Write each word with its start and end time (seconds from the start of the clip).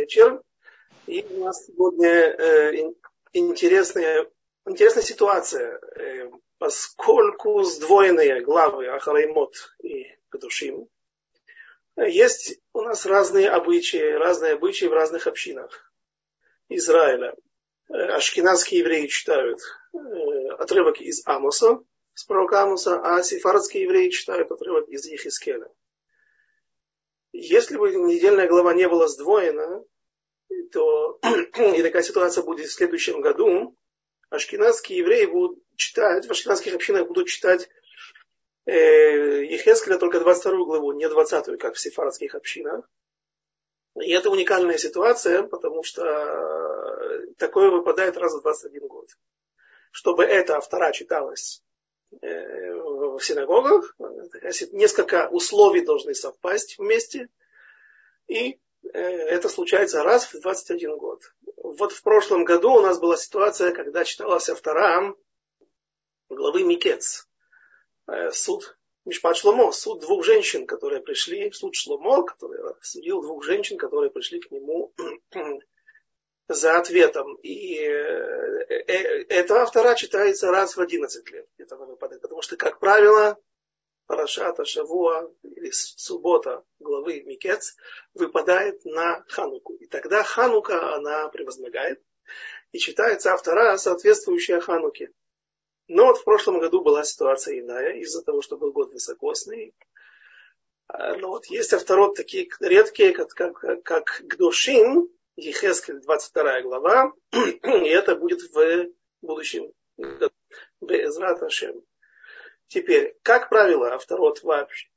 вечер. 0.00 0.42
И 1.06 1.24
у 1.30 1.44
нас 1.44 1.66
сегодня 1.66 2.08
э, 2.08 2.92
интересная, 3.32 4.26
интересная 4.66 5.02
ситуация, 5.02 5.78
э, 5.96 6.30
поскольку 6.58 7.62
сдвоенные 7.62 8.40
главы 8.40 8.86
Ахараймот 8.86 9.54
и 9.82 10.06
Кадушим, 10.30 10.88
есть 11.96 12.60
у 12.72 12.82
нас 12.82 13.06
разные 13.06 13.48
обычаи, 13.48 14.14
разные 14.14 14.54
обычаи 14.54 14.86
в 14.86 14.92
разных 14.92 15.26
общинах 15.26 15.92
Израиля. 16.68 17.34
Э, 17.88 17.94
ашкенадские 18.16 18.80
евреи 18.80 19.06
читают 19.06 19.60
э, 19.92 19.98
отрывок 20.58 21.00
из 21.00 21.26
Амоса, 21.26 21.80
с 22.14 22.24
пророка 22.24 22.62
Амоса, 22.62 23.00
а 23.00 23.22
сефардские 23.22 23.84
евреи 23.84 24.08
читают 24.08 24.50
отрывок 24.50 24.88
из 24.88 25.04
Ехискеля. 25.06 25.68
Если 27.36 27.76
бы 27.76 27.90
недельная 27.90 28.46
глава 28.46 28.74
не 28.74 28.88
была 28.88 29.08
сдвоена, 29.08 29.84
то 30.70 31.18
и 31.76 31.82
такая 31.82 32.02
ситуация 32.02 32.44
будет 32.44 32.68
в 32.68 32.72
следующем 32.72 33.20
году, 33.20 33.76
ашкенадские 34.30 35.00
евреи 35.00 35.26
будут 35.26 35.58
читать, 35.74 36.28
в 36.28 36.30
ашкенадских 36.30 36.76
общинах 36.76 37.08
будут 37.08 37.26
читать 37.26 37.68
э, 38.66 39.46
Ехескеля 39.46 39.98
только 39.98 40.20
22 40.20 40.64
главу, 40.64 40.92
не 40.92 41.08
20, 41.08 41.58
как 41.58 41.74
в 41.74 41.80
сефардских 41.80 42.36
общинах. 42.36 42.88
И 44.00 44.12
это 44.12 44.30
уникальная 44.30 44.78
ситуация, 44.78 45.42
потому 45.42 45.82
что 45.82 46.04
такое 47.36 47.70
выпадает 47.70 48.16
раз 48.16 48.32
в 48.34 48.42
21 48.42 48.86
год. 48.86 49.08
Чтобы 49.90 50.22
эта 50.22 50.56
автора 50.56 50.92
читалась 50.92 51.64
э, 52.22 52.74
в 53.18 53.24
синагогах, 53.24 53.96
несколько 54.72 55.28
условий 55.28 55.82
должны 55.82 56.14
совпасть 56.14 56.78
вместе, 56.78 57.28
и 58.26 58.58
э, 58.82 58.98
это 58.98 59.48
случается 59.48 60.02
раз 60.02 60.26
в 60.32 60.40
21 60.40 60.96
год. 60.96 61.22
Вот 61.56 61.92
в 61.92 62.02
прошлом 62.02 62.44
году 62.44 62.72
у 62.72 62.80
нас 62.80 62.98
была 62.98 63.16
ситуация, 63.16 63.72
когда 63.72 64.04
читалась 64.04 64.48
автора 64.48 65.14
главы 66.28 66.62
Микец, 66.62 67.28
э, 68.06 68.30
суд 68.30 68.76
Мишпат 69.04 69.36
Шломо, 69.36 69.70
суд 69.72 70.00
двух 70.00 70.24
женщин, 70.24 70.66
которые 70.66 71.02
пришли, 71.02 71.52
суд 71.52 71.74
Шломо, 71.74 72.24
который 72.24 72.58
судил 72.80 73.20
двух 73.20 73.44
женщин, 73.44 73.76
которые 73.76 74.10
пришли 74.10 74.40
к 74.40 74.50
нему 74.50 74.92
за 76.48 76.78
ответом. 76.78 77.36
И 77.36 77.78
э, 77.78 78.64
э, 78.68 79.24
эта 79.28 79.62
автора 79.62 79.94
читается 79.94 80.50
раз 80.50 80.76
в 80.76 80.80
11 80.80 81.30
лет, 81.30 81.46
где-то 81.56 81.76
выпадает. 81.76 82.22
Потому 82.22 82.42
что, 82.42 82.56
как 82.56 82.78
правило, 82.78 83.38
Парашата, 84.06 84.64
Шавуа 84.64 85.30
или 85.42 85.70
суббота 85.70 86.64
главы 86.78 87.22
Микец 87.22 87.76
выпадает 88.12 88.84
на 88.84 89.24
Хануку. 89.28 89.74
И 89.74 89.86
тогда 89.86 90.22
Ханука, 90.22 90.94
она 90.94 91.28
превозмогает. 91.28 92.02
И 92.72 92.78
читается 92.78 93.32
автора, 93.32 93.76
соответствующая 93.76 94.60
Хануке. 94.60 95.10
Но 95.88 96.06
вот 96.06 96.18
в 96.18 96.24
прошлом 96.24 96.60
году 96.60 96.82
была 96.82 97.04
ситуация 97.04 97.60
иная, 97.60 97.94
из-за 97.98 98.22
того, 98.22 98.42
что 98.42 98.56
был 98.56 98.72
год 98.72 98.92
высокосный. 98.92 99.74
А, 100.88 101.16
но 101.16 101.28
вот 101.28 101.46
есть 101.46 101.72
авторот 101.72 102.14
такие 102.14 102.48
редкие, 102.60 103.12
как, 103.12 103.30
как, 103.30 103.82
как 103.82 104.22
Гдошин, 104.24 105.08
Ехескель, 105.36 106.00
22 106.00 106.62
глава, 106.62 107.12
и 107.32 107.88
это 107.88 108.16
будет 108.16 108.40
в 108.52 108.86
будущем 109.22 109.72
году. 109.96 110.30
Теперь, 112.68 113.16
как 113.22 113.48
правило, 113.48 113.94
авторот 113.94 114.42
вообще, 114.42 114.88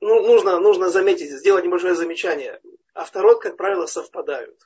ну, 0.00 0.22
нужно, 0.22 0.58
нужно 0.60 0.90
заметить, 0.90 1.30
сделать 1.30 1.64
небольшое 1.64 1.94
замечание. 1.94 2.60
Авторот, 2.94 3.40
как 3.40 3.56
правило, 3.56 3.86
совпадают. 3.86 4.60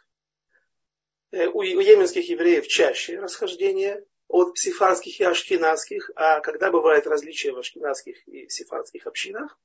Э, 1.32 1.46
у, 1.46 1.58
у 1.58 1.62
еменских 1.62 2.28
евреев 2.28 2.66
чаще 2.66 3.18
расхождения 3.18 4.04
от 4.28 4.58
сифарских 4.58 5.20
и 5.20 5.24
ашкенадских, 5.24 6.10
а 6.16 6.40
когда 6.40 6.70
бывает 6.70 7.06
различия 7.06 7.52
в 7.52 7.58
ашкенадских 7.58 8.26
и 8.28 8.48
сифарских 8.48 9.06
общинах, 9.06 9.58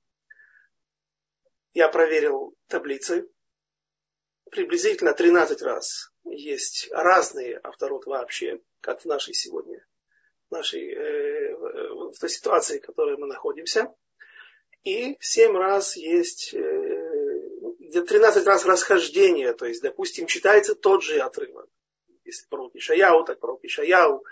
я 1.73 1.89
проверил 1.89 2.55
таблицы, 2.67 3.29
приблизительно 4.55 5.13
13 5.13 5.61
раз 5.61 6.11
есть 6.23 6.87
разные 6.91 7.59
авторот 7.61 8.05
вообще, 8.05 8.61
как 8.81 9.01
в 9.01 9.05
нашей 9.05 9.33
сегодня, 9.33 9.85
в, 10.49 10.53
нашей, 10.53 10.93
э, 10.93 11.55
в 11.55 12.13
той 12.19 12.29
ситуации, 12.29 12.79
в 12.79 12.85
которой 12.85 13.17
мы 13.17 13.27
находимся. 13.27 13.93
И 14.83 15.17
7 15.19 15.57
раз 15.57 15.97
есть, 15.97 16.53
э, 16.53 18.01
13 18.07 18.45
раз 18.47 18.65
расхождение, 18.65 19.53
то 19.53 19.65
есть, 19.65 19.81
допустим, 19.81 20.25
читается 20.25 20.73
тот 20.73 21.03
же 21.03 21.19
отрывок. 21.19 21.69
Если 22.23 22.47
пророк 22.47 22.75
Ишаяу, 22.75 23.25
так 23.25 23.39
пророк 23.39 23.63
Ишаяу. 23.63 24.23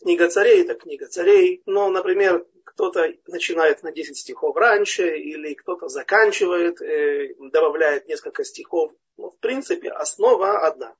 Книга 0.00 0.28
царей, 0.28 0.64
так 0.64 0.80
книга 0.80 1.06
царей. 1.06 1.62
Но, 1.66 1.90
например, 1.90 2.46
кто-то 2.64 3.12
начинает 3.26 3.82
на 3.82 3.92
10 3.92 4.16
стихов 4.16 4.56
раньше, 4.56 5.16
или 5.16 5.54
кто-то 5.54 5.88
заканчивает, 5.88 6.80
э, 6.80 7.34
добавляет 7.38 8.08
несколько 8.08 8.44
стихов. 8.44 8.92
Но, 9.16 9.30
в 9.30 9.38
принципе, 9.38 9.90
основа 9.90 10.66
одна. 10.66 10.94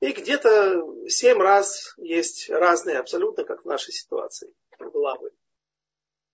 И 0.00 0.10
где-то 0.12 0.82
семь 1.08 1.38
раз 1.38 1.94
есть 1.96 2.50
разные, 2.50 2.98
абсолютно 2.98 3.44
как 3.44 3.62
в 3.62 3.68
нашей 3.68 3.92
ситуации, 3.92 4.52
главы, 4.78 5.30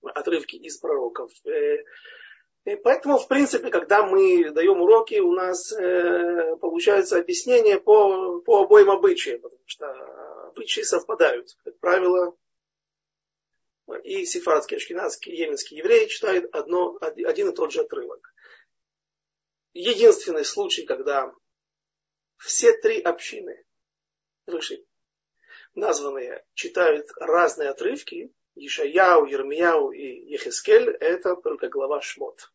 отрывки 0.03 0.57
из 0.57 0.79
пророков. 0.79 1.31
Э, 1.45 1.85
и 2.65 2.77
поэтому, 2.77 3.19
в 3.19 3.29
принципе, 3.29 3.71
когда 3.71 4.05
мы 4.07 4.51
даем 4.51 4.81
уроки, 4.81 5.19
у 5.21 5.33
нас 5.33 5.73
э, 5.73 6.57
получается 6.61 7.19
объяснение 7.19 7.81
по, 7.81 8.41
по 8.41 8.63
обоим 8.63 8.91
обычаям, 8.91 9.41
потому 9.41 9.63
что 9.67 9.87
обычаи 10.49 10.83
совпадают. 10.83 11.57
Как 11.65 11.79
правило, 11.79 12.37
и 14.05 14.25
сефардский, 14.25 14.77
ашкенадский, 14.77 15.35
еменский 15.35 15.79
евреи 15.79 16.07
читают 16.07 16.55
одно, 16.55 16.99
один 17.01 17.51
и 17.51 17.55
тот 17.55 17.73
же 17.73 17.81
отрывок. 17.81 18.35
Единственный 19.73 20.45
случай, 20.45 20.85
когда 20.85 21.33
все 22.37 22.73
три 22.77 23.01
общины 23.01 23.65
выше 24.47 24.85
названные 25.75 26.45
читают 26.55 27.09
разные 27.17 27.71
отрывки, 27.71 28.33
Ишаяу, 28.55 29.27
Ермияу 29.27 29.93
и 29.93 30.33
Ехескель, 30.33 30.91
это 30.91 31.37
только 31.37 31.69
глава 31.69 32.01
Шмот. 32.01 32.53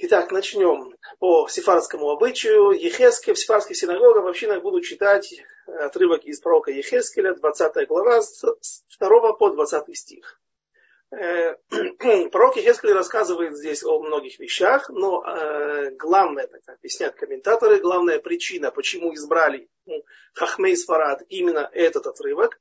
Итак, 0.00 0.30
начнем 0.30 0.94
по 1.18 1.48
сефардскому 1.48 2.10
обычаю. 2.10 2.70
Ехескель 2.70 3.34
в 3.34 3.38
сефардских 3.38 3.76
синагогах 3.76 4.22
в 4.22 4.28
общинах 4.28 4.62
будут 4.62 4.84
читать 4.84 5.42
отрывок 5.66 6.22
из 6.22 6.38
пророка 6.38 6.70
Ехескеля, 6.70 7.34
20 7.34 7.88
глава, 7.88 8.22
с 8.22 8.44
2 9.00 9.32
по 9.32 9.50
20 9.50 9.96
стих. 9.96 10.40
Э, 11.10 11.56
пророк 12.30 12.54
Ехескель 12.54 12.92
рассказывает 12.92 13.56
здесь 13.56 13.82
о 13.82 13.98
многих 13.98 14.38
вещах, 14.38 14.88
но 14.88 15.24
э, 15.26 15.90
главное, 15.96 16.46
так 16.46 16.76
объясняют 16.76 17.16
комментаторы, 17.16 17.80
главная 17.80 18.20
причина, 18.20 18.70
почему 18.70 19.12
избрали 19.14 19.68
Хахмей 20.32 20.76
Сфарад 20.76 21.24
именно 21.28 21.68
этот 21.72 22.06
отрывок, 22.06 22.60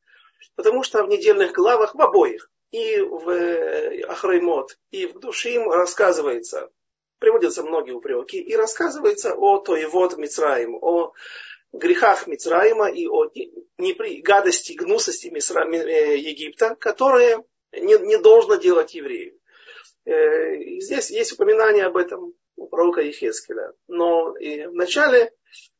потому 0.55 0.81
что 0.81 1.03
в 1.03 1.07
недельных 1.07 1.51
главах, 1.51 1.93
в 1.93 2.01
обоих, 2.01 2.49
и 2.71 2.99
в 2.99 3.29
э, 3.29 4.01
Ахраймот, 4.07 4.79
и 4.89 5.05
в 5.05 5.19
Душим 5.19 5.69
рассказывается 5.69 6.71
приводятся 7.19 7.63
многие 7.63 7.91
упреки, 7.91 8.39
и 8.39 8.55
рассказывается 8.55 9.33
о 9.35 9.59
Тоевод 9.59 10.17
Мицраим, 10.17 10.77
о 10.81 11.13
грехах 11.73 12.27
Мицраима 12.27 12.89
и 12.89 13.07
о 13.07 13.29
непри... 13.77 14.21
гадости, 14.21 14.73
гнусости 14.73 15.27
Мисра... 15.27 15.65
Э, 15.65 16.17
Египта, 16.17 16.75
которые 16.75 17.43
не, 17.71 17.97
не 18.05 18.17
должно 18.17 18.55
делать 18.55 18.93
евреев. 18.93 19.33
Э, 20.05 20.55
и 20.55 20.81
здесь 20.81 21.11
есть 21.11 21.33
упоминание 21.33 21.85
об 21.85 21.97
этом 21.97 22.33
у 22.55 22.67
пророка 22.67 23.01
Ехескеля. 23.01 23.73
Но 23.87 24.35
и 24.37 24.65
вначале 24.65 25.33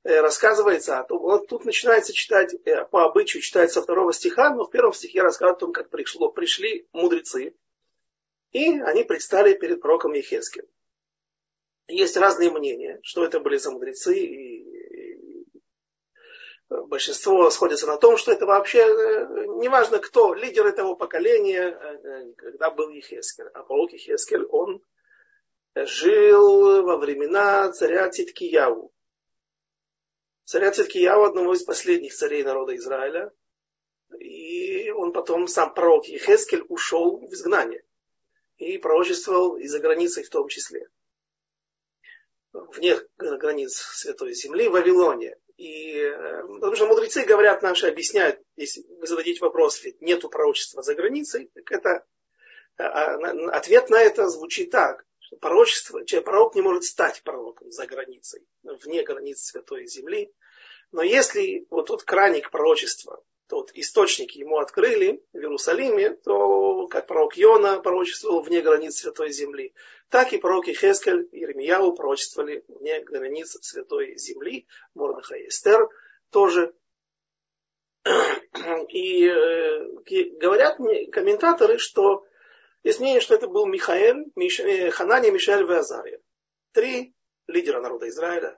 э, 0.04 0.20
рассказывается 0.20 1.00
о 1.00 1.04
том, 1.04 1.20
вот 1.20 1.48
тут 1.48 1.66
начинается 1.66 2.14
читать, 2.14 2.56
по 2.92 3.06
обычаю 3.06 3.42
читать 3.42 3.72
со 3.72 3.82
второго 3.82 4.14
стиха, 4.14 4.54
но 4.54 4.66
в 4.66 4.72
первом 4.72 4.94
стихе 4.94 5.22
рассказывает 5.22 5.58
о 5.58 5.60
том, 5.60 5.74
как 5.74 5.90
пришло, 5.90 6.30
пришли 6.30 6.88
мудрецы, 6.92 7.56
и 8.52 8.80
они 8.80 9.04
предстали 9.04 9.54
перед 9.54 9.82
пророком 9.82 10.14
Ехескелем. 10.14 10.68
Есть 11.88 12.18
разные 12.18 12.52
мнения, 12.52 13.00
что 13.04 13.24
это 13.24 13.40
были 13.40 13.58
за 13.58 13.72
мудрецы, 13.72 14.18
и 14.18 15.48
большинство 16.70 17.50
сходится 17.50 17.88
на 17.88 17.98
том, 17.98 18.18
что 18.18 18.32
это 18.32 18.46
вообще, 18.46 18.80
э, 18.80 19.46
неважно 19.62 20.00
кто, 20.00 20.34
лидер 20.34 20.66
этого 20.66 20.96
поколения, 20.96 21.62
э, 21.62 22.34
когда 22.36 22.72
был 22.72 22.90
Ехескель. 22.90 23.48
А 23.54 23.64
пророк 23.64 23.94
Ехескель, 23.94 24.44
он 24.46 24.82
жил 25.76 26.84
во 26.84 26.98
времена 26.98 27.72
царя 27.72 28.10
Циткияву. 28.10 28.92
Царя 30.44 30.72
Циткияву, 30.72 31.24
одного 31.24 31.54
из 31.54 31.64
последних 31.64 32.14
царей 32.14 32.44
народа 32.44 32.76
Израиля. 32.76 33.32
И 34.20 34.90
он 34.92 35.12
потом, 35.12 35.48
сам 35.48 35.74
пророк 35.74 36.06
Ехескель, 36.06 36.66
ушел 36.68 37.20
в 37.20 37.34
изгнание. 37.34 37.84
И 38.58 38.78
пророчествовал 38.78 39.58
и 39.58 39.68
за 39.68 39.80
границей 39.80 40.24
в 40.24 40.30
том 40.30 40.48
числе. 40.48 40.90
Вне 42.74 42.98
границ 43.18 43.76
Святой 43.76 44.34
Земли, 44.34 44.68
в 44.68 44.72
Вавилоне. 44.72 45.38
И, 45.58 45.98
э, 45.98 46.42
потому 46.44 46.76
что 46.76 46.86
мудрецы 46.86 47.24
говорят 47.24 47.62
наши, 47.64 47.88
объясняют, 47.88 48.40
если 48.56 48.84
вы 48.88 49.08
зададите 49.08 49.40
вопрос, 49.42 49.84
ведь 49.84 50.02
нету 50.02 50.30
пророчества 50.30 50.84
за 50.84 50.94
границей, 50.94 51.50
так 51.54 51.72
это 51.72 52.06
а, 52.78 53.16
а, 53.16 53.58
ответ 53.58 53.90
на 53.90 54.00
это 54.00 54.28
звучит 54.30 54.70
так, 54.70 55.04
что 55.20 55.38
пророчество, 55.38 56.04
пророк 56.24 56.54
не 56.54 56.62
может 56.62 56.84
стать 56.84 57.24
пророком 57.24 57.72
за 57.72 57.88
границей, 57.88 58.46
вне 58.64 59.04
границ 59.04 59.42
Святой 59.42 59.88
Земли. 59.88 60.32
Но 60.92 61.02
если 61.02 61.66
вот 61.70 61.88
тот 61.88 62.04
краник 62.04 62.52
пророчества, 62.52 63.24
тот 63.48 63.72
источник 63.74 64.32
ему 64.32 64.58
открыли 64.58 65.24
в 65.34 65.38
Иерусалиме, 65.38 66.12
то 66.16 66.88
как 66.88 67.08
пророк 67.08 67.38
Йона 67.38 67.80
пророчествовал 67.80 68.42
вне 68.42 68.62
границ 68.62 68.98
Святой 68.98 69.32
Земли, 69.32 69.74
так 70.10 70.34
и 70.34 70.38
пророки 70.38 70.74
Хескель 70.74 71.28
и 71.32 71.44
Ирмияу 71.44 71.94
пророчествовали 71.94 72.64
вне 72.68 73.00
границ 73.02 73.58
Святой 73.62 74.18
Земли, 74.18 74.68
Мордыха 74.94 75.36
и 75.36 75.48
Эстер 75.48 75.90
тоже. 76.30 76.74
И 78.90 79.28
э, 79.28 79.86
говорят 80.40 80.80
мне 80.80 81.08
комментаторы, 81.12 81.78
что 81.78 82.26
есть 82.84 83.02
мнение, 83.02 83.20
что 83.20 83.36
это 83.36 83.50
был 83.50 83.66
Михаэль, 83.66 84.32
Миш, 84.36 84.62
э, 84.62 84.92
Ханани, 84.92 85.30
Мишель 85.30 85.70
и 85.70 85.74
Азария. 85.74 86.22
Три 86.72 87.14
лидера 87.48 87.82
народа 87.82 88.08
Израиля, 88.08 88.58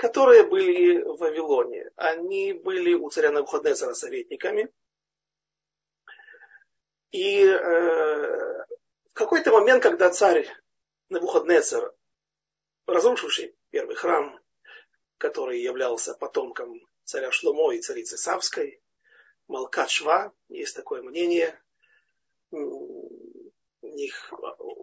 которые 0.00 0.44
были 0.44 1.02
в 1.02 1.18
Вавилоне. 1.18 1.90
Они 1.96 2.54
были 2.54 2.94
у 2.94 3.10
царя 3.10 3.32
Навуходнецера 3.32 3.92
советниками. 3.92 4.72
И 7.10 7.44
э, 7.44 8.64
в 8.64 9.12
какой-то 9.12 9.52
момент, 9.52 9.82
когда 9.82 10.08
царь 10.08 10.48
Навуходнецер, 11.10 11.94
разрушивший 12.86 13.54
первый 13.68 13.94
храм, 13.94 14.40
который 15.18 15.60
являлся 15.60 16.14
потомком 16.14 16.80
царя 17.04 17.30
Шломо 17.30 17.72
и 17.72 17.82
царицы 17.82 18.16
Савской, 18.16 18.80
Малкат 19.48 19.90
Шва, 19.90 20.32
есть 20.48 20.74
такое 20.74 21.02
мнение, 21.02 21.62
них 23.82 24.32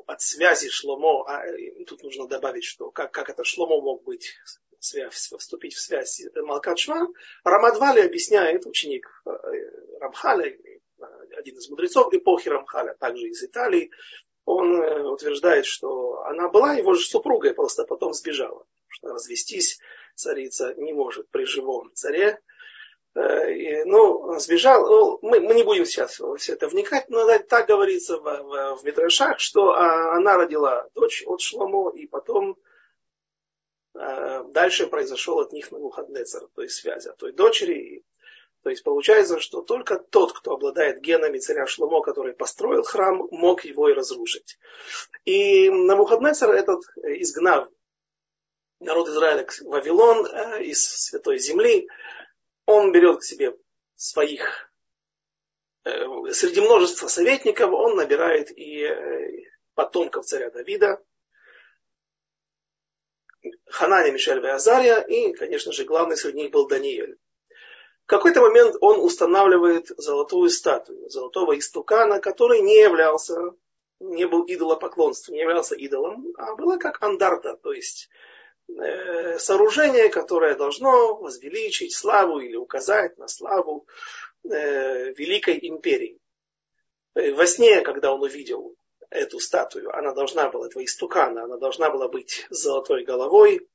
от 0.05 0.21
связи 0.21 0.69
Шломо, 0.69 1.25
а 1.27 1.43
тут 1.87 2.03
нужно 2.03 2.27
добавить, 2.27 2.65
что 2.65 2.91
как, 2.91 3.11
как 3.11 3.29
это 3.31 3.43
Шломо 3.43 3.81
мог 3.81 4.03
быть 4.03 4.35
связь, 4.79 5.31
вступить 5.37 5.73
в 5.73 5.81
связь 5.81 6.21
Малкат 6.35 6.79
Шва, 6.79 7.07
Рамадвали 7.43 8.01
объясняет, 8.01 8.65
ученик 8.65 9.07
э, 9.25 9.29
Рамхаля, 9.99 10.57
один 11.37 11.57
из 11.57 11.69
мудрецов 11.69 12.13
эпохи 12.13 12.49
Рамхаля, 12.49 12.95
также 12.95 13.27
из 13.27 13.43
Италии, 13.43 13.91
он 14.45 14.81
э, 14.81 15.03
утверждает, 15.03 15.65
что 15.65 16.23
она 16.23 16.49
была 16.49 16.73
его 16.73 16.93
же 16.93 17.05
супругой, 17.05 17.53
просто 17.53 17.83
потом 17.83 18.13
сбежала. 18.13 18.65
Что 18.87 19.09
развестись 19.09 19.79
царица 20.15 20.73
не 20.77 20.93
может 20.93 21.29
при 21.29 21.43
живом 21.43 21.91
царе. 21.93 22.39
Э, 23.13 23.83
ну, 23.83 24.39
сбежал, 24.39 25.19
мы, 25.21 25.41
мы 25.41 25.53
не 25.53 25.63
будем 25.63 25.85
сейчас 25.85 26.19
во 26.19 26.37
все 26.37 26.53
это 26.53 26.67
вникать, 26.69 27.09
но 27.09 27.25
так 27.39 27.67
говорится 27.67 28.17
в, 28.17 28.23
в, 28.23 28.77
в 28.77 28.83
Митрашах, 28.85 29.39
что 29.39 29.71
а, 29.71 30.15
она 30.15 30.37
родила 30.37 30.87
дочь 30.95 31.23
от 31.25 31.41
Шломо, 31.41 31.91
и 31.91 32.07
потом 32.07 32.57
дальше 34.53 34.87
произошел 34.87 35.39
от 35.39 35.51
них 35.51 35.71
на 35.71 35.77
Навуходнецер, 35.77 36.47
то 36.55 36.61
есть 36.61 36.75
связь 36.75 37.05
от 37.05 37.17
той 37.17 37.31
дочери. 37.31 38.03
То 38.63 38.69
есть 38.69 38.83
получается, 38.83 39.39
что 39.39 39.61
только 39.61 39.97
тот, 39.97 40.33
кто 40.33 40.53
обладает 40.53 41.01
генами 41.01 41.37
царя 41.37 41.67
Шломо, 41.67 42.01
который 42.01 42.33
построил 42.33 42.83
храм, 42.83 43.27
мог 43.31 43.63
его 43.63 43.89
и 43.89 43.93
разрушить. 43.93 44.57
И 45.25 45.69
на 45.69 45.95
Навуходнецер 45.95 46.51
этот, 46.51 46.81
изгнав 46.97 47.69
народ 48.79 49.07
Израиля 49.09 49.45
в 49.45 49.61
Вавилон 49.63 50.25
э, 50.25 50.63
из 50.63 50.83
Святой 50.83 51.39
Земли, 51.39 51.87
он 52.65 52.91
берет 52.91 53.19
к 53.19 53.23
себе 53.23 53.55
своих, 53.95 54.71
э, 55.85 55.91
среди 56.31 56.61
множества 56.61 57.07
советников, 57.07 57.71
он 57.71 57.95
набирает 57.95 58.51
и 58.51 58.83
э, 58.83 59.43
потомков 59.73 60.25
царя 60.25 60.49
Давида, 60.49 61.01
Ханани, 63.69 64.11
Мишель 64.11 64.43
и 64.43 64.49
Азария, 64.49 64.99
и, 64.99 65.33
конечно 65.33 65.71
же, 65.71 65.85
главный 65.85 66.17
среди 66.17 66.37
них 66.39 66.51
был 66.51 66.67
Даниэль. 66.67 67.17
В 68.05 68.09
какой-то 68.09 68.41
момент 68.41 68.75
он 68.79 68.99
устанавливает 68.99 69.87
золотую 69.97 70.49
статую, 70.49 71.09
золотого 71.09 71.57
истукана, 71.57 72.19
который 72.19 72.61
не 72.61 72.79
являлся, 72.81 73.53
не 73.99 74.25
был 74.25 74.45
идолопоклонством, 74.47 75.35
не 75.35 75.41
являлся 75.41 75.75
идолом, 75.75 76.27
а 76.37 76.55
было 76.55 76.77
как 76.77 77.03
андарта, 77.03 77.57
то 77.61 77.73
есть 77.73 78.09
Э, 78.69 79.39
сооружение, 79.39 80.09
которое 80.09 80.55
должно 80.55 81.15
возвеличить 81.15 81.95
славу 81.95 82.39
или 82.39 82.57
указать 82.57 83.17
на 83.17 83.27
славу 83.27 83.87
э, 84.43 85.13
Великой 85.13 85.57
империи. 85.61 86.19
Э, 87.15 87.31
во 87.31 87.45
сне, 87.47 87.81
когда 87.81 88.13
он 88.13 88.21
увидел 88.21 88.75
эту 89.09 89.39
статую, 89.39 89.95
она 89.95 90.13
должна 90.13 90.49
была, 90.49 90.67
этого 90.67 90.83
истукана, 90.83 91.43
она 91.43 91.57
должна 91.57 91.89
была 91.89 92.07
быть 92.07 92.45
с 92.49 92.63
золотой 92.63 93.03
головой, 93.03 93.67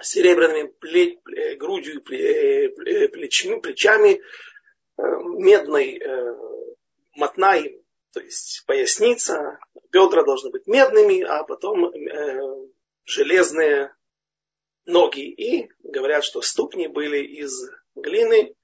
серебряными 0.00 0.68
плеч, 0.68 1.18
грудью, 1.58 2.02
плечами, 2.02 3.60
плечами 3.60 4.20
медной 4.98 6.02
мотной, 7.14 7.82
то 8.12 8.20
есть 8.20 8.64
поясница, 8.66 9.58
бедра 9.90 10.24
должны 10.24 10.50
быть 10.50 10.66
медными, 10.66 11.22
а 11.22 11.44
потом 11.44 11.92
железные 13.04 13.94
ноги. 14.84 15.28
И 15.30 15.70
говорят, 15.82 16.24
что 16.24 16.40
ступни 16.42 16.86
были 16.88 17.18
из 17.18 17.70
глины. 17.94 18.54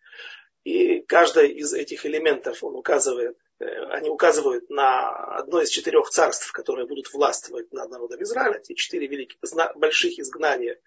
И 0.65 1.01
каждый 1.01 1.53
из 1.53 1.73
этих 1.73 2.05
элементов 2.05 2.63
он 2.63 2.75
указывает, 2.75 3.37
э, 3.37 3.48
они 3.58 4.08
указывают 4.08 4.70
на 4.70 5.08
одно 5.37 5.60
из 5.60 5.70
четырех 5.70 6.08
царств, 6.10 6.52
которые 6.52 6.87
будут 6.87 7.12
властвовать 7.12 7.72
над 7.72 7.90
народом 7.90 8.22
Израиля. 8.22 8.58
Эти 8.58 8.75
четыре 8.75 9.06
великих, 9.06 9.38
больших 9.75 10.19
изгнания, 10.19 10.81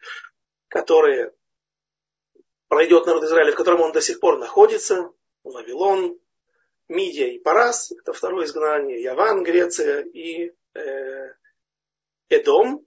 которые 0.69 1.33
пройдет 2.69 3.05
народ 3.05 3.23
Израиля, 3.25 3.51
в 3.51 3.55
котором 3.55 3.81
он 3.81 3.91
до 3.91 3.99
сих 3.99 4.19
пор 4.19 4.37
находится. 4.37 5.11
Вавилон, 5.43 6.17
Мидия 6.87 7.27
и 7.27 7.39
Парас, 7.39 7.91
это 7.91 8.13
второе 8.13 8.45
изгнание, 8.45 9.01
Яван, 9.01 9.43
Греция 9.43 10.03
и 10.03 10.53
э, 10.73 11.33
Эдом, 12.29 12.85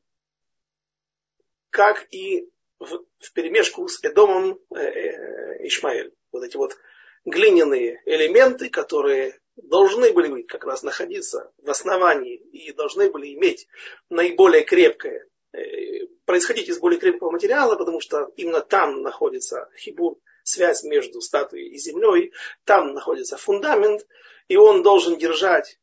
как 1.70 2.06
и 2.10 2.48
в, 2.78 3.04
в 3.18 3.32
перемешку 3.32 3.88
с 3.88 4.02
Эдомом 4.02 4.58
э, 4.74 4.78
э, 4.78 5.66
Ишмаэль. 5.66 6.14
Вот 6.32 6.44
эти 6.44 6.56
вот 6.56 6.76
глиняные 7.24 8.00
элементы, 8.06 8.70
которые 8.70 9.40
должны 9.56 10.12
были 10.12 10.42
как 10.42 10.64
раз 10.64 10.82
находиться 10.82 11.52
в 11.58 11.70
основании 11.70 12.36
и 12.36 12.72
должны 12.72 13.10
были 13.10 13.34
иметь 13.34 13.66
наиболее 14.08 14.64
крепкое, 14.64 15.28
э, 15.52 16.06
происходить 16.24 16.68
из 16.68 16.78
более 16.78 16.98
крепкого 16.98 17.30
материала, 17.30 17.76
потому 17.76 18.00
что 18.00 18.32
именно 18.36 18.60
там 18.60 19.02
находится 19.02 19.70
хибур, 19.78 20.18
связь 20.42 20.84
между 20.84 21.20
статуей 21.20 21.68
и 21.68 21.78
землей, 21.78 22.32
там 22.64 22.92
находится 22.92 23.36
фундамент, 23.36 24.06
и 24.48 24.56
он 24.56 24.82
должен 24.82 25.16
держать 25.16 25.78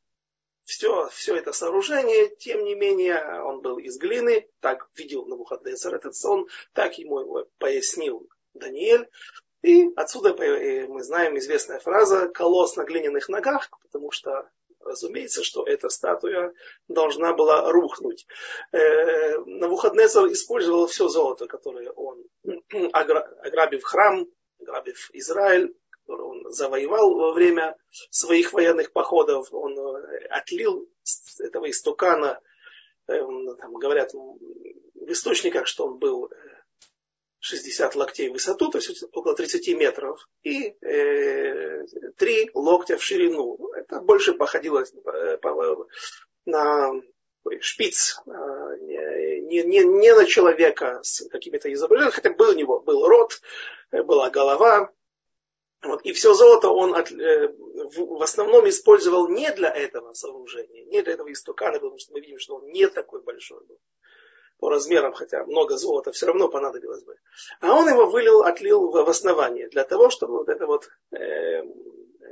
все, 0.63 1.09
все 1.09 1.35
это 1.35 1.51
сооружение, 1.51 2.35
тем 2.37 2.63
не 2.63 2.75
менее, 2.75 3.41
он 3.43 3.61
был 3.61 3.77
из 3.77 3.97
глины, 3.97 4.47
так 4.59 4.89
видел 4.95 5.23
на 5.23 5.31
Навуходнецер 5.31 5.95
этот 5.95 6.15
сон, 6.15 6.47
так 6.73 6.97
ему 6.97 7.19
его 7.19 7.47
пояснил 7.57 8.29
Даниэль. 8.53 9.09
И 9.61 9.91
отсюда 9.95 10.29
э, 10.29 10.87
мы 10.87 11.03
знаем 11.03 11.37
известная 11.37 11.79
фраза 11.79 12.27
«колос 12.29 12.75
на 12.75 12.83
глиняных 12.83 13.29
ногах», 13.29 13.69
потому 13.83 14.11
что 14.11 14.49
разумеется, 14.79 15.43
что 15.43 15.63
эта 15.63 15.89
статуя 15.89 16.53
должна 16.87 17.33
была 17.33 17.71
рухнуть. 17.71 18.25
Э, 18.71 19.37
Навуходнецер 19.45 20.31
использовал 20.31 20.87
все 20.87 21.07
золото, 21.07 21.47
которое 21.47 21.91
он, 21.91 22.23
ограбив 22.91 23.83
храм, 23.83 24.27
ограбив 24.59 25.11
Израиль, 25.13 25.75
который 25.91 26.25
он 26.25 26.51
завоевал 26.51 27.13
во 27.13 27.31
время 27.31 27.77
своих 28.09 28.53
военных 28.53 28.91
походов. 28.91 29.53
Он 29.53 29.77
э, 29.77 30.25
отлил 30.29 30.89
этого 31.39 31.69
истукана, 31.69 32.39
там 33.05 33.73
говорят 33.73 34.13
в 34.13 34.37
источниках, 35.11 35.67
что 35.67 35.87
он 35.87 35.97
был 35.97 36.31
60 37.41 37.95
э, 37.95 37.99
локтей 37.99 38.29
в 38.29 38.33
высоту, 38.33 38.69
то 38.69 38.77
есть 38.77 39.03
около 39.11 39.35
30 39.35 39.75
метров, 39.75 40.29
и 40.43 40.75
э, 40.81 41.85
3 42.17 42.51
локтя 42.53 42.97
в 42.97 43.03
ширину. 43.03 43.57
Это 43.75 43.99
больше 43.99 44.33
походило 44.33 44.85
на 46.45 46.93
шпиц, 47.59 48.21
не, 48.25 49.63
не, 49.63 49.83
не 49.83 50.15
на 50.15 50.25
человека 50.25 50.99
с 51.03 51.27
какими-то 51.29 51.71
изображениями, 51.73 52.15
хотя 52.15 52.29
был 52.29 52.51
у 52.51 52.55
него 52.55 52.79
был 52.79 53.07
рот, 53.07 53.41
была 53.91 54.29
голова, 54.29 54.91
вот, 55.83 56.01
и 56.03 56.13
все 56.13 56.33
золото 56.35 56.69
он 56.69 56.93
от, 56.93 57.11
э, 57.11 57.47
в, 57.47 58.19
в 58.19 58.21
основном 58.21 58.69
использовал 58.69 59.27
не 59.27 59.51
для 59.51 59.69
этого 59.69 60.13
сооружения, 60.13 60.85
не 60.85 61.01
для 61.01 61.13
этого 61.13 61.31
истукана, 61.31 61.79
потому 61.79 61.97
что 61.97 62.13
мы 62.13 62.21
видим, 62.21 62.37
что 62.37 62.57
он 62.57 62.67
не 62.67 62.87
такой 62.87 63.23
большой 63.23 63.65
был. 63.65 63.79
По 64.61 64.69
размерам, 64.69 65.11
хотя 65.11 65.43
много 65.43 65.75
золота 65.75 66.11
все 66.11 66.27
равно 66.27 66.47
понадобилось 66.47 67.03
бы. 67.03 67.17
А 67.61 67.73
он 67.73 67.89
его 67.89 68.05
вылил, 68.05 68.43
отлил 68.43 68.91
в, 68.91 69.09
основание, 69.09 69.67
для 69.69 69.83
того, 69.83 70.11
чтобы 70.11 70.37
вот 70.37 70.49
эта 70.49 70.67
вот 70.67 70.87
э, 71.11 71.63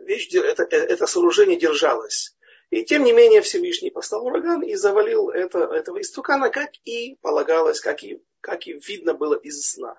вещь, 0.03 0.31
это, 0.36 0.63
это 0.63 1.07
сооружение 1.07 1.57
держалось. 1.57 2.38
И 2.69 2.86
тем 2.86 3.03
не 3.03 3.13
менее 3.13 3.41
Всевышний 3.41 3.89
послал 3.89 4.27
ураган 4.27 4.62
и 4.62 4.75
завалил 4.75 5.31
это, 5.31 5.57
этого 5.74 6.01
истукана, 6.01 6.51
как 6.51 6.69
и 6.86 7.17
полагалось, 7.21 7.81
как 7.81 8.03
и, 8.03 8.21
как 8.41 8.67
и 8.67 8.74
видно 8.74 9.15
было 9.15 9.33
из 9.33 9.67
сна. 9.67 9.95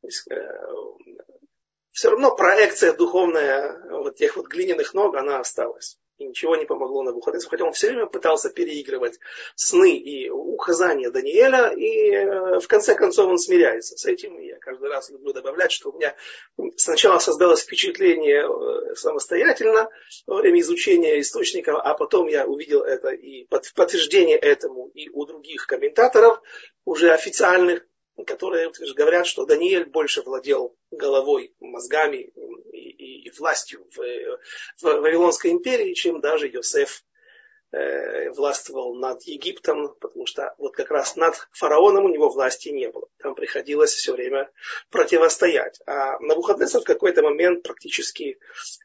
То 0.00 0.08
есть, 0.08 0.28
э, 0.28 0.66
все 1.92 2.10
равно 2.10 2.34
проекция 2.34 2.94
духовная 2.94 3.80
вот 3.90 4.16
тех 4.16 4.36
вот 4.36 4.48
глиняных 4.48 4.92
ног, 4.92 5.14
она 5.14 5.38
осталась. 5.38 6.00
И 6.18 6.26
ничего 6.26 6.56
не 6.56 6.64
помогло 6.64 7.02
на 7.02 7.10
Навуходоносору, 7.10 7.50
хотя 7.50 7.64
он 7.64 7.72
все 7.72 7.88
время 7.88 8.06
пытался 8.06 8.50
переигрывать 8.50 9.20
сны 9.54 9.96
и 9.96 10.28
указания 10.28 11.10
Даниэля, 11.10 11.72
и 11.76 12.10
э, 12.10 12.58
в 12.58 12.66
конце 12.66 12.96
концов 12.96 13.28
он 13.28 13.38
смиряется 13.38 13.96
с 13.96 14.04
этим. 14.04 14.36
И 14.38 14.46
я 14.46 14.58
каждый 14.58 14.88
раз 14.88 15.10
люблю 15.10 15.32
добавлять, 15.32 15.70
что 15.70 15.90
у 15.90 15.96
меня 15.96 16.16
сначала 16.76 17.18
создалось 17.20 17.62
впечатление 17.62 18.44
э, 18.44 18.94
самостоятельно 18.96 19.88
во 20.26 20.36
время 20.36 20.60
изучения 20.60 21.20
источников, 21.20 21.76
а 21.82 21.94
потом 21.94 22.26
я 22.26 22.46
увидел 22.46 22.82
это 22.82 23.10
и 23.10 23.46
подтверждение 23.46 24.36
этому 24.36 24.88
и 24.88 25.08
у 25.10 25.24
других 25.24 25.66
комментаторов, 25.66 26.42
уже 26.84 27.12
официальных, 27.12 27.86
которые 28.26 28.72
говорят, 28.94 29.26
что 29.26 29.46
Даниэль 29.46 29.86
больше 29.86 30.22
владел 30.22 30.76
головой, 30.90 31.54
мозгами 31.60 32.30
и, 32.72 32.78
и, 32.78 33.28
и 33.28 33.30
властью 33.38 33.86
в, 33.94 34.00
в 34.80 35.00
Вавилонской 35.00 35.50
империи, 35.50 35.94
чем 35.94 36.20
даже 36.20 36.48
Йосеф 36.48 37.04
э, 37.72 38.30
властвовал 38.30 38.94
над 38.94 39.22
Египтом, 39.22 39.94
потому 40.00 40.26
что 40.26 40.54
вот 40.58 40.74
как 40.74 40.90
раз 40.90 41.16
над 41.16 41.36
фараоном 41.52 42.06
у 42.06 42.08
него 42.08 42.28
власти 42.28 42.70
не 42.70 42.88
было. 42.88 43.08
Там 43.18 43.34
приходилось 43.34 43.92
все 43.92 44.12
время 44.12 44.50
противостоять. 44.90 45.80
А 45.86 46.18
Навуходнецер 46.20 46.80
в 46.80 46.84
какой-то 46.84 47.22
момент 47.22 47.62
практически 47.62 48.38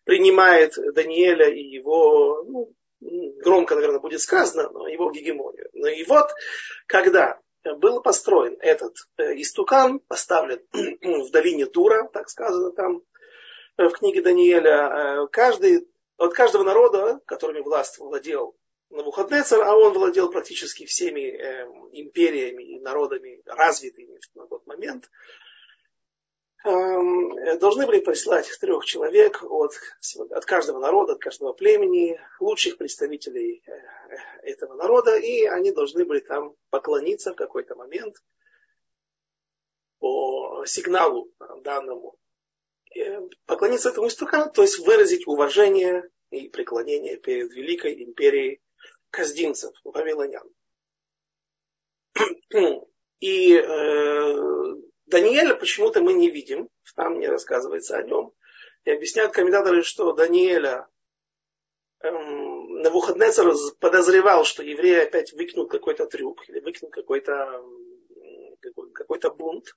принимает 0.03 0.75
Даниэля 0.75 1.49
и 1.49 1.63
его, 1.63 2.43
ну, 2.43 2.73
громко, 3.41 3.75
наверное, 3.75 3.99
будет 3.99 4.21
сказано, 4.21 4.69
но 4.69 4.87
его 4.87 5.11
гегемонию. 5.11 5.69
Но 5.73 5.87
и 5.87 6.03
вот, 6.03 6.29
когда 6.87 7.39
был 7.63 8.01
построен 8.01 8.57
этот 8.59 8.95
э, 9.17 9.41
истукан, 9.41 9.99
поставлен 9.99 10.61
в 10.71 11.31
долине 11.31 11.65
Тура, 11.65 12.09
так 12.11 12.29
сказано 12.29 12.71
там 12.71 13.01
э, 13.77 13.87
в 13.87 13.91
книге 13.91 14.21
Даниэля. 14.21 15.23
Э, 15.23 15.27
каждый, 15.31 15.87
от 16.17 16.33
каждого 16.33 16.63
народа, 16.63 17.19
которыми 17.25 17.61
власть 17.61 17.97
владел 17.97 18.55
Навуходнецер, 18.89 19.61
а 19.61 19.75
он 19.75 19.93
владел 19.93 20.29
практически 20.29 20.85
всеми 20.85 21.21
империями 21.93 22.63
и 22.63 22.79
народами 22.79 23.41
развитыми 23.47 24.19
на 24.35 24.45
тот 24.45 24.67
момент, 24.67 25.05
Эм, 25.05 25.42
должны 26.63 27.85
были 27.85 27.99
прислать 27.99 28.49
трех 28.59 28.85
человек 28.85 29.43
от, 29.43 29.73
от 30.31 30.45
каждого 30.45 30.79
народа, 30.79 31.13
от 31.13 31.19
каждого 31.19 31.53
племени, 31.53 32.19
лучших 32.39 32.77
представителей 32.77 33.63
э, 33.65 33.71
этого 34.43 34.75
народа, 34.75 35.17
и 35.17 35.43
они 35.45 35.71
должны 35.71 36.05
были 36.05 36.19
там 36.19 36.55
поклониться 36.69 37.33
в 37.33 37.35
какой-то 37.35 37.75
момент 37.75 38.15
по 39.99 40.63
сигналу 40.65 41.29
данному, 41.61 42.17
поклониться 43.45 43.89
этому 43.89 44.07
истукану, 44.07 44.51
то 44.51 44.61
есть 44.61 44.79
выразить 44.79 45.27
уважение 45.27 46.09
и 46.29 46.47
преклонение 46.49 47.17
перед 47.17 47.51
великой 47.53 48.03
империей 48.03 48.61
каздинцев, 49.09 49.73
вавилонян. 49.83 50.49
И 53.19 53.55
э, 53.55 54.73
Даниэля 55.05 55.55
почему-то 55.55 56.01
мы 56.01 56.13
не 56.13 56.29
видим, 56.29 56.69
там 56.95 57.19
не 57.19 57.27
рассказывается 57.27 57.97
о 57.97 58.03
нем. 58.03 58.33
И 58.85 58.91
объясняют 58.91 59.33
комментаторы, 59.33 59.83
что 59.83 60.11
Даниэля 60.13 60.87
эм, 62.01 62.81
Навуходнецер 62.81 63.53
подозревал, 63.79 64.45
что 64.45 64.63
евреи 64.63 65.03
опять 65.03 65.33
выкинут 65.33 65.71
какой-то 65.71 66.05
трюк 66.05 66.47
или 66.49 66.59
выкинут 66.59 66.93
какой-то 66.93 67.63
какой 68.93 69.19
то 69.19 69.31
бунт. 69.31 69.75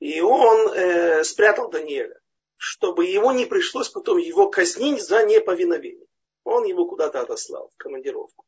И 0.00 0.20
он 0.20 0.72
э, 0.72 1.24
спрятал 1.24 1.70
Даниэля, 1.70 2.20
чтобы 2.56 3.06
ему 3.06 3.32
не 3.32 3.46
пришлось 3.46 3.88
потом 3.88 4.18
его 4.18 4.48
казнить 4.50 5.02
за 5.02 5.24
неповиновение. 5.24 6.06
Он 6.44 6.64
его 6.64 6.86
куда-то 6.86 7.20
отослал 7.20 7.70
в 7.70 7.76
командировку. 7.76 8.44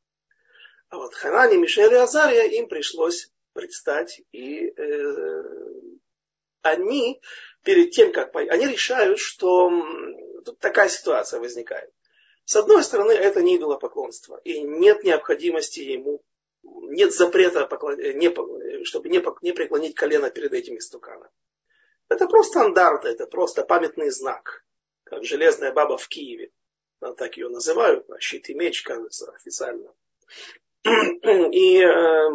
А 0.89 0.99
вот 0.99 1.15
Ханане, 1.15 1.57
Мишель 1.57 1.93
и 1.93 1.97
Азария 1.97 2.45
им 2.45 2.69
пришлось 2.69 3.31
предстать 3.53 4.21
и 4.33 4.69
э, 4.69 5.43
они 6.69 7.21
перед 7.63 7.91
тем, 7.91 8.13
как 8.13 8.35
они 8.35 8.67
решают, 8.67 9.19
что 9.19 9.71
тут 10.45 10.59
такая 10.59 10.89
ситуация 10.89 11.41
возникает. 11.41 11.91
С 12.45 12.55
одной 12.57 12.85
стороны, 12.85 13.13
это 13.13 13.43
не 13.43 13.57
идолопоклонство, 13.57 14.41
и 14.45 14.61
нет 14.61 15.03
необходимости 15.03 15.81
ему, 15.81 16.23
нет 16.63 17.13
запрета, 17.13 17.69
не, 18.15 18.85
чтобы 18.85 19.09
не, 19.09 19.53
преклонить 19.53 19.97
колено 19.97 20.31
перед 20.31 20.53
этим 20.53 20.79
истуканом. 20.79 21.29
Это 22.09 22.27
просто 22.27 22.61
стандарт, 22.61 23.05
это 23.05 23.27
просто 23.27 23.65
памятный 23.65 24.11
знак, 24.11 24.65
как 25.05 25.25
железная 25.25 25.73
баба 25.73 25.97
в 25.99 26.07
Киеве. 26.07 26.53
Так 27.01 27.37
ее 27.37 27.49
называют, 27.49 28.07
щит 28.21 28.49
и 28.49 28.55
меч, 28.55 28.83
кажется, 28.83 29.31
официально. 29.33 29.93
И 30.85 31.83
э, 31.83 32.29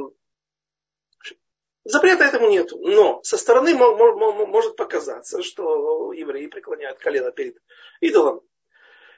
Запрета 1.83 2.25
этому 2.25 2.49
нет. 2.49 2.71
Но 2.71 3.21
со 3.23 3.37
стороны 3.37 3.73
может 3.73 4.75
показаться, 4.75 5.41
что 5.41 6.13
евреи 6.13 6.47
преклоняют 6.47 6.99
колено 6.99 7.31
перед 7.31 7.57
идолом. 7.99 8.41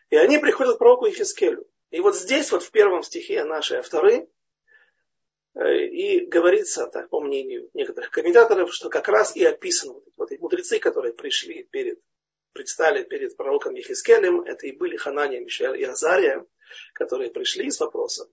И 0.09 0.15
они 0.15 0.37
приходят 0.37 0.75
к 0.75 0.79
пророку 0.79 1.05
Ефискелю. 1.05 1.67
И 1.89 1.99
вот 1.99 2.15
здесь, 2.15 2.51
вот 2.51 2.63
в 2.63 2.71
первом 2.71 3.03
стихе 3.03 3.43
нашей 3.43 3.77
авторы, 3.77 4.27
э, 5.55 5.77
и 5.85 6.25
говорится, 6.25 6.87
так, 6.87 7.09
по 7.09 7.19
мнению 7.19 7.69
некоторых 7.73 8.09
комментаторов, 8.11 8.73
что 8.73 8.89
как 8.89 9.07
раз 9.07 9.35
и 9.35 9.43
описаны 9.43 10.01
вот 10.17 10.31
эти 10.31 10.39
мудрецы, 10.39 10.79
которые 10.79 11.13
пришли 11.13 11.63
перед, 11.63 11.99
предстали 12.53 13.03
перед 13.03 13.35
пророком 13.37 13.75
Ехискелем, 13.75 14.41
это 14.41 14.65
и 14.65 14.71
были 14.71 14.95
Ханания, 14.95 15.39
Мишель 15.39 15.79
и 15.79 15.83
Азария, 15.83 16.45
которые 16.93 17.31
пришли 17.31 17.69
с 17.69 17.79
вопросом, 17.79 18.27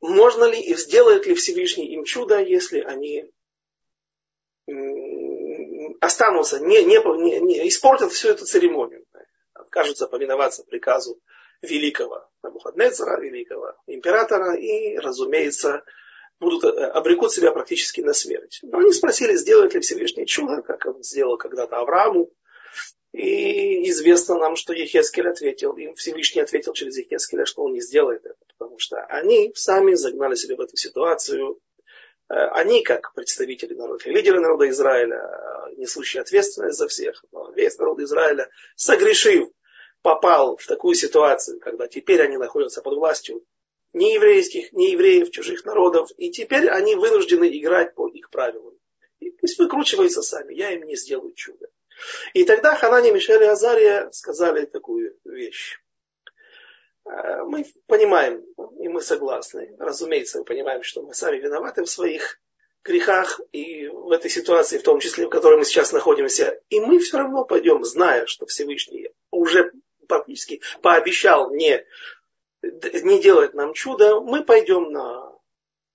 можно 0.00 0.44
ли 0.44 0.60
и 0.60 0.74
сделает 0.76 1.26
ли 1.26 1.34
Всевышний 1.34 1.92
им 1.94 2.04
чудо, 2.04 2.40
если 2.40 2.80
они 2.80 3.30
останутся, 6.00 6.60
не, 6.60 6.84
не, 6.84 7.40
не, 7.40 7.68
испортят 7.68 8.12
всю 8.12 8.28
эту 8.28 8.44
церемонию, 8.44 9.04
откажутся 9.54 10.06
повиноваться 10.06 10.64
приказу 10.64 11.20
великого 11.62 12.28
Набухаднецера, 12.42 13.20
великого 13.20 13.74
императора, 13.86 14.54
и, 14.54 14.96
разумеется, 14.98 15.82
будут, 16.38 16.64
э, 16.64 16.84
обрекут 16.86 17.32
себя 17.32 17.50
практически 17.50 18.00
на 18.00 18.12
смерть. 18.12 18.60
Но 18.62 18.78
они 18.78 18.92
спросили, 18.92 19.34
сделает 19.34 19.74
ли 19.74 19.80
Всевышний 19.80 20.26
чудо, 20.26 20.62
как 20.62 20.86
он 20.86 21.02
сделал 21.02 21.36
когда-то 21.36 21.78
Аврааму, 21.78 22.30
и 23.12 23.88
известно 23.90 24.36
нам, 24.36 24.56
что 24.56 24.72
Ехескель 24.72 25.28
ответил, 25.28 25.76
им 25.76 25.94
Всевышний 25.94 26.42
ответил 26.42 26.72
через 26.74 26.98
Ехескеля, 26.98 27.46
что 27.46 27.62
он 27.62 27.72
не 27.72 27.80
сделает 27.80 28.24
это, 28.26 28.38
потому 28.46 28.78
что 28.78 28.98
они 29.06 29.52
сами 29.54 29.94
загнали 29.94 30.34
себя 30.34 30.56
в 30.56 30.60
эту 30.60 30.76
ситуацию. 30.76 31.58
Э, 32.28 32.34
они, 32.52 32.82
как 32.82 33.14
представители 33.14 33.74
народа, 33.74 34.08
лидеры 34.10 34.40
народа 34.40 34.68
Израиля, 34.68 35.22
несущие 35.76 36.20
ответственность 36.20 36.78
за 36.78 36.86
всех, 36.88 37.24
но 37.32 37.50
весь 37.52 37.78
народ 37.78 38.00
Израиля, 38.00 38.50
согрешив, 38.76 39.48
попал 40.02 40.56
в 40.56 40.66
такую 40.66 40.94
ситуацию, 40.94 41.60
когда 41.60 41.88
теперь 41.88 42.20
они 42.20 42.36
находятся 42.36 42.82
под 42.82 42.94
властью 42.94 43.44
не 43.94 44.14
еврейских, 44.14 44.72
не 44.72 44.92
евреев, 44.92 45.30
чужих 45.30 45.64
народов, 45.64 46.10
и 46.18 46.30
теперь 46.30 46.68
они 46.68 46.94
вынуждены 46.94 47.48
играть 47.58 47.94
по 47.94 48.06
их 48.06 48.28
правилам. 48.30 48.78
И 49.18 49.30
пусть 49.30 49.58
выкручиваются 49.58 50.22
сами, 50.22 50.54
я 50.54 50.72
им 50.72 50.84
не 50.84 50.94
сделаю 50.94 51.32
чудо. 51.32 51.68
И 52.34 52.44
тогда 52.44 52.74
Ханани, 52.74 53.10
Мишель 53.10 53.42
и 53.42 53.46
Азария 53.46 54.10
сказали 54.12 54.64
такую 54.66 55.16
вещь. 55.24 55.78
Э, 57.04 57.42
мы 57.44 57.64
понимаем, 57.86 58.44
и 58.80 58.88
мы 58.88 59.00
согласны. 59.00 59.76
Разумеется, 59.78 60.38
мы 60.38 60.44
понимаем, 60.44 60.82
что 60.82 61.02
мы 61.02 61.14
сами 61.14 61.38
виноваты 61.38 61.84
в 61.84 61.90
своих 61.90 62.40
грехах 62.84 63.40
и 63.52 63.88
в 63.88 64.10
этой 64.10 64.30
ситуации, 64.30 64.78
в 64.78 64.82
том 64.82 65.00
числе, 65.00 65.26
в 65.26 65.30
которой 65.30 65.58
мы 65.58 65.64
сейчас 65.64 65.92
находимся. 65.92 66.60
И 66.70 66.80
мы 66.80 66.98
все 67.00 67.18
равно 67.18 67.44
пойдем, 67.44 67.84
зная, 67.84 68.26
что 68.26 68.46
Всевышний 68.46 69.10
уже 69.30 69.72
практически 70.06 70.62
пообещал 70.80 71.50
не, 71.54 71.84
не 72.62 73.20
делать 73.20 73.54
нам 73.54 73.74
чудо, 73.74 74.20
мы 74.20 74.44
пойдем 74.44 74.90
на, 74.90 75.32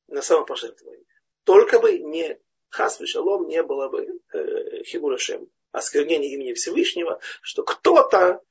на 0.08 0.22
самопожертвование. 0.22 1.06
Только 1.44 1.80
бы 1.80 1.98
не 1.98 2.40
хас 2.70 3.00
шалом 3.06 3.48
не 3.48 3.62
было 3.64 3.90
бы 3.90 4.20
э, 4.34 4.84
хибурашем 4.84 5.50
осквернение 5.74 6.32
имени 6.32 6.54
Всевышнего, 6.54 7.20
что 7.42 7.64
кто-то 7.64 8.42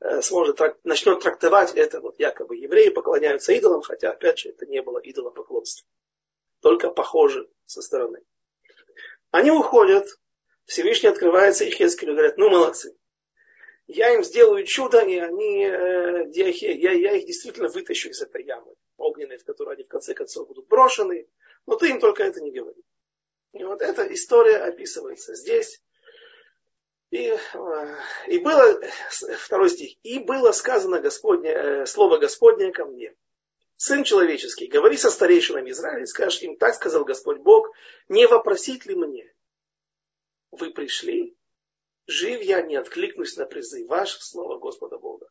э, 0.00 0.20
сможет, 0.20 0.60
начнет 0.84 1.20
трактовать 1.20 1.72
это, 1.74 2.00
вот 2.00 2.18
якобы 2.18 2.56
евреи 2.56 2.90
поклоняются 2.90 3.52
идолам, 3.52 3.80
хотя, 3.80 4.10
опять 4.10 4.40
же, 4.40 4.50
это 4.50 4.66
не 4.66 4.82
было 4.82 4.98
идолопоклонство. 4.98 5.88
только 6.60 6.90
похожи 6.90 7.48
со 7.64 7.80
стороны. 7.80 8.20
Они 9.30 9.50
уходят, 9.50 10.06
Всевышний 10.66 11.08
открывается 11.08 11.64
их 11.64 11.80
и 11.80 12.06
говорят, 12.06 12.36
ну 12.36 12.50
молодцы. 12.50 12.94
Я 13.86 14.14
им 14.14 14.22
сделаю 14.22 14.64
чудо, 14.64 15.00
и 15.00 15.18
они, 15.18 15.64
э, 15.64 16.26
я, 16.32 16.92
я 16.92 17.12
их 17.16 17.26
действительно 17.26 17.68
вытащу 17.68 18.10
из 18.10 18.20
этой 18.20 18.44
ямы 18.44 18.74
огненной, 18.96 19.38
в 19.38 19.44
которую 19.44 19.74
они 19.74 19.84
в 19.84 19.88
конце 19.88 20.14
концов 20.14 20.48
будут 20.48 20.68
брошены. 20.68 21.28
Но 21.66 21.76
ты 21.76 21.90
им 21.90 22.00
только 22.00 22.22
это 22.22 22.40
не 22.40 22.52
говори. 22.52 22.82
И 23.52 23.64
вот 23.64 23.82
эта 23.82 24.12
история 24.12 24.58
описывается 24.58 25.34
здесь. 25.34 25.80
И, 27.12 27.28
э, 27.28 27.96
и 28.28 28.38
было, 28.38 28.80
второй 29.38 29.68
стих, 29.68 29.98
и 30.02 30.18
было 30.18 30.50
сказано 30.52 30.98
Господне, 30.98 31.50
э, 31.50 31.86
слово 31.86 32.16
Господне 32.16 32.72
ко 32.72 32.86
мне. 32.86 33.14
Сын 33.76 34.02
человеческий, 34.02 34.66
говори 34.66 34.96
со 34.96 35.10
старейшинами 35.10 35.72
Израиля 35.72 36.04
и 36.04 36.06
скажешь 36.06 36.40
им, 36.40 36.56
так 36.56 36.74
сказал 36.74 37.04
Господь 37.04 37.40
Бог, 37.40 37.70
не 38.08 38.26
вопросить 38.26 38.86
ли 38.86 38.94
мне? 38.94 39.30
Вы 40.52 40.70
пришли, 40.72 41.36
жив 42.06 42.40
я, 42.40 42.62
не 42.62 42.76
откликнусь 42.76 43.36
на 43.36 43.44
призыв 43.44 43.86
ваш, 43.88 44.18
слово 44.18 44.58
Господа 44.58 44.96
Бога. 44.96 45.28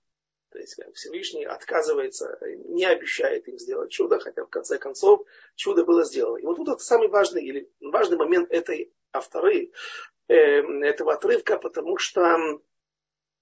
То 0.51 0.59
есть 0.59 0.77
Всевышний 0.93 1.45
отказывается, 1.45 2.37
не 2.65 2.85
обещает 2.85 3.47
им 3.47 3.57
сделать 3.57 3.89
чудо, 3.89 4.19
хотя 4.19 4.45
в 4.45 4.49
конце 4.49 4.77
концов 4.77 5.25
чудо 5.55 5.83
было 5.83 6.03
сделано. 6.03 6.37
И 6.37 6.45
вот 6.45 6.57
тут 6.57 6.67
это 6.67 6.83
самый 6.83 7.07
важный, 7.07 7.43
или 7.43 7.71
важный 7.79 8.17
момент 8.17 8.51
этой 8.51 8.93
авторы, 9.13 9.71
э, 9.71 9.71
этого 10.31 11.13
отрывка, 11.13 11.57
потому 11.57 11.97
что 11.97 12.37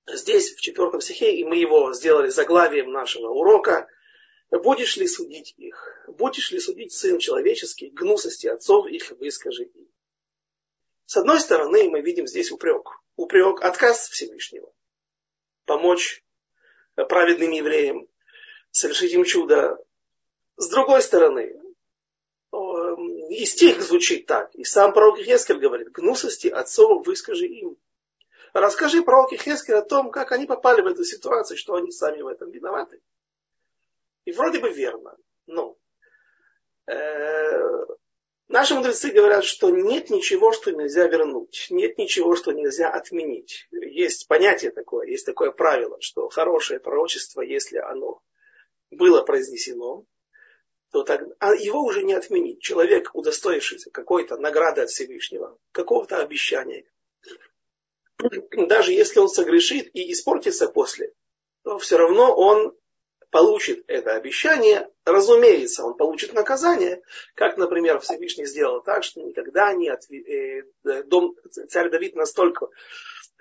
здесь, 0.08 0.54
в 0.56 0.62
четвертом 0.62 1.02
стихе, 1.02 1.36
и 1.36 1.44
мы 1.44 1.58
его 1.58 1.94
сделали 1.94 2.30
заглавием 2.30 2.92
нашего 2.92 3.30
урока, 3.30 3.88
будешь 4.52 4.98
ли 4.98 5.08
судить 5.08 5.54
их, 5.58 6.06
будешь 6.08 6.52
ли 6.52 6.60
судить 6.60 6.94
сын 6.94 7.20
человеческий, 7.20 7.90
гнусости 7.90 8.48
отцов 8.48 8.88
их 8.88 9.12
выскажи 9.12 9.64
им. 9.64 9.88
С 11.06 11.18
одной 11.18 11.40
стороны, 11.40 11.90
мы 11.90 12.02
видим 12.02 12.28
здесь 12.28 12.52
упрек. 12.52 12.88
Упрек, 13.16 13.62
отказ 13.62 14.10
Всевышнего. 14.10 14.72
Помочь 15.66 16.24
праведным 16.96 17.52
евреям, 17.52 18.08
совершить 18.72 19.14
им 19.14 19.24
чудо. 19.24 19.78
С 20.58 20.70
другой 20.70 21.02
стороны, 21.02 21.60
и 23.36 23.46
стих 23.46 23.82
звучит 23.82 24.26
так, 24.26 24.54
и 24.56 24.64
сам 24.64 24.94
пророк 24.94 25.20
Хескель 25.20 25.60
говорит, 25.60 25.92
гнусости 25.92 26.48
отцов 26.48 27.06
выскажи 27.06 27.48
им. 27.48 27.78
Расскажи 28.54 29.04
пророке 29.04 29.38
Хескель 29.38 29.76
о 29.76 29.82
том, 29.82 30.12
как 30.12 30.32
они 30.32 30.46
попали 30.46 30.82
в 30.82 30.88
эту 30.88 31.04
ситуацию, 31.04 31.58
что 31.58 31.76
они 31.76 31.92
сами 31.92 32.22
в 32.22 32.28
этом 32.28 32.50
виноваты. 32.50 33.02
И 34.26 34.32
вроде 34.32 34.60
бы 34.60 34.72
верно, 34.72 35.16
но 35.46 35.78
э, 36.88 37.70
Наши 38.50 38.74
мудрецы 38.74 39.12
говорят, 39.12 39.44
что 39.44 39.70
нет 39.70 40.10
ничего, 40.10 40.52
что 40.52 40.72
нельзя 40.72 41.08
вернуть, 41.08 41.68
нет 41.70 42.00
ничего, 42.00 42.36
что 42.36 42.52
нельзя 42.52 42.90
отменить. 42.90 43.68
Есть 43.72 44.28
понятие 44.28 44.72
такое, 44.72 45.06
есть 45.06 45.28
такое 45.28 45.52
правило, 45.52 45.98
что 46.02 46.30
хорошее 46.30 46.80
пророчество, 46.80 47.42
если 47.42 47.78
оно 47.78 48.24
было 48.90 49.22
произнесено, 49.22 50.04
то 50.92 51.04
так, 51.04 51.22
а 51.40 51.54
его 51.54 51.82
уже 51.82 52.04
не 52.04 52.14
отменить. 52.14 52.62
Человек, 52.62 53.12
удостоившийся 53.14 53.92
какой-то 53.92 54.38
награды 54.38 54.82
от 54.82 54.90
Всевышнего, 54.90 55.58
какого-то 55.72 56.22
обещания, 56.22 56.86
даже 58.68 58.92
если 58.92 59.20
он 59.20 59.30
согрешит 59.30 59.90
и 59.94 60.12
испортится 60.12 60.68
после, 60.68 61.14
то 61.64 61.78
все 61.78 61.98
равно 61.98 62.36
он 62.36 62.76
получит 63.30 63.84
это 63.88 64.16
обещание, 64.16 64.90
разумеется, 65.06 65.84
он 65.84 65.96
получит 65.96 66.34
наказание, 66.34 67.02
как, 67.36 67.58
например, 67.58 68.00
Всевышний 68.00 68.46
сделал 68.46 68.82
так, 68.82 69.04
что 69.04 69.22
никогда 69.22 69.72
не 69.74 69.90
отве... 69.90 70.64
э, 70.84 71.04
дом, 71.04 71.36
царь 71.70 71.90
Давид 71.90 72.16
настолько 72.16 72.68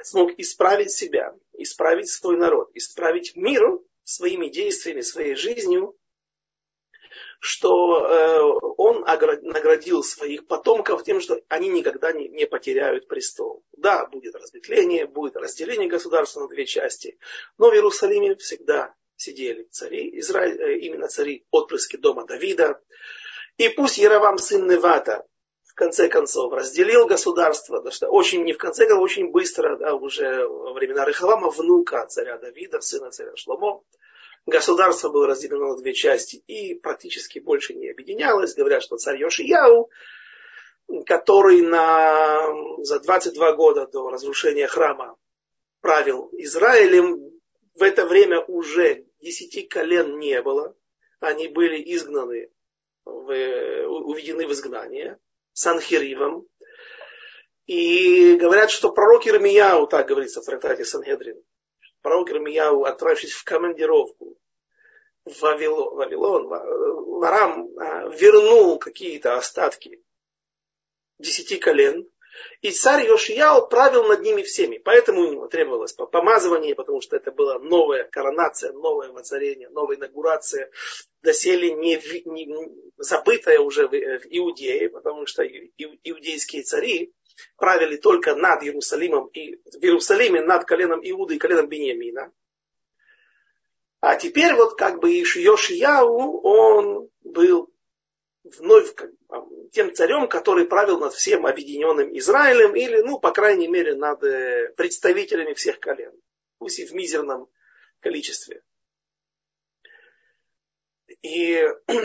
смог 0.02 0.32
исправить 0.38 0.92
себя, 0.92 1.34
исправить 1.54 2.10
свой 2.10 2.36
народ, 2.36 2.70
исправить 2.74 3.34
мир 3.34 3.80
своими 4.04 4.48
действиями, 4.48 5.00
своей 5.00 5.34
жизнью, 5.34 5.97
что 7.40 8.04
э, 8.04 8.40
он 8.76 9.02
наградил 9.02 10.02
своих 10.02 10.46
потомков 10.46 11.04
тем, 11.04 11.20
что 11.20 11.40
они 11.48 11.68
никогда 11.68 12.12
не, 12.12 12.28
не 12.28 12.46
потеряют 12.46 13.06
престол. 13.06 13.64
Да, 13.76 14.06
будет 14.06 14.34
разветвление, 14.34 15.06
будет 15.06 15.36
разделение 15.36 15.88
государства 15.88 16.40
на 16.40 16.48
две 16.48 16.66
части, 16.66 17.18
но 17.56 17.70
в 17.70 17.74
Иерусалиме 17.74 18.34
всегда 18.36 18.94
сидели 19.16 19.64
цари, 19.70 20.18
Израиль, 20.18 20.60
э, 20.60 20.78
именно 20.78 21.08
цари, 21.08 21.46
отпрыски 21.50 21.96
дома 21.96 22.24
Давида. 22.24 22.80
И 23.56 23.68
пусть 23.68 23.98
Яровам 23.98 24.38
сын 24.38 24.66
Невата 24.68 25.24
в 25.64 25.74
конце 25.74 26.08
концов 26.08 26.52
разделил 26.52 27.06
государство, 27.06 27.76
потому 27.76 27.92
что 27.92 28.08
очень, 28.08 28.42
не 28.44 28.52
в 28.52 28.58
конце 28.58 28.86
концов, 28.86 29.04
очень 29.04 29.30
быстро, 29.30 29.76
да, 29.76 29.94
уже 29.94 30.46
во 30.46 30.72
времена 30.72 31.04
Рехавама, 31.04 31.50
внука 31.50 32.04
царя 32.06 32.36
Давида, 32.38 32.80
сына 32.80 33.10
царя 33.10 33.36
Шломо, 33.36 33.82
государство 34.48 35.10
было 35.10 35.26
разделено 35.26 35.68
на 35.68 35.76
две 35.76 35.92
части 35.94 36.36
и 36.46 36.74
практически 36.74 37.38
больше 37.38 37.74
не 37.74 37.90
объединялось. 37.90 38.54
Говорят, 38.54 38.82
что 38.82 38.96
царь 38.96 39.20
Йошияу, 39.20 39.90
который 41.06 41.62
на, 41.62 42.46
за 42.82 43.00
22 43.00 43.52
года 43.52 43.86
до 43.86 44.08
разрушения 44.10 44.66
храма 44.66 45.16
правил 45.80 46.30
Израилем, 46.32 47.30
в 47.74 47.82
это 47.82 48.06
время 48.06 48.40
уже 48.40 49.04
десяти 49.20 49.62
колен 49.62 50.18
не 50.18 50.40
было. 50.42 50.74
Они 51.20 51.48
были 51.48 51.80
изгнаны, 51.94 52.50
в, 53.04 53.86
уведены 53.86 54.46
в 54.46 54.52
изгнание 54.52 55.18
Санхиривом. 55.52 56.46
И 57.66 58.36
говорят, 58.36 58.70
что 58.70 58.90
пророк 58.92 59.26
Ирмияу, 59.26 59.86
так 59.86 60.08
говорится 60.08 60.40
в 60.40 60.46
трактате 60.46 60.86
Санхедрин, 60.86 61.42
пророк 62.00 62.30
Ирмияу, 62.30 62.84
отправившись 62.84 63.32
в 63.32 63.44
командировку 63.44 64.37
Вавилон, 65.40 65.94
Вавилон 65.94 66.46
в 66.48 67.24
Арам, 67.24 67.68
а, 67.78 68.08
вернул 68.08 68.78
какие-то 68.78 69.36
остатки 69.36 70.02
десяти 71.18 71.58
колен, 71.58 72.08
и 72.60 72.70
царь 72.70 73.06
Йошияу 73.06 73.68
правил 73.68 74.04
над 74.04 74.20
ними 74.22 74.42
всеми. 74.42 74.78
Поэтому 74.78 75.24
ему 75.24 75.48
требовалось 75.48 75.92
помазывание, 75.92 76.74
потому 76.74 77.00
что 77.00 77.16
это 77.16 77.32
была 77.32 77.58
новая 77.58 78.04
коронация, 78.04 78.72
новое 78.72 79.10
воцарение, 79.10 79.68
новая 79.70 79.96
инаугурация. 79.96 80.70
Доселе 81.22 81.72
не, 81.72 81.96
не 82.26 82.68
забытая 82.96 83.60
уже 83.60 83.88
в, 83.88 83.90
в 83.90 84.26
Иудее, 84.26 84.88
потому 84.88 85.26
что 85.26 85.42
иудейские 85.44 86.62
цари 86.62 87.12
правили 87.56 87.96
только 87.96 88.34
над 88.34 88.62
Иерусалимом 88.62 89.28
и 89.28 89.56
в 89.56 89.82
Иерусалиме 89.82 90.42
над 90.42 90.64
коленом 90.64 91.00
Иуды 91.02 91.36
и 91.36 91.38
коленом 91.38 91.68
Бениамина. 91.68 92.32
А 94.00 94.16
теперь 94.16 94.54
вот 94.54 94.76
как 94.76 95.00
бы 95.00 95.10
Йошияу, 95.12 96.40
он 96.42 97.10
был 97.22 97.72
вновь 98.44 98.94
тем 99.72 99.94
царем, 99.94 100.28
который 100.28 100.66
правил 100.66 101.00
над 101.00 101.14
всем 101.14 101.46
объединенным 101.46 102.16
Израилем, 102.16 102.76
или, 102.76 103.00
ну, 103.02 103.18
по 103.18 103.32
крайней 103.32 103.66
мере, 103.68 103.94
над 103.94 104.22
э, 104.22 104.72
представителями 104.76 105.52
всех 105.54 105.80
колен, 105.80 106.12
пусть 106.58 106.78
и 106.78 106.86
в 106.86 106.92
мизерном 106.94 107.48
количестве. 108.00 108.62
И 111.22 111.64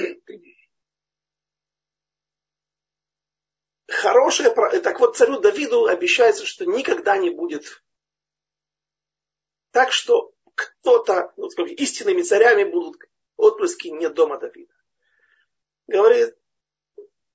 хорошее, 3.88 4.50
так 4.82 5.00
вот 5.00 5.16
царю 5.16 5.40
Давиду 5.40 5.86
обещается, 5.86 6.46
что 6.46 6.66
никогда 6.66 7.18
не 7.18 7.30
будет 7.30 7.84
так, 9.72 9.92
что 9.92 10.33
кто-то, 10.64 11.34
ну, 11.38 11.48
истинными 11.66 12.22
царями 12.22 12.64
будут 12.64 12.98
отпрыски 13.38 13.90
не 13.90 14.10
дома 14.10 14.38
Давида 14.38 14.74
говорит 15.88 16.36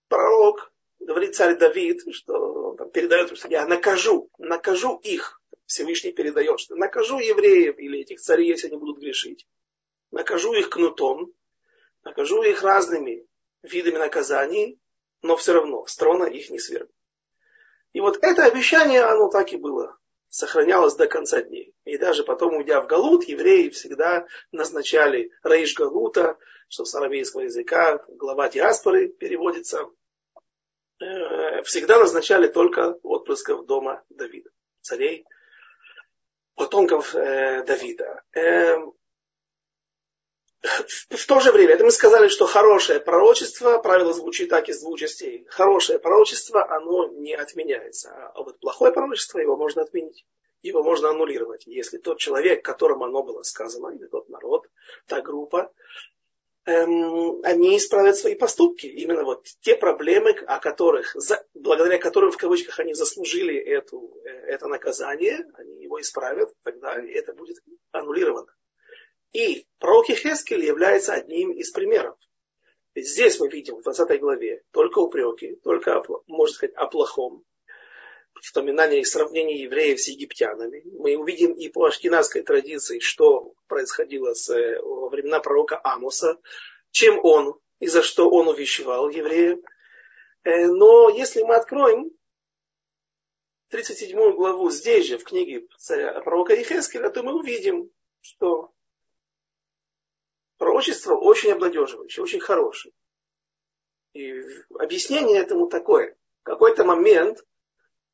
пророк, 0.09 0.73
говорит 0.99 1.35
царь 1.35 1.57
Давид, 1.57 2.03
что 2.13 2.71
он 2.71 2.77
там 2.77 2.91
передает, 2.91 3.37
что 3.37 3.49
я 3.49 3.67
накажу, 3.67 4.31
накажу 4.39 4.97
их. 4.97 5.41
Всевышний 5.67 6.13
передает, 6.13 6.61
что 6.61 6.77
накажу 6.77 7.19
евреев 7.19 7.79
или 7.79 8.01
этих 8.01 8.21
царей, 8.21 8.49
если 8.49 8.69
они 8.69 8.79
будут 8.79 9.01
грешить. 9.01 9.47
Накажу 10.11 10.55
их 10.55 10.71
кнутом, 10.71 11.35
накажу 12.05 12.43
их 12.43 12.63
разными 12.63 13.27
видами 13.63 13.99
наказаний, 13.99 14.81
но 15.21 15.37
все 15.37 15.53
равно 15.53 15.85
строна 15.87 16.25
их 16.25 16.49
не 16.49 16.59
свергну. 16.59 16.95
И 17.93 18.01
вот 18.01 18.19
это 18.23 18.45
обещание, 18.45 19.03
оно 19.03 19.29
так 19.29 19.53
и 19.53 19.59
было 19.59 19.98
сохранялось 20.29 20.95
до 20.95 21.07
конца 21.07 21.43
дней. 21.43 21.75
И 21.85 21.97
даже 21.99 22.25
потом, 22.25 22.57
уйдя 22.57 22.81
в 22.81 22.87
Галут, 22.87 23.25
евреи 23.25 23.69
всегда 23.71 24.27
назначали 24.53 25.33
Рейш 25.43 25.75
Галута, 25.75 26.39
что 26.69 26.85
с 26.85 26.95
арамейского 26.95 27.43
языка 27.43 28.05
глава 28.09 28.49
диаспоры 28.49 29.09
переводится, 29.09 29.87
э, 31.01 31.63
всегда 31.63 31.99
назначали 31.99 32.47
только 32.49 32.99
отпрысков 33.03 33.67
дома 33.67 34.05
Давида, 34.11 34.51
царей, 34.83 35.25
потомков 36.55 37.15
э, 37.15 37.65
Давида. 37.65 38.23
В 40.61 41.27
то 41.27 41.39
же 41.39 41.53
время, 41.53 41.75
это 41.75 41.85
мы 41.85 41.93
сказали, 41.93 42.27
что 42.29 42.47
хорошее 42.47 42.99
пророчество, 42.99 43.79
правило 43.79 44.13
звучит 44.13 44.49
так 44.49 44.69
из 44.69 44.81
двух 44.81 44.99
частей. 44.99 45.45
Хорошее 45.49 46.01
пророчество, 46.01 46.69
оно 46.69 47.07
не 47.09 47.35
отменяется. 47.35 48.11
А 48.35 48.43
вот 48.43 48.59
плохое 48.59 48.93
пророчество, 48.93 49.39
его 49.39 49.57
можно 49.57 49.83
отменить. 49.83 50.27
Его 50.63 50.83
можно 50.83 51.11
аннулировать. 51.11 51.67
Если 51.67 51.99
тот 51.99 52.19
человек, 52.19 52.65
которому 52.65 53.05
оно 53.05 53.23
было 53.23 53.45
сказано, 53.45 53.95
или 53.95 54.07
тот 54.07 54.29
народ, 54.29 54.67
та 55.07 55.21
группа, 55.21 55.73
эм, 56.65 57.41
они 57.45 57.77
исправят 57.77 58.17
свои 58.17 58.35
поступки. 58.35 58.87
Именно 58.87 59.23
вот 59.23 59.47
те 59.61 59.77
проблемы, 59.77 60.33
о 60.33 60.59
которых, 60.59 61.15
за, 61.15 61.47
благодаря 61.55 61.99
которым 61.99 62.33
в 62.33 62.37
кавычках 62.37 62.81
они 62.81 62.95
заслужили 62.95 63.57
эту, 63.57 64.13
э, 64.25 64.29
это 64.29 64.67
наказание, 64.67 65.47
они 65.55 65.85
его 65.85 66.01
исправят, 66.01 66.53
тогда 66.65 67.01
это 67.01 67.33
будет 67.33 67.59
аннулировано. 67.93 68.53
И 69.33 69.67
пророк 69.79 70.07
Хескель 70.07 70.65
является 70.65 71.15
одним 71.15 71.53
из 71.53 71.71
примеров. 71.71 72.17
Ведь 72.95 73.09
здесь 73.09 73.39
мы 73.39 73.49
видим 73.49 73.77
в 73.77 73.83
20 73.83 74.21
главе 74.21 74.63
только 74.73 74.99
упреки, 74.99 75.57
только, 75.63 76.03
можно 76.27 76.55
сказать, 76.55 76.75
о 76.75 76.87
плохом. 76.87 77.45
Вспоминание 78.41 79.01
и 79.01 79.05
сравнение 79.05 79.61
евреев 79.63 80.01
с 80.01 80.09
египтянами. 80.09 80.83
Мы 80.99 81.17
увидим 81.17 81.53
и 81.53 81.69
по 81.69 81.87
ашкенадской 81.87 82.43
традиции, 82.43 83.01
что 83.01 83.55
происходило 83.67 84.35
с, 84.35 84.49
э, 84.49 84.81
во 84.81 85.09
времена 85.09 85.41
пророка 85.41 85.81
Амоса, 85.83 86.39
чем 86.91 87.19
он 87.23 87.59
и 87.81 87.87
за 87.89 88.03
что 88.03 88.31
он 88.31 88.49
увещевал 88.49 89.09
евреев. 89.09 89.59
Э, 90.45 90.67
но 90.67 91.09
если 91.09 91.43
мы 91.43 91.57
откроем 91.57 92.11
37 93.71 94.33
главу 94.33 94.71
здесь 94.71 95.07
же, 95.07 95.19
в 95.19 95.25
книге 95.25 95.67
пророка 96.25 96.55
Ехескеля, 96.55 97.11
то 97.11 97.23
мы 97.23 97.35
увидим, 97.35 97.91
что 98.23 98.73
пророчество 100.59 101.15
очень 101.15 101.53
обнадеживающее, 101.53 102.23
очень 102.23 102.41
хорошее. 102.41 102.93
И 104.13 104.43
объяснение 104.79 105.41
этому 105.41 105.69
такое. 105.69 106.17
В 106.43 106.45
какой-то 106.45 106.85
момент, 106.85 107.39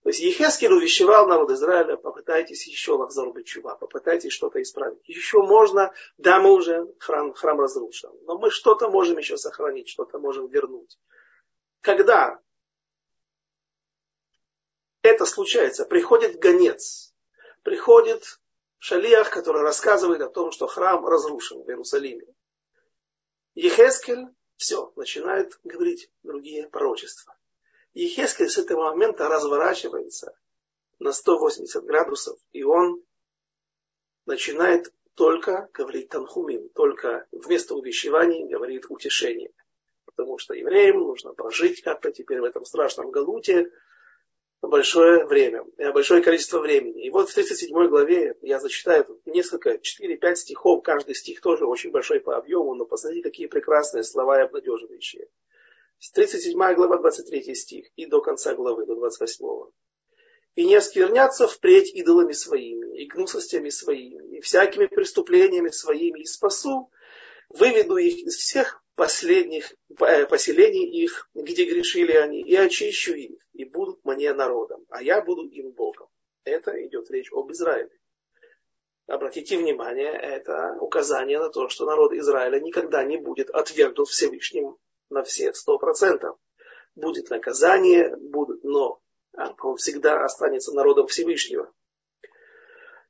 то 0.02 0.11
есть 0.11 0.20
Ехескель 0.20 0.72
увещевал 0.72 1.26
народ 1.26 1.50
Израиля, 1.50 1.96
попытайтесь 1.96 2.66
еще 2.66 2.92
лавзор 2.92 3.42
чува, 3.44 3.76
попытайтесь 3.76 4.33
что-то 4.33 4.61
исправить. 4.61 5.09
Еще 5.09 5.38
можно, 5.38 5.92
да, 6.18 6.40
мы 6.40 6.52
уже 6.52 6.87
храм, 6.98 7.33
храм 7.33 7.59
разрушен, 7.59 8.12
но 8.22 8.38
мы 8.38 8.50
что-то 8.50 8.90
можем 8.90 9.18
еще 9.18 9.37
сохранить, 9.37 9.88
что-то 9.88 10.18
можем 10.18 10.48
вернуть. 10.48 10.98
Когда 11.80 12.38
это 15.02 15.26
случается, 15.26 15.85
приходит 15.85 16.38
гонец, 16.38 17.14
приходит 17.62 18.40
шалиах, 18.84 19.30
который 19.30 19.62
рассказывает 19.62 20.20
о 20.20 20.28
том, 20.28 20.52
что 20.52 20.66
храм 20.66 21.06
разрушен 21.06 21.62
в 21.62 21.68
Иерусалиме. 21.70 22.26
Ехескель 23.54 24.26
все, 24.56 24.92
начинает 24.94 25.58
говорить 25.64 26.10
другие 26.22 26.68
пророчества. 26.68 27.34
Ехескель 27.94 28.50
с 28.50 28.58
этого 28.58 28.90
момента 28.90 29.26
разворачивается 29.26 30.36
на 30.98 31.12
180 31.12 31.82
градусов, 31.84 32.38
и 32.52 32.62
он 32.62 33.02
начинает 34.26 34.92
только 35.14 35.70
говорить 35.72 36.10
танхумим, 36.10 36.68
только 36.74 37.26
вместо 37.32 37.76
увещеваний 37.76 38.46
говорит 38.46 38.84
утешение. 38.90 39.52
Потому 40.04 40.36
что 40.36 40.52
евреям 40.52 40.98
нужно 40.98 41.32
прожить 41.32 41.80
как-то 41.80 42.12
теперь 42.12 42.42
в 42.42 42.44
этом 42.44 42.66
страшном 42.66 43.10
галуте, 43.10 43.70
большое 44.68 45.24
время, 45.24 45.64
э, 45.77 45.92
большое 45.92 46.22
количество 46.22 46.61
времени. 46.61 47.05
И 47.05 47.11
вот 47.11 47.29
в 47.29 47.35
37 47.35 47.88
главе 47.88 48.37
я 48.42 48.61
зачитаю 48.61 49.20
несколько, 49.24 49.79
4-5 49.79 50.37
стихов, 50.37 50.83
каждый 50.83 51.14
стих 51.14 51.40
тоже 51.40 51.66
очень 51.66 51.90
большой 51.90 52.20
по 52.20 52.37
объему, 52.37 52.74
но 52.74 52.85
посмотрите, 52.85 53.29
какие 53.29 53.46
прекрасные 53.46 54.05
слова 54.05 54.40
и 54.40 54.44
обнадеживающие. 54.44 55.29
37 56.12 56.74
глава, 56.74 56.98
23 56.98 57.55
стих, 57.55 57.87
и 57.96 58.07
до 58.07 58.20
конца 58.20 58.55
главы, 58.55 58.87
до 58.87 58.94
28. 58.94 59.72
«И 60.57 60.66
не 60.66 60.77
осквернятся 60.77 61.48
впредь 61.48 61.92
идолами 61.94 62.33
своими, 62.33 63.03
и 63.03 63.07
гнусостями 63.07 63.70
своими, 63.70 64.37
и 64.37 64.40
всякими 64.40 64.87
преступлениями 64.87 65.70
своими, 65.70 66.20
и 66.20 66.27
спасу, 66.27 66.90
выведу 67.58 67.96
их 67.96 68.18
из 68.26 68.36
всех 68.36 68.82
последних 68.94 69.72
э, 70.00 70.26
поселений 70.26 71.02
их, 71.02 71.28
где 71.34 71.64
грешили 71.64 72.12
они, 72.12 72.42
и 72.42 72.54
очищу 72.54 73.14
их, 73.14 73.40
и 73.52 73.64
будут 73.64 74.04
мне 74.04 74.32
народом, 74.32 74.84
а 74.88 75.02
я 75.02 75.22
буду 75.22 75.46
им 75.48 75.72
Богом. 75.72 76.08
Это 76.44 76.72
идет 76.86 77.10
речь 77.10 77.32
об 77.32 77.50
Израиле. 77.52 77.90
Обратите 79.06 79.58
внимание, 79.58 80.12
это 80.12 80.76
указание 80.80 81.38
на 81.38 81.50
то, 81.50 81.68
что 81.68 81.84
народ 81.84 82.12
Израиля 82.14 82.60
никогда 82.60 83.04
не 83.04 83.18
будет 83.18 83.50
отвергнут 83.50 84.08
Всевышним 84.08 84.76
на 85.10 85.22
все 85.22 85.52
сто 85.52 85.78
процентов. 85.78 86.38
Будет 86.94 87.28
наказание, 87.30 88.16
будет, 88.16 88.62
но 88.64 89.00
он 89.32 89.76
всегда 89.76 90.24
останется 90.24 90.72
народом 90.72 91.06
Всевышнего 91.08 91.70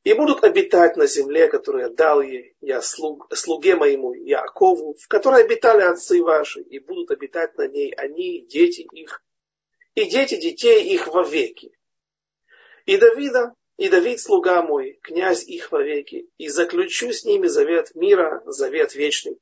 и 0.04 0.12
будут 0.12 0.44
обитать 0.44 0.96
на 0.96 1.06
земле, 1.06 1.48
которую 1.48 1.84
я 1.84 1.88
дал 1.88 2.20
ей, 2.20 2.54
я 2.60 2.82
слуг, 2.82 3.26
слуге 3.34 3.74
моему 3.74 4.12
Якову, 4.12 4.94
в 4.94 5.08
которой 5.08 5.42
обитали 5.42 5.80
отцы 5.80 6.22
ваши, 6.22 6.60
и 6.60 6.78
будут 6.78 7.10
обитать 7.10 7.56
на 7.56 7.66
ней 7.66 7.92
они, 7.94 8.46
дети 8.46 8.86
их, 8.92 9.22
и 9.94 10.04
дети 10.04 10.36
детей 10.36 10.84
их 10.94 11.08
вовеки. 11.08 11.72
И 12.84 12.98
Давида, 12.98 13.54
и 13.78 13.88
Давид, 13.88 14.20
слуга 14.20 14.62
мой, 14.62 14.98
князь 15.02 15.48
их 15.48 15.72
вовеки, 15.72 16.28
и 16.36 16.48
заключу 16.48 17.10
с 17.10 17.24
ними 17.24 17.46
завет 17.46 17.94
мира, 17.94 18.42
завет 18.44 18.94
вечный, 18.94 19.38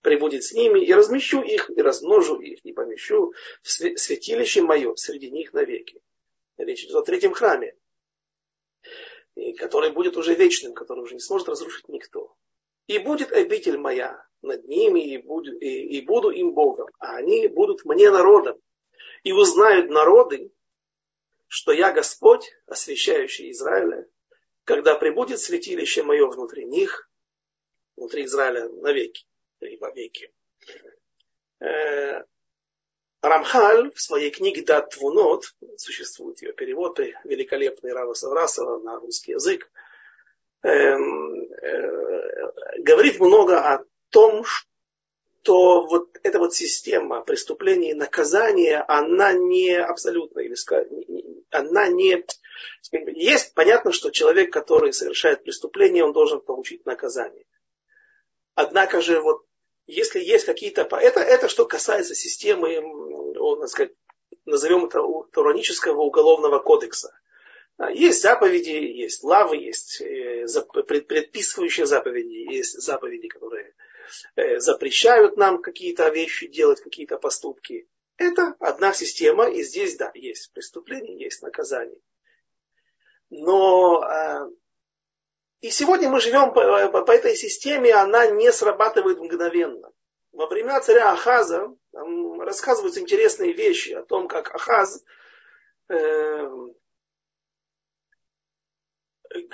прибудет 0.00 0.42
с 0.42 0.52
ними, 0.52 0.82
и 0.82 0.92
размещу 0.94 1.42
их, 1.42 1.68
и 1.68 1.82
размножу 1.82 2.40
их, 2.40 2.64
и 2.64 2.72
помещу 2.72 3.34
в 3.60 3.68
святилище 3.68 4.62
мое 4.62 4.94
среди 4.94 5.30
них 5.30 5.52
навеки. 5.52 6.00
Речь 6.56 6.84
идет 6.84 6.96
о 6.96 7.02
третьем 7.02 7.34
храме 7.34 7.76
который 9.58 9.90
будет 9.90 10.16
уже 10.16 10.34
вечным, 10.34 10.74
который 10.74 11.02
уже 11.02 11.14
не 11.14 11.20
сможет 11.20 11.48
разрушить 11.48 11.88
никто. 11.88 12.34
И 12.86 12.98
будет 12.98 13.32
обитель 13.32 13.78
моя 13.78 14.24
над 14.42 14.64
ними, 14.66 15.00
и 15.00 15.18
буду, 15.18 15.56
и, 15.58 15.98
и 15.98 16.00
буду 16.00 16.30
им 16.30 16.52
Богом, 16.52 16.88
а 16.98 17.16
они 17.16 17.48
будут 17.48 17.84
мне 17.84 18.10
народом. 18.10 18.58
И 19.24 19.32
узнают 19.32 19.90
народы, 19.90 20.52
что 21.48 21.72
я 21.72 21.92
Господь, 21.92 22.50
освящающий 22.66 23.50
Израиля, 23.50 24.06
когда 24.64 24.96
прибудет 24.96 25.40
святилище 25.40 26.02
мое 26.02 26.26
внутри 26.28 26.64
них, 26.66 27.10
внутри 27.96 28.24
Израиля 28.24 28.68
навеки, 28.68 29.26
или 29.60 29.76
вовеки. 29.76 30.32
Рамхаль 33.20 33.92
в 33.94 34.00
своей 34.00 34.30
книге 34.30 34.62
Дат 34.62 34.90
Твунот, 34.90 35.54
существует 35.76 36.40
ее 36.42 36.52
перевод, 36.52 37.00
великолепный 37.24 37.92
Рава 37.92 38.14
Саврасова 38.14 38.78
на 38.78 38.98
русский 39.00 39.32
язык, 39.32 39.70
эм, 40.62 41.42
э, 41.52 42.78
говорит 42.78 43.18
много 43.18 43.60
о 43.60 43.84
том, 44.10 44.44
что 44.44 45.86
вот 45.86 46.10
эта 46.22 46.38
вот 46.38 46.54
система 46.54 47.22
преступлений 47.22 47.90
и 47.90 47.94
наказания, 47.94 48.84
она 48.86 49.32
не 49.32 49.74
абсолютно, 49.74 50.40
или 50.40 50.54
она 51.50 51.88
не... 51.88 52.24
Есть, 52.92 53.54
понятно, 53.54 53.92
что 53.92 54.10
человек, 54.10 54.52
который 54.52 54.92
совершает 54.92 55.42
преступление, 55.42 56.04
он 56.04 56.12
должен 56.12 56.40
получить 56.40 56.84
наказание. 56.86 57.46
Однако 58.54 59.00
же 59.00 59.20
вот 59.20 59.47
если 59.88 60.20
есть 60.20 60.44
какие-то... 60.44 60.82
Это, 60.82 61.20
это 61.20 61.48
что 61.48 61.64
касается 61.64 62.14
системы, 62.14 62.80
назовем 64.44 64.84
это 64.84 65.00
Туранического 65.32 66.02
уголовного 66.02 66.58
кодекса. 66.58 67.18
А, 67.78 67.90
есть 67.90 68.20
заповеди, 68.20 68.70
есть 68.70 69.24
лавы, 69.24 69.56
есть 69.56 70.00
э, 70.00 70.46
предписывающие 70.86 71.86
заповеди, 71.86 72.52
есть 72.52 72.80
заповеди, 72.80 73.28
которые 73.28 73.74
э, 74.36 74.58
запрещают 74.58 75.36
нам 75.36 75.62
какие-то 75.62 76.08
вещи 76.10 76.48
делать, 76.48 76.82
какие-то 76.82 77.16
поступки. 77.16 77.88
Это 78.18 78.56
одна 78.58 78.92
система, 78.92 79.48
и 79.48 79.62
здесь, 79.62 79.96
да, 79.96 80.10
есть 80.14 80.52
преступление, 80.52 81.18
есть 81.18 81.40
наказание. 81.40 82.00
Но 83.30 84.02
а, 84.02 84.50
и 85.60 85.70
сегодня 85.70 86.08
мы 86.08 86.20
живем 86.20 86.52
по, 86.52 87.02
по, 87.02 87.10
этой 87.10 87.34
системе, 87.34 87.92
она 87.92 88.26
не 88.28 88.52
срабатывает 88.52 89.18
мгновенно. 89.18 89.92
Во 90.32 90.46
времена 90.46 90.80
царя 90.80 91.12
Ахаза 91.12 91.74
рассказываются 91.92 93.00
интересные 93.00 93.52
вещи 93.52 93.90
о 93.90 94.04
том, 94.04 94.28
как 94.28 94.54
Ахаз 94.54 95.02
э, 95.88 96.48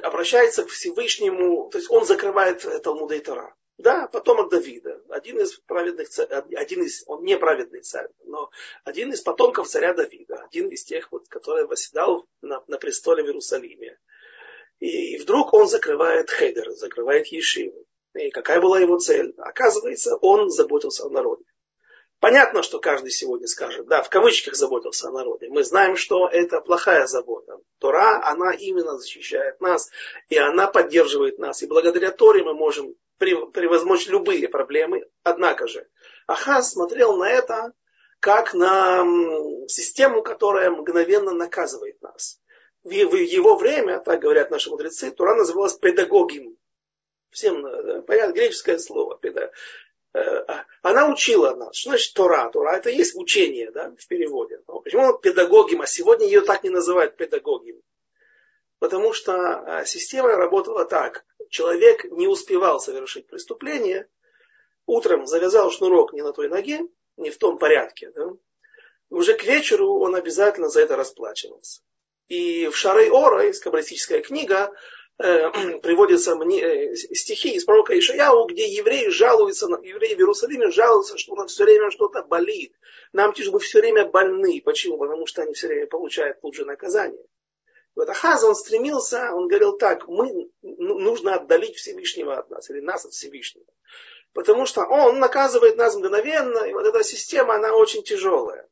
обращается 0.02 0.64
к 0.64 0.68
Всевышнему, 0.68 1.70
то 1.70 1.78
есть 1.78 1.90
он 1.90 2.04
закрывает 2.04 2.66
Талмудей 2.82 3.20
Тора. 3.20 3.54
Да, 3.76 4.06
потомок 4.06 4.50
Давида, 4.50 5.02
один 5.08 5.40
из 5.40 5.58
праведных 5.58 6.08
один 6.18 6.84
из, 6.84 7.02
он 7.08 7.24
не 7.24 7.36
праведный 7.36 7.80
царь, 7.80 8.08
но 8.22 8.50
один 8.84 9.12
из 9.12 9.20
потомков 9.20 9.66
царя 9.66 9.92
Давида, 9.94 10.44
один 10.44 10.68
из 10.68 10.84
тех, 10.84 11.10
вот, 11.10 11.26
который 11.28 11.66
восседал 11.66 12.28
на, 12.40 12.62
на 12.68 12.78
престоле 12.78 13.24
в 13.24 13.26
Иерусалиме. 13.26 13.98
И 14.84 15.16
вдруг 15.16 15.54
он 15.54 15.66
закрывает 15.66 16.28
хедер, 16.28 16.70
закрывает 16.72 17.28
ешиву. 17.28 17.86
И 18.14 18.28
какая 18.28 18.60
была 18.60 18.78
его 18.78 18.98
цель? 18.98 19.32
Оказывается, 19.38 20.14
он 20.16 20.50
заботился 20.50 21.06
о 21.06 21.08
народе. 21.08 21.44
Понятно, 22.20 22.62
что 22.62 22.78
каждый 22.78 23.10
сегодня 23.10 23.46
скажет, 23.46 23.86
да, 23.86 24.02
в 24.02 24.10
кавычках 24.10 24.56
заботился 24.56 25.08
о 25.08 25.12
народе. 25.12 25.48
Мы 25.48 25.64
знаем, 25.64 25.96
что 25.96 26.28
это 26.28 26.60
плохая 26.60 27.06
забота. 27.06 27.56
Тора, 27.78 28.22
она 28.26 28.52
именно 28.52 28.98
защищает 28.98 29.58
нас, 29.62 29.88
и 30.28 30.36
она 30.36 30.66
поддерживает 30.66 31.38
нас. 31.38 31.62
И 31.62 31.66
благодаря 31.66 32.10
Торе 32.10 32.44
мы 32.44 32.52
можем 32.52 32.94
превозмочь 33.16 34.06
любые 34.08 34.48
проблемы. 34.50 35.08
Однако 35.22 35.66
же, 35.66 35.88
Ахаз 36.26 36.72
смотрел 36.72 37.16
на 37.16 37.30
это 37.30 37.72
как 38.20 38.52
на 38.52 39.02
систему, 39.66 40.22
которая 40.22 40.70
мгновенно 40.70 41.32
наказывает 41.32 42.02
нас. 42.02 42.38
В 42.84 42.90
его 42.90 43.56
время, 43.56 43.98
так 43.98 44.20
говорят 44.20 44.50
наши 44.50 44.68
мудрецы, 44.68 45.10
Тура 45.10 45.34
называлась 45.34 45.72
педагогим. 45.72 46.58
Всем 47.30 47.64
э, 47.64 48.02
понятно, 48.02 48.34
греческое 48.34 48.78
слово. 48.78 49.18
Э, 49.22 50.20
а, 50.46 50.66
она 50.82 51.10
учила 51.10 51.54
нас. 51.54 51.76
Что 51.76 51.90
значит 51.90 52.12
Тора? 52.12 52.50
Тора 52.50 52.76
это 52.76 52.90
есть 52.90 53.16
учение 53.16 53.70
да, 53.70 53.94
в 53.98 54.06
переводе. 54.06 54.60
Но 54.68 54.80
почему 54.80 55.14
педагогим, 55.14 55.80
а 55.80 55.86
сегодня 55.86 56.26
ее 56.26 56.42
так 56.42 56.62
не 56.62 56.68
называют 56.68 57.16
педагогим? 57.16 57.80
Потому 58.78 59.14
что 59.14 59.32
э, 59.32 59.86
система 59.86 60.36
работала 60.36 60.84
так. 60.84 61.24
Человек 61.48 62.04
не 62.04 62.28
успевал 62.28 62.80
совершить 62.80 63.26
преступление, 63.26 64.08
утром 64.84 65.26
завязал 65.26 65.70
шнурок 65.70 66.12
не 66.12 66.20
на 66.20 66.34
той 66.34 66.50
ноге, 66.50 66.80
не 67.16 67.30
в 67.30 67.38
том 67.38 67.56
порядке. 67.56 68.10
Да? 68.10 68.32
Уже 69.08 69.32
к 69.32 69.44
вечеру 69.44 69.98
он 70.00 70.14
обязательно 70.14 70.68
за 70.68 70.82
это 70.82 70.96
расплачивался. 70.96 71.80
И 72.28 72.68
в 72.68 72.76
Шарей 72.76 73.10
Ора, 73.10 73.44
есть 73.44 73.62
каббалистическая 73.62 74.20
книга, 74.22 74.72
э, 75.18 75.78
приводятся 75.82 76.34
э, 76.34 76.94
стихи 76.94 77.54
из 77.54 77.64
пророка 77.64 77.98
Ишаяу, 77.98 78.46
где 78.46 78.66
евреи 78.68 79.08
жалуются, 79.08 79.66
евреи 79.66 80.14
в 80.14 80.18
Иерусалиме 80.18 80.70
жалуются, 80.70 81.18
что 81.18 81.34
нам 81.34 81.48
все 81.48 81.64
время 81.64 81.90
что-то 81.90 82.22
болит. 82.22 82.74
Нам 83.12 83.32
тяжело, 83.32 83.54
мы 83.54 83.60
все 83.60 83.80
время 83.80 84.06
больны. 84.06 84.62
Почему? 84.64 84.98
Потому 84.98 85.26
что 85.26 85.42
они 85.42 85.52
все 85.52 85.68
время 85.68 85.86
получают 85.86 86.40
тут 86.40 86.58
наказание. 86.66 87.24
Вот 87.94 88.08
Ахаз, 88.08 88.42
он 88.42 88.56
стремился, 88.56 89.32
он 89.32 89.46
говорил 89.46 89.76
так, 89.76 90.08
мы, 90.08 90.50
ну, 90.62 90.98
нужно 90.98 91.36
отдалить 91.36 91.76
Всевышнего 91.76 92.36
от 92.36 92.50
нас, 92.50 92.68
или 92.68 92.80
нас 92.80 93.04
от 93.04 93.12
Всевышнего. 93.12 93.66
Потому 94.32 94.66
что 94.66 94.84
он 94.84 95.20
наказывает 95.20 95.76
нас 95.76 95.94
мгновенно, 95.94 96.64
и 96.64 96.72
вот 96.72 96.86
эта 96.86 97.04
система, 97.04 97.54
она 97.54 97.72
очень 97.72 98.02
тяжелая. 98.02 98.68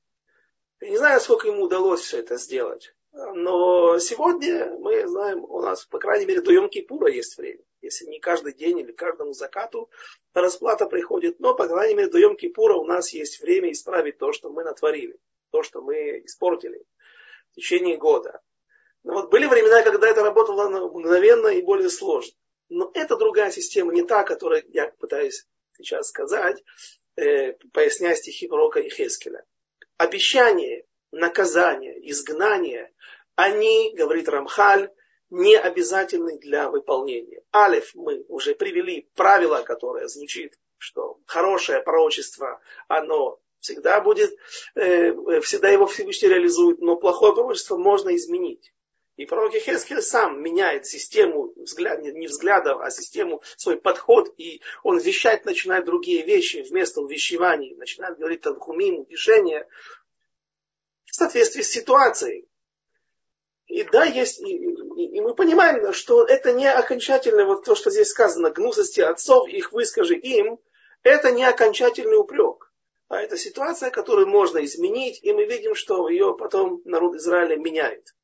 Я 0.80 0.90
не 0.90 0.96
знаю, 0.96 1.20
сколько 1.20 1.46
ему 1.46 1.62
удалось 1.62 2.00
все 2.00 2.18
это 2.18 2.36
сделать. 2.36 2.92
Но 3.12 3.98
сегодня 3.98 4.75
мы 4.79 5.07
знаем, 5.07 5.44
у 5.44 5.61
нас, 5.61 5.85
по 5.85 5.98
крайней 5.98 6.25
мере, 6.25 6.40
до 6.40 6.53
Йом-Кипура 6.53 7.11
есть 7.11 7.37
время. 7.37 7.62
Если 7.83 8.07
не 8.07 8.18
каждый 8.18 8.55
день 8.55 8.79
или 8.79 8.92
каждому 8.92 9.35
закату 9.35 9.90
расплата 10.33 10.87
приходит, 10.87 11.38
но, 11.38 11.55
по 11.55 11.68
крайней 11.68 11.94
мере, 11.94 12.11
до 12.11 12.18
Йом-Кипура 12.18 12.72
у 12.72 12.85
нас 12.85 13.12
есть 13.12 13.40
время 13.40 13.70
исправить 13.70 14.16
то, 14.16 14.33
что 14.33 14.51
мы 14.51 14.64
натворили, 14.64 15.18
то, 15.51 15.62
что 15.62 15.83
мы 15.83 16.22
испортили 16.25 16.85
в 17.51 17.57
течение 17.57 17.98
года. 17.98 18.40
Но 19.05 19.14
вот 19.14 19.31
были 19.31 19.46
времена, 19.46 19.83
когда 19.83 20.09
это 20.09 20.22
работало 20.22 20.68
мгновенно 20.68 21.48
и 21.48 21.61
более 21.61 21.90
сложно. 21.90 22.33
Но 22.70 22.90
это 22.94 23.16
другая 23.18 23.51
система, 23.51 23.92
не 23.92 24.05
та, 24.05 24.22
которую 24.22 24.64
я 24.68 24.90
пытаюсь 24.98 25.46
сейчас 25.77 26.09
сказать, 26.09 26.62
э, 27.16 27.53
поясняя 27.75 28.14
стихи 28.14 28.46
и 28.46 28.88
Хескеля. 28.88 29.44
Обещание, 29.98 30.87
наказание, 31.12 32.11
изгнание, 32.11 32.90
они, 33.37 33.94
говорит 33.94 34.29
Рамхаль, 34.29 34.90
не 35.31 35.57
обязательны 35.57 36.38
для 36.38 36.68
выполнения. 36.68 37.42
Алиф 37.55 37.94
мы 37.94 38.25
уже 38.29 38.55
привели 38.55 39.09
правило, 39.14 39.62
которое 39.62 40.09
звучит, 40.09 40.59
что 40.77 41.18
хорошее 41.27 41.81
пророчество, 41.81 42.61
оно 42.88 43.38
всегда 43.61 44.01
будет, 44.01 44.37
э, 44.75 45.40
всегда 45.40 45.70
его 45.70 45.87
Всевышний 45.87 46.29
реализует, 46.29 46.81
но 46.81 46.96
плохое 46.96 47.33
пророчество 47.33 47.77
можно 47.77 48.14
изменить. 48.16 48.72
И 49.16 49.27
пророк 49.27 49.53
Хескель 49.53 50.03
сам 50.03 50.42
меняет 50.42 50.87
систему 50.87 51.53
взгляд, 51.57 52.03
не 52.03 52.27
взглядов, 52.27 52.81
а 52.81 52.90
систему, 52.90 53.42
свой 53.57 53.77
подход, 53.77 54.33
и 54.38 54.62
он 54.83 54.98
вещать 54.98 55.44
начинает 55.44 55.85
другие 55.85 56.25
вещи 56.25 56.64
вместо 56.68 57.03
увещеваний, 57.03 57.75
начинает 57.75 58.18
говорить 58.18 58.40
танхумим, 58.40 59.01
утешение 59.01 59.68
в 61.12 61.14
соответствии 61.14 61.61
с 61.61 61.70
ситуацией. 61.70 62.48
И 63.66 63.85
да, 63.85 64.05
есть, 64.05 64.40
и, 64.40 64.57
и, 64.57 65.16
и 65.16 65.20
мы 65.20 65.35
понимаем, 65.35 65.92
что 65.92 66.25
это 66.25 66.53
не 66.53 66.66
окончательное, 66.66 67.44
вот 67.44 67.64
то, 67.64 67.75
что 67.75 67.90
здесь 67.90 68.09
сказано, 68.09 68.51
гнусости 68.51 69.01
отцов, 69.01 69.46
их 69.46 69.72
выскажи 69.72 70.16
им, 70.16 70.59
это 71.03 71.31
не 71.31 71.44
окончательный 71.44 72.16
упрек. 72.16 72.72
А 73.09 73.20
это 73.20 73.37
ситуация, 73.37 73.90
которую 73.90 74.27
можно 74.27 74.64
изменить, 74.64 75.22
и 75.22 75.33
мы 75.35 75.44
видим, 75.44 75.75
что 75.75 76.09
ее 76.09 76.35
потом 76.35 76.81
народ 76.87 77.14
Израиля 77.16 77.57
меняет. 77.57 78.14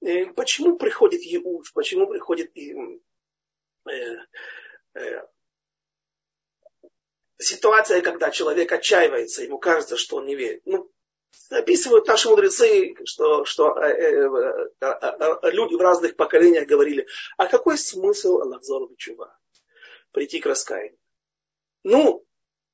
Э, 0.00 0.24
почему 0.32 0.78
приходит 0.78 1.20
Иуд, 1.24 1.70
почему 1.74 2.06
приходит 2.06 2.50
э, 2.56 3.90
э, 4.94 5.26
ситуация, 7.36 8.00
когда 8.00 8.30
человек 8.30 8.72
отчаивается, 8.72 9.42
ему 9.42 9.58
кажется, 9.58 9.98
что 9.98 10.16
он 10.16 10.24
не 10.24 10.34
верит. 10.34 10.62
Ну, 10.64 10.90
описывают 11.50 12.06
наши 12.06 12.28
мудрецы, 12.28 12.94
что, 13.04 13.44
что 13.44 13.76
э, 13.78 13.92
э, 13.92 14.68
э, 14.80 15.50
люди 15.50 15.74
в 15.74 15.80
разных 15.80 16.16
поколениях 16.16 16.66
говорили, 16.66 17.06
а 17.36 17.46
какой 17.46 17.78
смысл 17.78 18.40
Аллахзору 18.40 18.94
Чува? 18.96 19.36
Прийти 20.12 20.40
к 20.40 20.46
раскаянию. 20.46 20.98
Ну, 21.82 22.24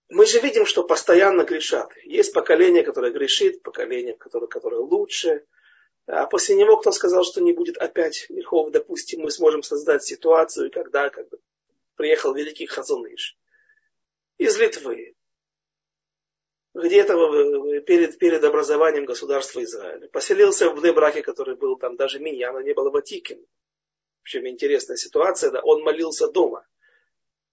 мы 0.08 0.26
же 0.26 0.40
видим, 0.40 0.66
что 0.66 0.84
постоянно 0.84 1.44
грешат. 1.44 1.90
Есть 2.04 2.32
поколение, 2.32 2.82
которое 2.82 3.12
грешит, 3.12 3.62
поколение, 3.62 4.14
которое, 4.14 4.46
которое 4.46 4.80
лучше– 4.80 5.44
а 6.12 6.26
после 6.26 6.56
него 6.56 6.76
кто 6.76 6.90
сказал, 6.90 7.22
что 7.24 7.40
не 7.40 7.52
будет 7.52 7.76
опять 7.78 8.26
грехов, 8.28 8.72
допустим, 8.72 9.20
мы 9.20 9.30
сможем 9.30 9.62
создать 9.62 10.02
ситуацию, 10.02 10.70
когда 10.72 11.08
как 11.08 11.28
бы, 11.28 11.38
приехал 11.94 12.34
великий 12.34 12.66
Хазуныш 12.66 13.38
из 14.36 14.58
Литвы, 14.58 15.14
где-то 16.74 17.80
перед, 17.86 18.18
перед 18.18 18.44
образованием 18.44 19.04
государства 19.04 19.62
Израиля. 19.62 20.08
Поселился 20.08 20.70
в 20.70 20.82
Небраке, 20.82 21.22
который 21.22 21.56
был 21.56 21.76
там 21.76 21.96
даже 21.96 22.20
меня, 22.20 22.52
но 22.52 22.60
не 22.60 22.74
было 22.74 22.90
Ватикин. 22.90 23.44
Общем, 24.22 24.46
интересная 24.46 24.96
ситуация, 24.96 25.50
да, 25.50 25.60
он 25.62 25.82
молился 25.82 26.28
дома. 26.28 26.66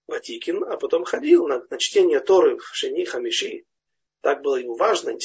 Ватикин, 0.06 0.64
а 0.64 0.76
потом 0.76 1.04
ходил 1.04 1.46
на, 1.46 1.64
на 1.68 1.78
чтение 1.78 2.20
Торы 2.20 2.56
в 2.56 2.74
Шени, 2.74 3.04
Хамиши. 3.04 3.64
Так 4.20 4.42
было 4.42 4.56
ему 4.56 4.74
важно 4.74 5.16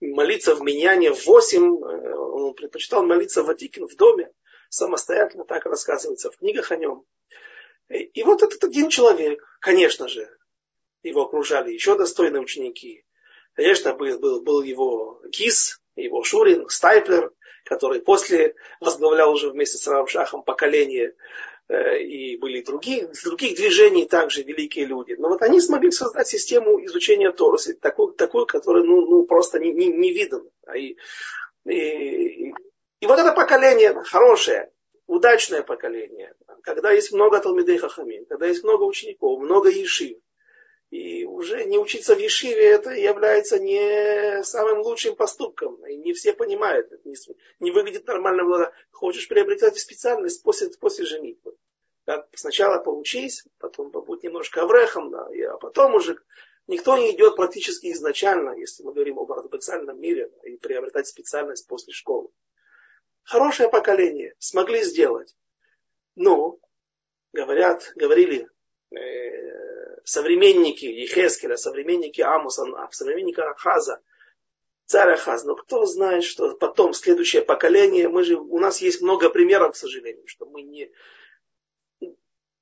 молиться 0.00 0.54
в 0.54 0.62
Миньяне 0.62 1.12
в 1.12 1.26
8, 1.26 1.62
э, 1.62 2.14
он 2.14 2.54
предпочитал 2.54 3.02
молиться 3.02 3.42
в 3.42 3.46
Ватикин 3.46 3.86
в 3.86 3.96
доме, 3.96 4.30
самостоятельно, 4.68 5.44
так 5.44 5.64
рассказывается 5.66 6.30
в 6.30 6.36
книгах 6.36 6.70
о 6.72 6.76
нем. 6.76 7.04
И 7.88 8.22
вот 8.24 8.42
этот 8.42 8.62
один 8.64 8.88
человек, 8.88 9.42
конечно 9.60 10.08
же, 10.08 10.28
его 11.02 11.22
окружали 11.22 11.72
еще 11.72 11.96
достойные 11.96 12.42
ученики. 12.42 13.04
Конечно, 13.54 13.94
был, 13.94 14.42
был, 14.42 14.62
его 14.62 15.22
Кис, 15.32 15.80
его 15.94 16.22
Шурин, 16.22 16.68
Стайплер, 16.68 17.32
который 17.64 18.00
после 18.00 18.54
возглавлял 18.80 19.32
уже 19.32 19.50
вместе 19.50 19.78
с 19.78 19.86
Равшахом 19.86 20.42
поколение 20.42 21.14
Э, 21.68 21.98
и 22.00 22.36
были 22.36 22.62
другие, 22.62 23.10
других 23.24 23.56
движений 23.56 24.06
также 24.06 24.42
великие 24.42 24.84
люди. 24.84 25.14
Но 25.18 25.28
вот 25.28 25.42
они 25.42 25.60
смогли 25.60 25.90
создать 25.90 26.28
систему 26.28 26.84
изучения 26.84 27.32
Торы, 27.32 27.58
такую, 27.80 28.12
такую 28.12 28.46
которая 28.46 28.84
ну, 28.84 29.00
ну, 29.06 29.26
просто 29.26 29.58
не, 29.58 29.72
не, 29.72 29.88
не 29.88 30.12
видана. 30.12 30.48
И, 30.76 30.96
и, 31.68 32.52
и 33.00 33.06
вот 33.06 33.18
это 33.18 33.32
поколение 33.32 33.94
хорошее, 34.04 34.70
удачное 35.08 35.62
поколение, 35.62 36.34
когда 36.62 36.92
есть 36.92 37.12
много 37.12 37.40
Талмидей 37.40 37.78
Хахамин, 37.78 38.26
когда 38.26 38.46
есть 38.46 38.62
много 38.62 38.84
учеников, 38.84 39.40
много 39.40 39.68
ешив, 39.68 40.18
и 40.90 41.24
уже 41.24 41.64
не 41.64 41.78
учиться 41.78 42.14
в 42.14 42.18
Ешиве 42.18 42.70
это 42.70 42.90
является 42.90 43.58
не 43.58 44.42
самым 44.44 44.80
лучшим 44.80 45.16
поступком. 45.16 45.84
И 45.86 45.96
не 45.96 46.12
все 46.12 46.32
понимают. 46.32 46.92
Это 46.92 47.08
не, 47.08 47.16
не 47.60 47.70
выглядит 47.70 48.06
нормально. 48.06 48.72
Хочешь 48.92 49.28
приобретать 49.28 49.78
специальность 49.78 50.42
после, 50.42 50.70
после 50.70 51.04
женитьбы. 51.04 51.56
Да, 52.06 52.24
сначала 52.34 52.78
поучись, 52.78 53.44
потом 53.58 53.90
побудь 53.90 54.22
немножко 54.22 54.62
аврехом, 54.62 55.10
да, 55.10 55.28
и, 55.34 55.42
а 55.42 55.56
потом 55.56 55.96
уже 55.96 56.16
никто 56.68 56.96
не 56.96 57.10
идет 57.10 57.34
практически 57.34 57.90
изначально, 57.90 58.50
если 58.50 58.84
мы 58.84 58.92
говорим 58.92 59.18
об 59.18 59.32
ортодоксальном 59.32 60.00
мире, 60.00 60.28
да, 60.28 60.48
и 60.48 60.56
приобретать 60.56 61.08
специальность 61.08 61.66
после 61.66 61.92
школы. 61.92 62.28
Хорошее 63.24 63.68
поколение 63.68 64.36
смогли 64.38 64.84
сделать. 64.84 65.34
Но, 66.14 66.60
говорят, 67.32 67.92
говорили 67.96 68.48
э, 68.92 69.85
современники 70.06 70.84
Ехескеля, 70.84 71.56
современники 71.56 72.20
Амуса, 72.20 72.64
современники 72.92 73.40
Ахаза, 73.40 74.00
царь 74.84 75.14
Ахаз. 75.14 75.44
Но 75.44 75.56
кто 75.56 75.84
знает, 75.84 76.22
что 76.22 76.54
потом, 76.54 76.94
следующее 76.94 77.42
поколение, 77.42 78.08
мы 78.08 78.22
же, 78.22 78.36
у 78.36 78.58
нас 78.60 78.80
есть 78.80 79.02
много 79.02 79.28
примеров, 79.30 79.72
к 79.72 79.76
сожалению, 79.76 80.26
что 80.28 80.46
мы 80.46 80.62
не, 80.62 80.92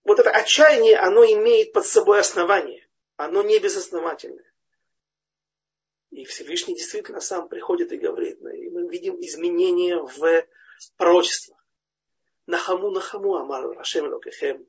вот 0.04 0.18
это 0.18 0.30
отчаяние, 0.30 0.96
оно 0.96 1.22
имеет 1.24 1.74
под 1.74 1.86
собой 1.86 2.20
основание. 2.20 2.88
Оно 3.16 3.42
не 3.42 3.58
безосновательное. 3.58 4.50
И 6.10 6.24
Всевышний 6.24 6.74
действительно 6.74 7.20
сам 7.20 7.48
приходит 7.48 7.92
и 7.92 7.98
говорит, 7.98 8.40
ну, 8.40 8.48
и 8.48 8.70
мы 8.70 8.88
видим 8.88 9.20
изменения 9.20 9.98
в 9.98 10.46
пророчествах. 10.96 11.62
Нахаму, 12.46 12.90
нахаму, 12.90 13.34
амар 13.36 13.78
Ашем 13.78 14.10
Локехем. 14.10 14.66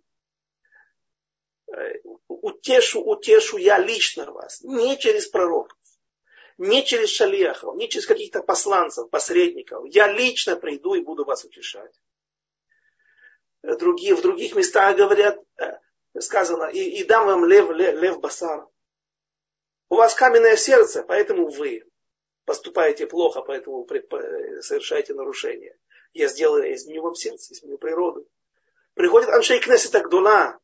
Э, 1.67 1.93
утешу, 2.28 3.01
утешу 3.01 3.58
я 3.58 3.80
лично 3.80 4.32
вас. 4.32 4.62
Не 4.62 4.97
через 4.97 5.28
пророков, 5.28 5.78
не 6.58 6.86
через 6.86 7.10
шалиахов, 7.10 7.75
не 7.75 7.89
через 7.89 8.06
каких-то 8.06 8.43
посланцев, 8.43 9.10
посредников. 9.10 9.86
Я 9.88 10.12
лично 10.12 10.56
приду 10.56 10.93
и 10.93 11.01
буду 11.01 11.25
вас 11.25 11.43
утешать. 11.43 11.93
Другие, 13.63 14.15
в 14.15 14.21
других 14.21 14.56
местах 14.56 14.95
говорят, 14.95 15.41
э, 15.58 15.80
сказано, 16.19 16.65
и, 16.65 16.80
и 16.80 17.04
дам 17.04 17.25
вам 17.25 17.45
лев, 17.45 17.69
лев, 17.71 17.95
лев 17.99 18.19
басар. 18.19 18.67
У 19.89 19.95
вас 19.95 20.13
каменное 20.13 20.56
сердце, 20.56 21.04
поэтому 21.04 21.49
вы 21.49 21.84
поступаете 22.45 23.08
плохо, 23.08 23.41
поэтому 23.41 23.88
совершаете 24.62 25.13
нарушения. 25.15 25.75
Я 26.13 26.28
сделаю, 26.28 26.73
изменю 26.73 27.01
вам 27.01 27.15
сердце, 27.15 27.54
изменю 27.54 27.78
природу. 27.78 28.28
Приходит 28.93 29.30
Аншей 29.30 29.60
Кнессета 29.60 30.01
Гдула, 30.01 30.60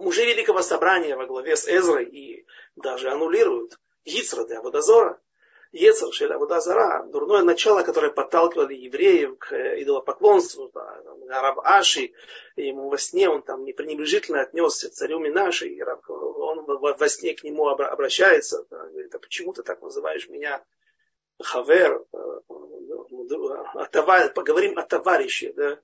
мужи 0.00 0.24
Великого 0.24 0.62
Собрания 0.62 1.16
во 1.16 1.26
главе 1.26 1.56
с 1.56 1.68
Эзрой 1.68 2.06
и 2.06 2.46
даже 2.76 3.10
аннулируют 3.10 3.78
Гицра 4.04 4.44
для 4.44 4.60
Водозора. 4.60 5.20
Ецер 5.72 6.12
Шеля 6.12 6.36
Водозора, 6.36 7.04
дурное 7.06 7.42
начало, 7.42 7.82
которое 7.82 8.10
подталкивало 8.10 8.70
евреев 8.70 9.38
к 9.38 9.54
идолопоклонству. 9.80 10.68
Да, 10.74 11.00
араб 11.38 11.60
Аши, 11.62 12.12
ему 12.56 12.88
во 12.88 12.98
сне 12.98 13.28
он 13.28 13.42
там 13.42 13.64
не 13.64 13.72
пренебрежительно 13.72 14.40
отнесся 14.40 14.88
к 14.88 14.92
царю 14.92 15.20
Минаши, 15.20 15.68
и 15.68 15.80
он 15.80 16.64
во 16.64 17.08
сне 17.08 17.34
к 17.34 17.44
нему 17.44 17.68
обращается, 17.68 18.66
да, 18.68 18.84
говорит, 18.88 19.14
а 19.14 19.20
почему 19.20 19.52
ты 19.52 19.62
так 19.62 19.80
называешь 19.80 20.28
меня 20.28 20.60
Хавер, 21.40 22.04
поговорим 24.34 24.76
о 24.76 24.82
товарище, 24.82 25.52
да, 25.52 25.78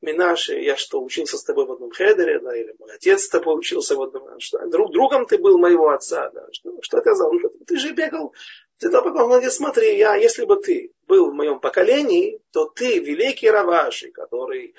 Минаши, 0.00 0.60
я 0.60 0.76
что, 0.76 1.02
учился 1.02 1.36
с 1.36 1.44
тобой 1.44 1.66
в 1.66 1.72
одном 1.72 1.90
хедере, 1.90 2.38
да, 2.38 2.56
или 2.56 2.74
мой 2.78 2.94
отец 2.94 3.24
с 3.24 3.28
тобой 3.28 3.58
учился 3.58 3.96
в 3.96 4.02
одном, 4.02 4.38
что, 4.38 4.64
друг, 4.66 4.92
другом 4.92 5.26
ты 5.26 5.38
был 5.38 5.58
моего 5.58 5.88
отца, 5.88 6.30
да, 6.30 6.46
что, 6.52 6.70
что 6.82 7.02
за, 7.02 7.24
ну, 7.24 7.50
ты 7.66 7.76
же 7.76 7.92
бегал, 7.92 8.32
ты 8.78 8.90
только 8.90 9.10
говорит, 9.10 9.52
смотри, 9.52 9.96
я, 9.96 10.14
если 10.14 10.44
бы 10.44 10.56
ты 10.56 10.92
был 11.08 11.30
в 11.30 11.34
моем 11.34 11.58
поколении, 11.58 12.40
то 12.52 12.66
ты 12.66 13.00
великий 13.00 13.50
Раваши, 13.50 14.12
который, 14.12 14.76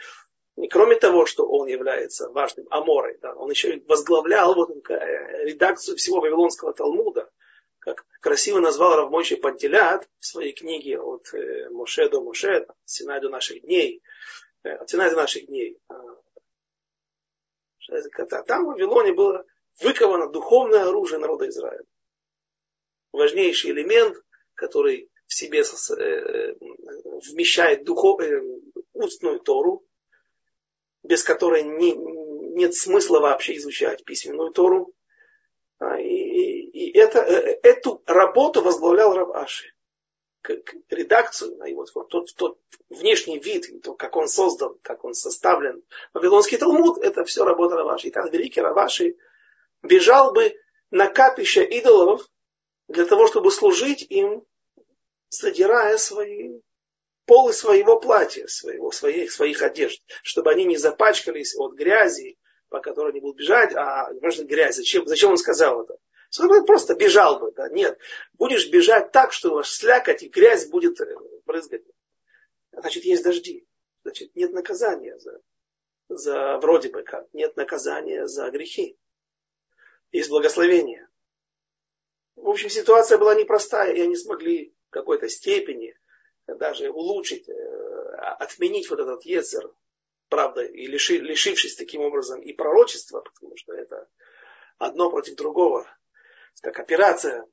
кроме 0.70 0.96
того, 0.96 1.26
что 1.26 1.46
он 1.46 1.68
является 1.68 2.30
важным 2.30 2.68
Аморой, 2.70 3.18
да, 3.22 3.36
он 3.36 3.50
еще 3.50 3.82
возглавлял 3.88 4.56
вот, 4.56 4.70
э, 4.90 5.44
редакцию 5.44 5.98
всего 5.98 6.22
Вавилонского 6.22 6.74
Талмуда, 6.74 7.30
как 7.80 8.06
красиво 8.22 8.60
назвал 8.60 8.96
Равмойший 8.96 9.38
Пантелят 9.38 10.08
в 10.20 10.26
своей 10.26 10.54
книге 10.54 10.98
от 11.00 11.34
э, 11.34 11.70
Моше 11.72 12.08
до 12.08 12.22
Моше, 12.22 12.68
Синай 12.86 13.20
до 13.20 13.28
наших 13.28 13.64
дней, 13.64 14.02
э, 14.64 14.86
Синай 14.88 15.10
до 15.10 15.18
наших 15.18 15.48
дней. 15.48 15.80
А, 15.88 15.96
там 18.48 18.66
в 18.66 18.68
Вавилоне 18.68 19.14
было 19.14 19.46
выковано 19.82 20.28
духовное 20.30 20.84
оружие 20.84 21.20
народа 21.20 21.48
Израиля. 21.50 21.84
Важнейший 23.12 23.72
элемент, 23.72 24.18
который 24.54 25.10
в 25.28 25.34
себе 25.34 25.62
э, 25.62 26.56
вмещает 27.32 27.86
духов, 27.86 28.22
устную 28.94 29.40
Тору, 29.40 29.86
без 31.04 31.24
которой 31.24 31.64
не, 31.64 31.94
нет 32.56 32.76
смысла 32.76 33.20
вообще 33.20 33.56
изучать 33.58 34.04
письменную 34.04 34.52
Тору. 34.52 34.94
А, 35.80 36.00
и, 36.00 36.08
и 36.08 36.98
это, 36.98 37.20
э, 37.20 37.60
эту 37.64 38.04
работу 38.06 38.62
возглавлял 38.62 39.14
Раваши. 39.14 39.74
Редакцию, 40.90 41.60
и 41.66 41.74
вот, 41.74 41.90
вот 41.94 42.10
тот, 42.10 42.34
тот 42.36 42.60
внешний 42.90 43.40
вид, 43.40 43.84
то, 43.84 43.94
как 43.94 44.16
он 44.16 44.28
создан, 44.28 44.78
как 44.82 45.04
он 45.04 45.14
составлен. 45.14 45.84
Вавилонский 46.14 46.58
Талмуд, 46.58 46.98
это 47.04 47.26
все 47.26 47.44
работа 47.44 47.76
Раваши. 47.76 48.08
И 48.08 48.12
так 48.12 48.32
великий 48.32 48.62
Раваши 48.62 49.18
бежал 49.84 50.32
бы 50.34 50.56
на 50.92 51.08
капище 51.08 51.64
идолов 51.66 52.28
для 52.88 53.06
того, 53.06 53.28
чтобы 53.28 53.52
служить 53.52 54.06
им, 54.10 54.46
задирая 55.30 55.98
свои 55.98 56.62
полы 57.26 57.54
своего 57.54 58.00
платья, 58.00 58.48
своего, 58.48 58.92
своих, 58.92 59.32
своих 59.32 59.62
одежд, 59.62 60.02
чтобы 60.24 60.52
они 60.52 60.66
не 60.66 60.78
запачкались 60.78 61.56
от 61.56 61.74
грязи, 61.74 62.40
по 62.70 62.80
которой 62.80 63.12
они 63.12 63.20
будут 63.20 63.38
бежать, 63.38 63.76
а 63.76 64.10
может 64.22 64.48
грязь. 64.48 64.78
Зачем, 64.78 65.06
зачем 65.06 65.32
он 65.32 65.38
сказал 65.38 65.84
это? 65.84 65.98
Чтобы 66.30 66.64
просто 66.64 66.96
бежал 66.96 67.40
бы. 67.40 67.52
Да? 67.52 67.70
Нет. 67.70 67.98
Будешь 68.34 68.70
бежать 68.70 69.12
так, 69.12 69.34
что 69.34 69.54
ваш 69.54 69.70
слякоть 69.70 70.24
и 70.24 70.30
грязь 70.30 70.68
будет 70.68 71.02
э, 71.02 71.16
брызгать. 71.46 71.84
Значит, 72.72 73.04
есть 73.04 73.24
дожди. 73.24 73.68
Значит, 74.04 74.36
нет 74.36 74.54
наказания 74.54 75.18
за, 75.18 75.42
за 76.08 76.58
вроде 76.60 76.90
бы 76.90 77.04
как. 77.04 77.28
Нет 77.34 77.58
наказания 77.58 78.28
за 78.28 78.50
грехи. 78.52 78.98
Есть 80.12 80.30
благословение. 80.30 81.08
В 82.36 82.48
общем, 82.48 82.70
ситуация 82.70 83.18
была 83.18 83.36
непростая, 83.36 83.94
и 83.94 84.02
они 84.02 84.16
смогли 84.16 84.74
в 84.88 84.92
какой-то 84.92 85.28
степени 85.30 85.98
даже 86.48 86.90
улучшить, 86.90 87.50
э, 87.50 88.16
отменить 88.40 88.90
вот 88.90 89.00
этот 89.00 89.26
Ецер, 89.26 89.72
правда, 90.30 90.64
и 90.64 90.86
лиши, 90.86 91.18
лишившись 91.18 91.76
таким 91.76 92.02
образом 92.02 92.40
и 92.40 92.54
пророчества, 92.54 93.22
потому 93.22 93.58
что 93.58 93.74
это 93.74 94.08
одно 94.78 95.12
против 95.12 95.36
другого 95.36 95.88
как 96.62 96.80
операция, 96.80 97.46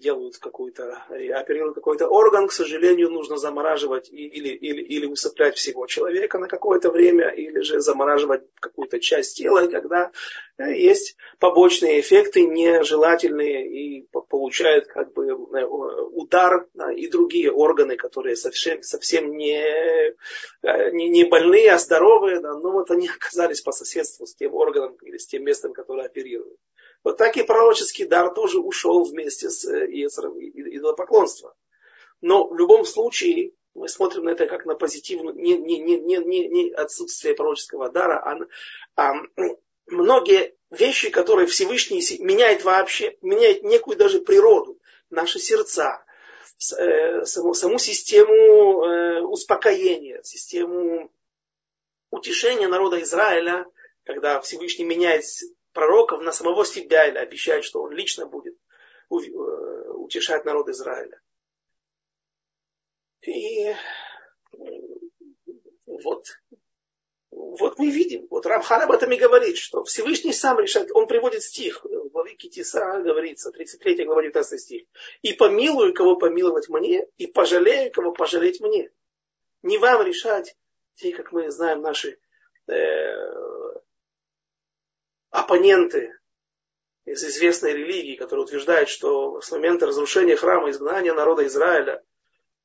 делают 0.00 0.38
какую-то, 0.38 1.04
оперируют 1.34 1.74
какой-то 1.74 2.08
орган, 2.08 2.48
к 2.48 2.52
сожалению, 2.52 3.10
нужно 3.10 3.36
замораживать 3.36 4.10
или, 4.10 4.48
или, 4.48 4.82
или 4.82 5.06
усыплять 5.06 5.56
всего 5.56 5.86
человека 5.86 6.38
на 6.38 6.48
какое-то 6.48 6.90
время, 6.90 7.28
или 7.28 7.60
же 7.60 7.80
замораживать 7.80 8.42
какую-то 8.60 8.98
часть 8.98 9.36
тела, 9.36 9.66
когда 9.66 10.10
э, 10.58 10.74
есть 10.74 11.16
побочные 11.38 12.00
эффекты 12.00 12.46
нежелательные 12.46 13.68
и 13.68 14.08
получают 14.28 14.86
как 14.86 15.12
бы 15.12 15.28
э, 15.28 15.64
удар 15.64 16.66
и 16.96 17.08
другие 17.08 17.52
органы, 17.52 17.96
которые 17.96 18.36
совсем, 18.36 18.82
совсем 18.82 19.36
не, 19.36 19.60
э, 19.60 20.90
не, 20.92 21.08
не 21.08 21.24
больные, 21.24 21.72
а 21.72 21.78
здоровые, 21.78 22.40
да, 22.40 22.54
но 22.54 22.72
вот 22.72 22.90
они 22.90 23.08
оказались 23.14 23.60
по 23.60 23.72
соседству 23.72 24.26
с 24.26 24.34
тем 24.34 24.54
органом 24.54 24.96
или 25.02 25.18
с 25.18 25.26
тем 25.26 25.44
местом, 25.44 25.72
которое 25.72 26.06
оперируют. 26.06 26.58
Вот 27.02 27.16
так 27.16 27.36
и 27.36 27.42
пророческий 27.42 28.04
дар 28.04 28.32
тоже 28.34 28.58
ушел 28.58 29.04
вместе 29.04 29.48
с 29.48 29.64
э, 29.64 29.86
Иесером 29.86 30.38
идолопоклонства. 30.38 31.54
Но 32.20 32.46
в 32.46 32.56
любом 32.56 32.84
случае 32.84 33.52
мы 33.74 33.88
смотрим 33.88 34.24
на 34.24 34.30
это 34.30 34.46
как 34.46 34.66
на 34.66 34.74
позитивную, 34.74 35.34
не, 35.34 35.56
не, 35.56 35.78
не, 35.78 35.98
не, 35.98 36.16
не, 36.18 36.48
не 36.48 36.70
отсутствие 36.70 37.34
пророческого 37.34 37.88
дара, 37.88 38.18
а, 38.18 38.38
а 38.96 39.14
многие 39.86 40.54
вещи, 40.70 41.10
которые 41.10 41.46
Всевышний 41.46 42.02
меняет 42.20 42.64
вообще, 42.64 43.16
меняет 43.22 43.62
некую 43.62 43.96
даже 43.96 44.20
природу, 44.20 44.78
наши 45.08 45.38
сердца, 45.38 46.04
э, 46.78 47.24
саму, 47.24 47.54
саму 47.54 47.78
систему 47.78 48.84
э, 48.84 49.22
успокоения, 49.22 50.22
систему 50.22 51.10
утешения 52.10 52.68
народа 52.68 53.00
Израиля, 53.02 53.66
когда 54.04 54.40
Всевышний 54.40 54.84
меняет 54.84 55.24
пророков 55.72 56.22
на 56.22 56.32
самого 56.32 56.64
себя 56.64 57.08
или 57.08 57.18
обещает, 57.18 57.64
что 57.64 57.82
он 57.82 57.92
лично 57.92 58.26
будет 58.26 58.56
э, 59.10 59.14
утешать 59.94 60.44
народ 60.44 60.68
Израиля. 60.68 61.20
И 63.22 63.74
вот, 65.86 66.26
вот 67.30 67.78
мы 67.78 67.90
видим, 67.90 68.26
вот 68.30 68.46
Рамхан 68.46 68.82
об 68.82 68.92
этом 68.92 69.12
и 69.12 69.18
говорит, 69.18 69.58
что 69.58 69.84
Всевышний 69.84 70.32
сам 70.32 70.58
решает, 70.58 70.90
он 70.92 71.06
приводит 71.06 71.42
стих, 71.42 71.84
в 71.84 72.08
главе 72.08 72.34
Китиса 72.34 73.00
говорится, 73.00 73.52
33 73.52 74.04
глава 74.04 74.22
19 74.22 74.60
стих. 74.60 74.82
«И 75.22 75.34
помилую, 75.34 75.94
кого 75.94 76.16
помиловать 76.16 76.68
мне, 76.68 77.06
и 77.18 77.26
пожалею, 77.26 77.92
кого 77.92 78.12
пожалеть 78.12 78.60
мне». 78.60 78.90
Не 79.62 79.76
вам 79.76 80.06
решать, 80.06 80.56
те, 80.94 81.12
как 81.12 81.32
мы 81.32 81.50
знаем, 81.50 81.82
наши 81.82 82.18
э, 82.66 82.72
оппоненты 85.30 86.12
из 87.04 87.24
известной 87.24 87.72
религии, 87.72 88.16
которые 88.16 88.44
утверждают, 88.44 88.88
что 88.88 89.40
с 89.40 89.50
момента 89.50 89.86
разрушения 89.86 90.36
храма, 90.36 90.70
изгнания 90.70 91.12
народа 91.14 91.46
Израиля 91.46 92.02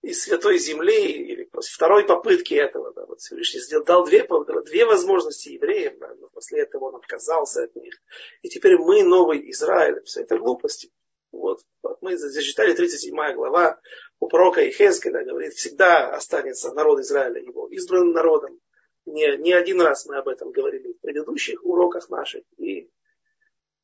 из 0.01 0.21
святой 0.21 0.59
земли, 0.59 1.11
или 1.13 1.45
после 1.45 1.73
второй 1.73 2.05
попытки 2.05 2.53
этого, 2.53 2.93
да, 2.93 3.05
вот 3.05 3.21
Всевышний 3.21 3.59
сделал, 3.59 3.85
дал 3.85 4.05
две, 4.05 4.27
две 4.65 4.85
возможности 4.85 5.49
евреям, 5.49 5.97
да, 5.97 6.13
но 6.15 6.29
после 6.29 6.61
этого 6.61 6.85
он 6.85 6.95
отказался 6.97 7.63
от 7.63 7.75
них. 7.75 7.95
И 8.43 8.49
теперь 8.49 8.77
мы 8.77 9.03
новый 9.03 9.49
Израиль. 9.49 10.03
Все 10.03 10.21
это 10.21 10.37
глупости. 10.37 10.91
Вот, 11.31 11.61
вот 11.81 11.97
мы 12.01 12.17
зачитали 12.17 12.73
37 12.73 13.33
глава 13.33 13.79
у 14.19 14.27
пророка 14.27 14.61
Ихескеля, 14.67 15.25
говорит, 15.25 15.53
всегда 15.53 16.11
останется 16.11 16.71
народ 16.71 16.99
Израиля 16.99 17.41
его 17.41 17.67
избранным 17.69 18.13
народом. 18.13 18.59
Не, 19.05 19.37
не 19.37 19.53
один 19.53 19.81
раз 19.81 20.05
мы 20.05 20.17
об 20.17 20.27
этом 20.27 20.51
говорили 20.51 20.93
в 20.93 20.99
предыдущих 20.99 21.63
уроках 21.63 22.09
наших. 22.09 22.43
И 22.57 22.89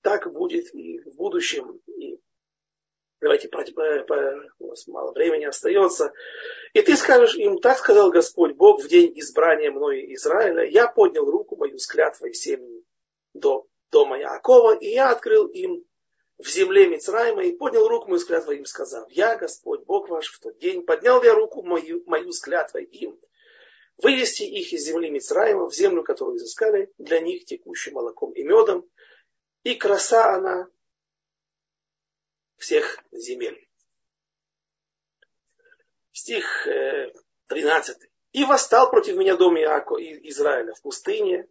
так 0.02 0.32
будет 0.32 0.74
и 0.74 1.00
в 1.00 1.16
будущем. 1.16 1.80
И 1.88 2.20
давайте, 3.20 3.50
у 4.60 4.68
нас 4.68 4.88
мало 4.88 5.12
времени 5.12 5.46
остается. 5.46 6.14
И 6.74 6.82
ты 6.82 6.96
скажешь 6.96 7.36
им, 7.36 7.60
так 7.60 7.78
сказал 7.78 8.10
Господь 8.10 8.56
Бог 8.56 8.84
в 8.84 8.88
день 8.88 9.18
избрания 9.20 9.72
мной 9.72 10.14
Израиля, 10.16 10.64
я 10.66 10.88
поднял 10.88 11.30
руку 11.30 11.56
мою 11.56 11.78
с 11.78 11.86
клятвой 11.86 12.34
семьи 12.34 12.84
до 13.34 13.68
дома 13.92 14.18
Якова, 14.18 14.76
и 14.76 14.88
я 14.88 15.12
открыл 15.12 15.48
им 15.48 15.86
в 16.40 16.48
земле 16.48 16.88
Мицраима 16.88 17.44
и 17.44 17.56
поднял 17.56 17.88
руку 17.88 18.08
мою 18.08 18.20
с 18.20 18.26
клятвой 18.26 18.58
им, 18.58 18.66
сказав, 18.66 19.10
я, 19.12 19.38
Господь, 19.38 19.84
Бог 19.86 20.10
ваш, 20.10 20.32
в 20.32 20.40
тот 20.40 20.58
день 20.58 20.84
поднял 20.84 21.22
я 21.22 21.36
руку 21.36 21.62
мою, 21.62 22.04
мою 22.08 22.32
с 22.32 22.40
клятвой 22.40 22.86
им, 22.86 23.20
вывести 24.02 24.44
их 24.44 24.74
из 24.74 24.84
земли 24.86 25.10
Мицраима 25.10 25.70
в 25.70 25.74
землю, 25.74 26.04
которую 26.04 26.38
изыскали, 26.38 26.92
для 26.98 27.20
них 27.20 27.46
текущим 27.46 27.94
молоком 27.94 28.32
и 28.34 28.44
медом, 28.44 28.90
и 29.64 29.76
краса 29.76 30.36
она 30.36 30.68
всех 32.58 33.00
земель. 33.12 33.68
Стих 36.12 36.68
13. 37.48 37.98
Э, 37.98 38.08
«И 38.34 38.46
восстал 38.46 38.90
против 38.90 39.18
меня 39.18 39.36
дом 39.36 39.58
Иако 39.58 39.96
Израиля 39.96 40.74
в 40.74 40.82
пустыне, 40.82 41.48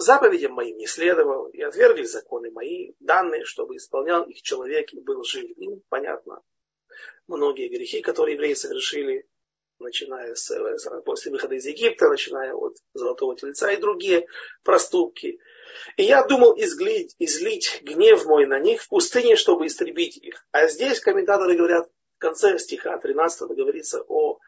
заповедям 0.00 0.52
моим 0.52 0.76
не 0.76 0.86
следовал, 0.86 1.46
и 1.48 1.60
отвергли 1.60 2.04
законы 2.04 2.50
мои, 2.50 2.94
данные, 3.00 3.44
чтобы 3.44 3.76
исполнял 3.76 4.24
их 4.24 4.42
человек 4.42 4.92
и 4.92 5.00
был 5.00 5.22
жив. 5.24 5.50
Им 5.56 5.82
понятно. 5.88 6.42
Многие 7.26 7.68
грехи, 7.68 8.00
которые 8.00 8.34
евреи 8.34 8.54
совершили, 8.54 9.28
начиная 9.80 10.34
с, 10.34 10.50
после 11.04 11.32
выхода 11.32 11.54
из 11.54 11.66
Египта, 11.66 12.08
начиная 12.08 12.54
от 12.54 12.76
Золотого 12.94 13.36
Тельца 13.36 13.70
и 13.72 13.76
другие 13.76 14.26
проступки. 14.62 15.40
И 15.96 16.04
я 16.04 16.24
думал 16.24 16.54
излить, 16.58 17.14
излить 17.18 17.80
гнев 17.82 18.24
мой 18.26 18.46
на 18.46 18.58
них 18.58 18.82
в 18.82 18.88
пустыне, 18.88 19.36
чтобы 19.36 19.66
истребить 19.66 20.16
их. 20.16 20.44
А 20.52 20.66
здесь 20.68 21.00
комментаторы 21.00 21.56
говорят, 21.56 21.88
в 22.16 22.20
конце 22.20 22.58
стиха 22.58 22.98
13 22.98 23.48
говорится 23.48 24.02
о 24.06 24.38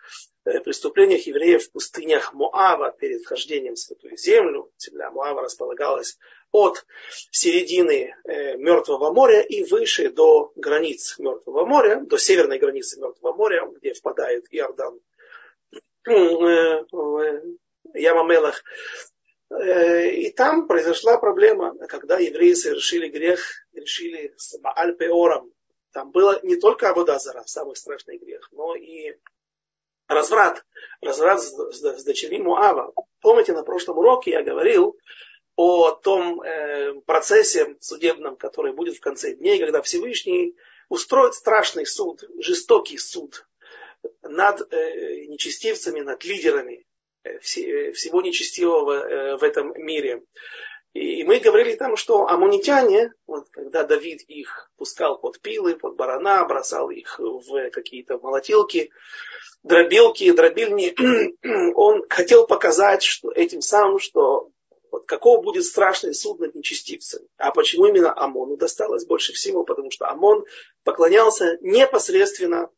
э, 0.44 0.60
преступлениях 0.60 1.26
евреев 1.26 1.64
в 1.64 1.72
пустынях 1.72 2.34
Моава 2.34 2.92
перед 2.92 3.22
вхождением 3.22 3.76
в 3.76 3.78
Святую 3.78 4.18
Землю. 4.18 4.70
Земля 4.76 5.10
Моава 5.10 5.40
располагалась 5.40 6.18
от 6.50 6.84
середины 7.30 8.14
э, 8.24 8.58
Мертвого 8.58 9.14
моря 9.14 9.40
и 9.40 9.64
выше 9.64 10.10
до 10.10 10.52
границ 10.54 11.18
Мертвого 11.18 11.64
моря, 11.64 12.02
до 12.04 12.18
северной 12.18 12.58
границы 12.58 13.00
Мертвого 13.00 13.32
моря, 13.34 13.66
где 13.74 13.94
впадает 13.94 14.44
Иордан 14.50 15.00
Ямамелах. 17.94 18.62
И 19.50 20.30
там 20.30 20.66
произошла 20.66 21.18
проблема, 21.18 21.76
когда 21.86 22.18
евреи 22.18 22.54
совершили 22.54 23.08
грех, 23.08 23.40
решили 23.74 24.32
с 24.36 24.58
Мааль-Пеором, 24.60 25.52
там 25.92 26.10
было 26.10 26.40
не 26.42 26.56
только 26.56 26.88
Абудазара, 26.88 27.44
самый 27.46 27.76
страшный 27.76 28.16
грех, 28.16 28.48
но 28.52 28.74
и 28.74 29.14
разврат. 30.08 30.64
Разврат 31.00 31.42
с, 31.42 31.50
с, 31.50 31.98
с 31.98 32.04
дочерьми 32.04 32.38
Муава. 32.38 32.92
Помните, 33.20 33.52
на 33.52 33.62
прошлом 33.62 33.98
уроке 33.98 34.30
я 34.30 34.42
говорил 34.42 34.96
о 35.54 35.90
том 35.90 36.40
э, 36.40 36.94
процессе 37.02 37.76
судебном, 37.80 38.36
который 38.36 38.72
будет 38.72 38.96
в 38.96 39.00
конце 39.00 39.34
дней, 39.34 39.58
когда 39.58 39.82
Всевышний 39.82 40.56
устроит 40.88 41.34
страшный 41.34 41.84
суд, 41.84 42.24
жестокий 42.38 42.96
суд 42.96 43.46
над 44.22 44.72
э, 44.72 45.26
нечестивцами, 45.26 46.00
над 46.00 46.24
лидерами 46.24 46.84
э, 47.24 47.38
все, 47.40 47.92
всего 47.92 48.22
нечестивого 48.22 48.92
э, 48.92 49.36
в 49.36 49.42
этом 49.42 49.72
мире. 49.76 50.22
И 50.94 51.24
мы 51.24 51.38
говорили 51.38 51.74
там, 51.74 51.96
что 51.96 52.26
амунитяне, 52.26 53.14
вот, 53.26 53.48
когда 53.50 53.82
Давид 53.82 54.22
их 54.28 54.70
пускал 54.76 55.18
под 55.18 55.40
пилы, 55.40 55.74
под 55.74 55.96
барана, 55.96 56.44
бросал 56.44 56.90
их 56.90 57.18
в 57.18 57.70
какие-то 57.70 58.18
молотилки, 58.18 58.90
дробилки, 59.62 60.32
дробильни, 60.32 60.94
он 61.74 62.04
хотел 62.10 62.46
показать 62.46 63.02
что, 63.02 63.32
этим 63.32 63.62
самым, 63.62 64.00
что 64.00 64.50
вот 64.90 65.06
каков 65.06 65.42
будет 65.42 65.64
страшный 65.64 66.14
суд 66.14 66.40
над 66.40 66.54
нечестивцами. 66.54 67.26
А 67.38 67.50
почему 67.52 67.86
именно 67.86 68.14
Амону 68.14 68.58
досталось 68.58 69.06
больше 69.06 69.32
всего? 69.32 69.64
Потому 69.64 69.90
что 69.90 70.08
Амон 70.08 70.44
поклонялся 70.84 71.56
непосредственно 71.62 72.68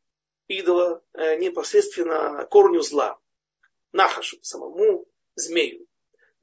идола, 0.48 1.02
э, 1.12 1.36
непосредственно 1.36 2.46
корню 2.50 2.82
зла, 2.82 3.18
Нахашу, 3.92 4.38
самому 4.42 5.06
змею 5.34 5.86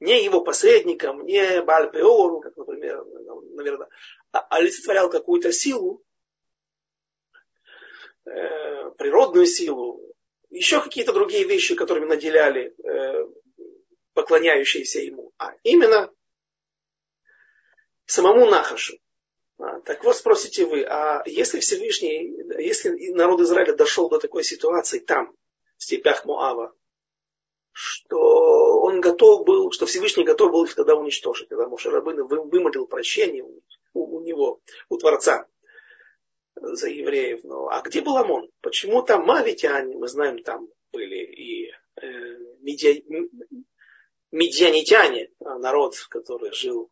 не 0.02 0.24
его 0.26 0.42
посредником, 0.42 1.26
не 1.26 1.62
Бальпеору, 1.62 2.42
как, 2.42 2.58
например, 2.58 3.06
наверное, 3.56 3.88
а 4.32 4.40
олицетворял 4.50 5.10
какую-то 5.10 5.54
силу, 5.54 6.04
э, 8.26 8.90
природную 8.98 9.46
силу, 9.46 10.02
еще 10.50 10.82
какие-то 10.82 11.14
другие 11.14 11.44
вещи, 11.44 11.76
которыми 11.76 12.06
наделяли 12.06 12.76
э, 12.84 13.28
поклоняющиеся 14.14 15.02
ему, 15.02 15.32
а 15.38 15.54
именно 15.62 16.12
самому 18.06 18.48
Нахашу. 18.48 18.98
А, 19.62 19.80
так 19.82 20.04
вот 20.04 20.16
спросите 20.16 20.66
вы, 20.66 20.84
а 20.84 21.22
если 21.28 21.60
Всевышний, 21.60 22.36
если 22.60 23.12
народ 23.12 23.42
Израиля 23.42 23.74
дошел 23.74 24.10
до 24.10 24.18
такой 24.18 24.44
ситуации 24.44 25.00
там, 25.00 25.36
в 25.78 25.84
степях 25.84 26.26
Моава, 26.26 26.74
что 27.72 28.82
он 28.82 29.02
готов 29.02 29.46
был, 29.46 29.72
что 29.72 29.86
Всевышний 29.86 30.24
готов 30.24 30.52
был 30.52 30.64
их 30.64 30.74
тогда 30.74 30.96
уничтожить, 30.96 31.48
когда 31.48 31.68
Мушарабын 31.68 32.24
вымолил 32.26 32.88
прощение 32.88 33.44
у, 33.44 33.62
у, 33.94 34.22
него, 34.22 34.62
у 34.90 34.98
Творца 34.98 35.46
за 36.56 36.90
евреев. 36.90 37.44
Но, 37.44 37.70
а 37.70 37.82
где 37.82 38.02
был 38.02 38.18
Амон? 38.18 38.50
Почему 38.62 39.04
там 39.04 39.26
мавитяне, 39.26 39.96
мы 39.96 40.08
знаем, 40.08 40.42
там 40.44 40.68
были 40.92 41.18
и 41.18 41.72
э, 42.02 42.08
медиа, 42.62 43.02
медианитяне, 44.32 45.30
а, 45.40 45.60
народ, 45.60 45.96
который 46.10 46.52
жил 46.52 46.90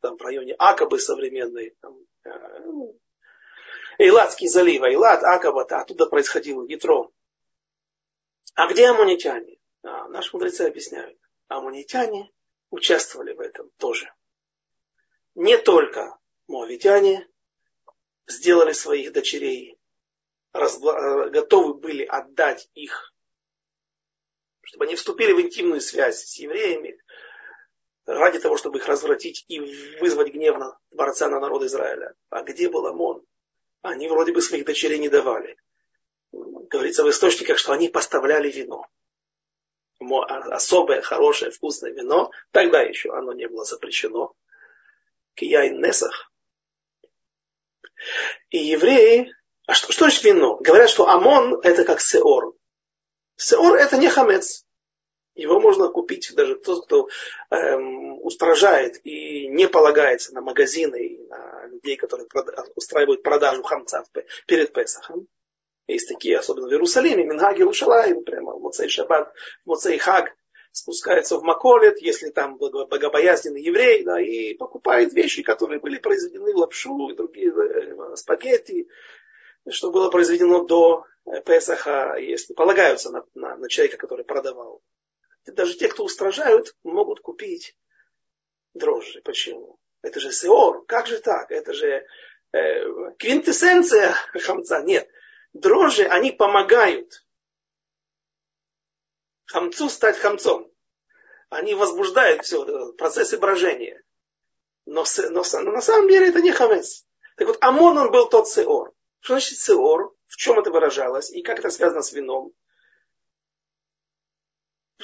там 0.00 0.16
в 0.16 0.22
районе 0.22 0.54
Акабы 0.58 0.98
современной, 0.98 1.76
там, 1.80 1.98
э, 2.24 2.58
ну, 2.64 2.98
Эйлатский 3.98 4.48
залив, 4.48 4.82
Эйлат, 4.82 5.22
Акаба, 5.22 5.62
оттуда 5.62 6.06
происходил 6.06 6.66
Ятро. 6.66 7.10
А 8.54 8.66
где 8.68 8.88
амонитяне? 8.88 9.58
А, 9.82 10.08
наши 10.08 10.30
мудрецы 10.32 10.62
объясняют, 10.62 11.18
амунитяне 11.48 12.30
участвовали 12.70 13.32
в 13.32 13.40
этом 13.40 13.70
тоже. 13.78 14.12
Не 15.34 15.58
только 15.58 16.18
моавитяне 16.46 17.28
сделали 18.26 18.72
своих 18.72 19.12
дочерей, 19.12 19.78
разгла... 20.52 21.28
готовы 21.30 21.74
были 21.74 22.04
отдать 22.04 22.68
их, 22.74 23.12
чтобы 24.62 24.84
они 24.84 24.96
вступили 24.96 25.32
в 25.32 25.40
интимную 25.40 25.80
связь 25.80 26.24
с 26.24 26.38
евреями, 26.38 26.98
ради 28.06 28.38
того, 28.38 28.56
чтобы 28.56 28.78
их 28.78 28.86
развратить 28.86 29.44
и 29.48 29.60
вызвать 30.00 30.32
гнев 30.32 30.58
на 30.58 30.78
Творца 30.90 31.28
на 31.28 31.40
народ 31.40 31.62
Израиля. 31.64 32.14
А 32.30 32.42
где 32.42 32.68
был 32.68 32.86
Амон? 32.86 33.24
Они 33.82 34.08
вроде 34.08 34.32
бы 34.32 34.40
своих 34.40 34.64
дочерей 34.64 34.98
не 34.98 35.08
давали. 35.08 35.56
Говорится 36.32 37.04
в 37.04 37.10
источниках, 37.10 37.58
что 37.58 37.72
они 37.72 37.88
поставляли 37.88 38.50
вино 38.50 38.86
особое, 40.50 41.02
хорошее, 41.02 41.50
вкусное 41.50 41.92
вино, 41.92 42.30
тогда 42.50 42.80
еще 42.82 43.12
оно 43.12 43.32
не 43.32 43.48
было 43.48 43.64
запрещено. 43.64 44.34
Кияйн 45.34 45.80
Несах. 45.80 46.30
И 48.50 48.58
евреи, 48.58 49.32
а 49.66 49.74
что, 49.74 49.92
что 49.92 50.04
значит 50.04 50.24
вино? 50.24 50.56
Говорят, 50.56 50.90
что 50.90 51.08
Амон 51.08 51.60
это 51.62 51.84
как 51.84 52.00
Сеор. 52.00 52.54
Сеор 53.36 53.76
это 53.76 53.96
не 53.96 54.08
хамец. 54.08 54.66
Его 55.34 55.60
можно 55.60 55.88
купить 55.88 56.30
даже 56.34 56.56
тот, 56.56 56.84
кто 56.84 57.08
эм, 57.50 58.22
устражает 58.22 59.00
и 59.04 59.48
не 59.48 59.66
полагается 59.66 60.34
на 60.34 60.42
магазины 60.42 61.06
и 61.06 61.26
на 61.26 61.66
людей, 61.68 61.96
которые 61.96 62.28
устраивают 62.74 63.22
продажу 63.22 63.62
хамца 63.62 64.04
перед 64.46 64.72
Песахом. 64.72 65.26
Есть 65.86 66.08
такие, 66.08 66.38
особенно 66.38 66.68
в 66.68 66.70
Иерусалиме, 66.70 67.24
Минхаг 67.24 67.58
Иерушалаем, 67.58 68.24
прямо 68.24 68.54
в 68.54 68.60
Моцей 68.60 68.88
Шаббат, 68.88 69.32
в 69.64 69.68
Моцей 69.68 69.98
Хаг, 69.98 70.34
спускается 70.70 71.38
в 71.38 71.42
Маколет, 71.42 72.00
если 72.00 72.30
там 72.30 72.56
богобоязненный 72.56 73.62
еврей, 73.62 74.04
да, 74.04 74.20
и 74.20 74.54
покупает 74.54 75.12
вещи, 75.12 75.42
которые 75.42 75.80
были 75.80 75.98
произведены 75.98 76.52
в 76.52 76.56
лапшу 76.56 77.10
и 77.10 77.16
другие 77.16 77.52
э, 77.52 78.16
спагетти, 78.16 78.88
что 79.68 79.90
было 79.90 80.10
произведено 80.10 80.64
до 80.64 81.04
э, 81.26 81.42
Песаха, 81.42 82.16
если 82.16 82.54
полагаются 82.54 83.10
на, 83.10 83.24
на, 83.34 83.56
на 83.56 83.68
человека, 83.68 83.98
который 83.98 84.24
продавал. 84.24 84.82
Даже 85.46 85.74
те, 85.74 85.88
кто 85.88 86.04
устражают, 86.04 86.76
могут 86.84 87.20
купить 87.20 87.76
дрожжи. 88.74 89.20
Почему? 89.22 89.78
Это 90.02 90.20
же 90.20 90.32
сеор. 90.32 90.84
Как 90.86 91.06
же 91.06 91.18
так? 91.20 91.50
Это 91.50 91.72
же 91.72 92.06
э, 92.52 93.12
квинтэссенция 93.18 94.14
хамца. 94.34 94.82
Нет 94.82 95.08
дрожжи, 95.52 96.04
они 96.04 96.32
помогают 96.32 97.24
хамцу 99.46 99.88
стать 99.88 100.18
хамцом. 100.18 100.70
Они 101.50 101.74
возбуждают 101.74 102.44
все, 102.44 102.92
процессы 102.94 103.38
брожения. 103.38 104.02
Но, 104.86 105.04
но, 105.30 105.42
но 105.52 105.70
на 105.70 105.82
самом 105.82 106.08
деле 106.08 106.28
это 106.28 106.40
не 106.40 106.50
хамец. 106.50 107.06
Так 107.36 107.48
вот, 107.48 107.58
Амон 107.60 107.98
он 107.98 108.10
был 108.10 108.28
тот 108.28 108.48
Сеор. 108.48 108.92
Что 109.20 109.34
значит 109.34 109.58
Сеор? 109.58 110.14
В 110.26 110.36
чем 110.36 110.58
это 110.58 110.70
выражалось? 110.70 111.30
И 111.30 111.42
как 111.42 111.58
это 111.58 111.70
связано 111.70 112.02
с 112.02 112.12
вином? 112.12 112.52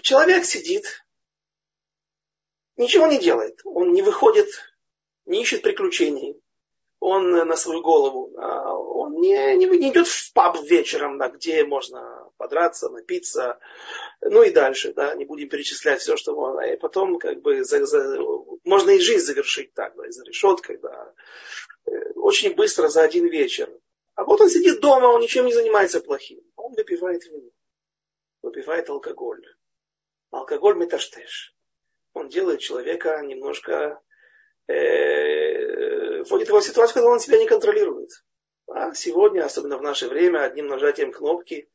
Человек 0.03 0.45
сидит, 0.45 1.05
ничего 2.77 3.07
не 3.07 3.19
делает. 3.19 3.61
Он 3.65 3.93
не 3.93 4.03
выходит, 4.03 4.49
не 5.27 5.43
ищет 5.43 5.63
приключений. 5.63 6.41
Он 7.01 7.31
на 7.31 7.57
свою 7.57 7.81
голову. 7.81 8.33
А 8.39 8.75
он 8.75 9.21
не, 9.21 9.57
не, 9.57 9.67
не 9.67 9.91
идет 9.91 10.09
в 10.09 10.33
паб 10.33 10.61
вечером, 10.63 11.19
да, 11.19 11.29
где 11.29 11.65
можно 11.65 12.29
подраться, 12.37 12.89
напиться. 12.89 13.59
Ну 14.21 14.43
и 14.43 14.51
дальше, 14.51 14.93
да, 14.95 15.15
не 15.15 15.25
будем 15.25 15.49
перечислять 15.49 16.01
все, 16.01 16.17
что 16.17 16.35
можно. 16.35 16.61
И 16.61 16.77
потом, 16.77 17.19
как 17.19 17.41
бы, 17.41 17.63
за, 17.65 17.87
за, 17.87 18.19
можно 18.65 18.91
и 18.91 19.01
жизнь 19.01 19.25
завершить 19.25 19.75
так, 19.75 19.95
да, 19.97 20.11
за 20.11 20.25
решеткой, 20.25 20.79
да. 20.79 21.15
Э, 21.87 22.13
очень 22.17 22.55
быстро 22.55 22.89
за 22.89 23.03
один 23.03 23.27
вечер. 23.29 23.71
А 24.15 24.25
вот 24.25 24.41
он 24.41 24.51
сидит 24.51 24.81
дома, 24.81 25.07
он 25.07 25.21
ничем 25.21 25.47
не 25.47 25.53
занимается 25.53 26.01
плохим. 26.01 26.41
Он 26.57 26.75
выпивает 26.75 27.25
вино, 27.27 27.51
выпивает 28.43 28.91
алкоголь. 28.91 29.45
Алкоголь 30.31 30.77
меташтеш. 30.77 31.55
Он 32.13 32.29
делает 32.29 32.61
человека 32.61 33.21
немножко, 33.23 34.01
э, 34.67 36.23
вводит 36.25 36.49
его 36.49 36.61
в 36.61 36.65
ситуацию, 36.65 36.95
когда 36.95 37.11
он 37.11 37.21
себя 37.21 37.39
не 37.39 37.47
контролирует. 37.47 38.11
А 38.67 38.93
сегодня, 38.93 39.45
особенно 39.45 39.79
в 39.79 39.83
наше 39.83 40.09
время, 40.09 40.45
одним 40.45 40.67
нажатием 40.67 41.13
кнопки 41.13 41.71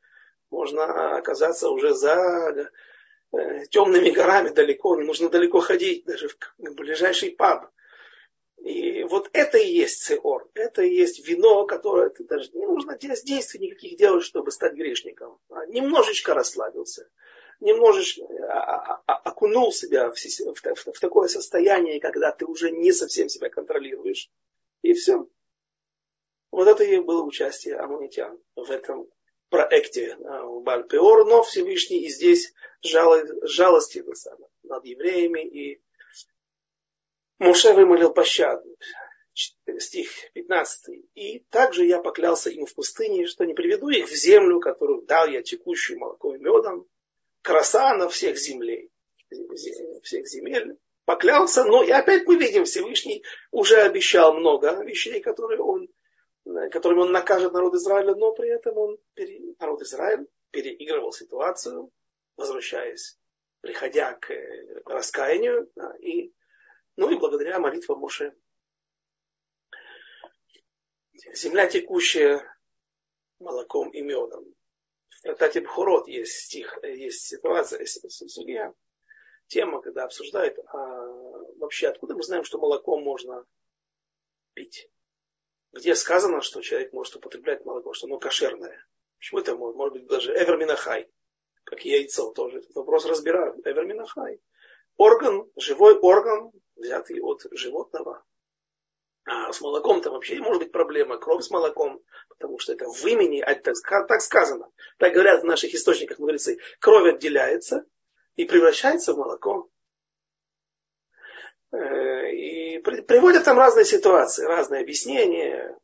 можно 0.51 1.18
оказаться 1.18 1.70
уже 1.70 1.95
за 1.95 2.70
э, 3.32 3.66
темными 3.72 4.12
горами 4.12 4.49
далеко. 4.49 4.95
Не 4.95 5.08
нужно 5.08 5.30
далеко 5.30 5.60
ходить, 5.60 6.06
даже 6.06 6.28
в 6.30 6.36
ближайший 6.76 7.32
паб. 7.32 7.72
И 8.58 9.04
вот 9.04 9.30
это 9.34 9.58
и 9.58 9.68
есть 9.68 10.04
цеор. 10.04 10.47
Это 10.54 10.84
и 10.84 10.93
есть 10.93 11.28
вино, 11.28 11.66
которое 11.66 12.10
ты 12.10 12.24
даже 12.24 12.51
не 12.51 12.66
нужно 12.66 12.97
действий 12.97 13.68
никаких 13.68 13.97
делать, 13.97 14.24
чтобы 14.24 14.51
стать 14.51 14.74
грешником. 14.74 15.39
А 15.49 15.66
немножечко 15.66 16.36
расслабился 16.36 17.10
немножечко 17.64 18.24
а, 18.49 19.01
а, 19.07 19.14
окунул 19.30 19.72
себя 19.72 20.11
в, 20.11 20.16
в, 20.16 20.93
в, 20.93 20.99
такое 20.99 21.28
состояние, 21.28 21.99
когда 21.99 22.32
ты 22.32 22.45
уже 22.45 22.72
не 22.72 22.91
совсем 22.91 23.30
себя 23.30 23.49
контролируешь. 23.49 24.30
И 24.82 24.93
все. 24.93 25.28
Вот 26.51 26.68
это 26.68 26.84
и 26.84 26.99
было 26.99 27.24
участие 27.24 27.78
амунитян 27.78 28.38
в 28.55 28.70
этом 28.70 29.07
проекте 29.49 30.16
в 30.18 30.61
Бальпеор, 30.61 31.26
но 31.26 31.43
Всевышний 31.43 32.03
и 32.03 32.09
здесь 32.09 32.53
жалости 32.82 34.03
над 34.64 34.86
евреями 34.86 35.47
и 35.47 35.82
Моше 37.39 37.74
вымолил 37.74 38.14
пощаду. 38.14 38.78
Стих 39.80 40.09
15. 40.34 41.05
И 41.16 41.39
также 41.49 41.86
я 41.86 41.99
поклялся 41.99 42.51
им 42.51 42.68
в 42.68 42.76
пустыне, 42.76 43.26
что 43.26 43.45
не 43.45 43.55
приведу 43.55 43.89
их 43.89 44.07
в 44.07 44.16
землю, 44.16 44.59
которую 44.59 45.01
дал 45.01 45.28
я 45.28 45.41
текущую 45.41 45.99
молоком 45.99 46.36
и 46.36 46.39
медом, 46.39 46.88
краса 47.44 47.96
на 47.96 48.10
всех 48.10 48.38
землей, 48.38 48.89
всех 50.02 50.28
земель, 50.28 50.80
поклялся, 51.06 51.64
но 51.66 51.84
и 51.84 51.91
опять 51.91 52.26
мы 52.26 52.38
видим, 52.38 52.66
Всевышний 52.66 53.24
уже 53.52 53.82
обещал 53.82 54.34
много 54.34 54.82
вещей, 54.84 55.22
которые 55.22 55.62
он, 55.62 55.88
которыми 56.72 57.02
он 57.02 57.12
накажет 57.12 57.54
народ 57.54 57.76
Израиля, 57.76 58.16
но 58.16 58.32
при 58.32 58.50
этом 58.50 58.78
он, 58.78 58.98
народ 59.60 59.82
Израиля 59.82 60.26
переигрывал 60.52 61.12
ситуацию, 61.12 61.91
возвращаясь, 62.38 63.20
приходя 63.62 64.14
к 64.14 64.34
раскаянию, 64.86 65.70
и, 66.00 66.34
ну 66.96 67.12
и 67.12 67.18
благодаря 67.18 67.60
молитвам 67.60 68.00
Моше. 68.00 68.34
Земля 71.34 71.68
текущая 71.68 72.41
молоком 73.39 73.89
и 73.89 74.02
медом 74.02 74.46
трактате 75.24 75.61
Бхурот 75.61 76.07
есть 76.07 76.34
стих, 76.34 76.78
есть 76.84 77.26
ситуация, 77.26 77.86
судья, 77.86 78.74
тема, 79.47 79.82
когда 79.82 80.03
обсуждают, 80.03 80.57
а 80.67 81.07
вообще 81.57 81.88
откуда 81.88 82.15
мы 82.15 82.24
знаем, 82.24 82.43
что 82.43 82.59
молоко 82.59 82.99
можно 82.99 83.45
пить? 84.53 84.89
Где 85.71 85.95
сказано, 85.95 86.41
что 86.41 86.61
человек 86.61 86.93
может 86.93 87.15
употреблять 87.15 87.65
молоко, 87.65 87.93
что 87.93 88.07
оно 88.07 88.19
кошерное? 88.19 88.86
Почему 89.17 89.39
это 89.39 89.55
может, 89.55 89.76
может 89.78 89.93
быть 89.93 90.07
даже 90.07 90.34
эверминахай, 90.34 91.09
как 91.63 91.86
яйцо 91.86 92.32
тоже. 92.34 92.59
Этот 92.59 92.76
вопрос 92.76 93.05
разбирают. 93.05 93.65
Эверминахай. 93.65 94.41
Орган, 94.97 95.49
живой 95.55 95.97
орган, 95.97 96.51
взятый 96.76 97.21
от 97.21 97.41
животного, 97.51 98.24
а 99.26 99.53
с 99.53 99.61
молоком 99.61 100.01
там 100.01 100.13
вообще 100.13 100.39
может 100.39 100.61
быть 100.61 100.71
проблема, 100.71 101.17
кровь 101.17 101.43
с 101.43 101.49
молоком, 101.49 102.01
потому 102.28 102.59
что 102.59 102.74
это 102.74 102.89
в 102.89 103.05
имени, 103.05 103.39
а 103.39 103.55
так, 103.55 103.76
так 104.07 104.21
сказано. 104.21 104.69
Так 104.97 105.13
говорят 105.13 105.43
в 105.43 105.45
наших 105.45 105.74
источниках 105.74 106.19
мудрецы. 106.19 106.57
Кровь 106.80 107.13
отделяется 107.13 107.86
и 108.36 108.45
превращается 108.45 109.13
в 109.13 109.17
молоко. 109.17 109.69
Э, 111.71 112.32
и 112.32 112.80
приводят 112.80 113.45
там 113.45 113.57
разные 113.57 113.86
ситуации, 113.86 114.45
разные 114.45 114.82
объяснения. 114.82 115.78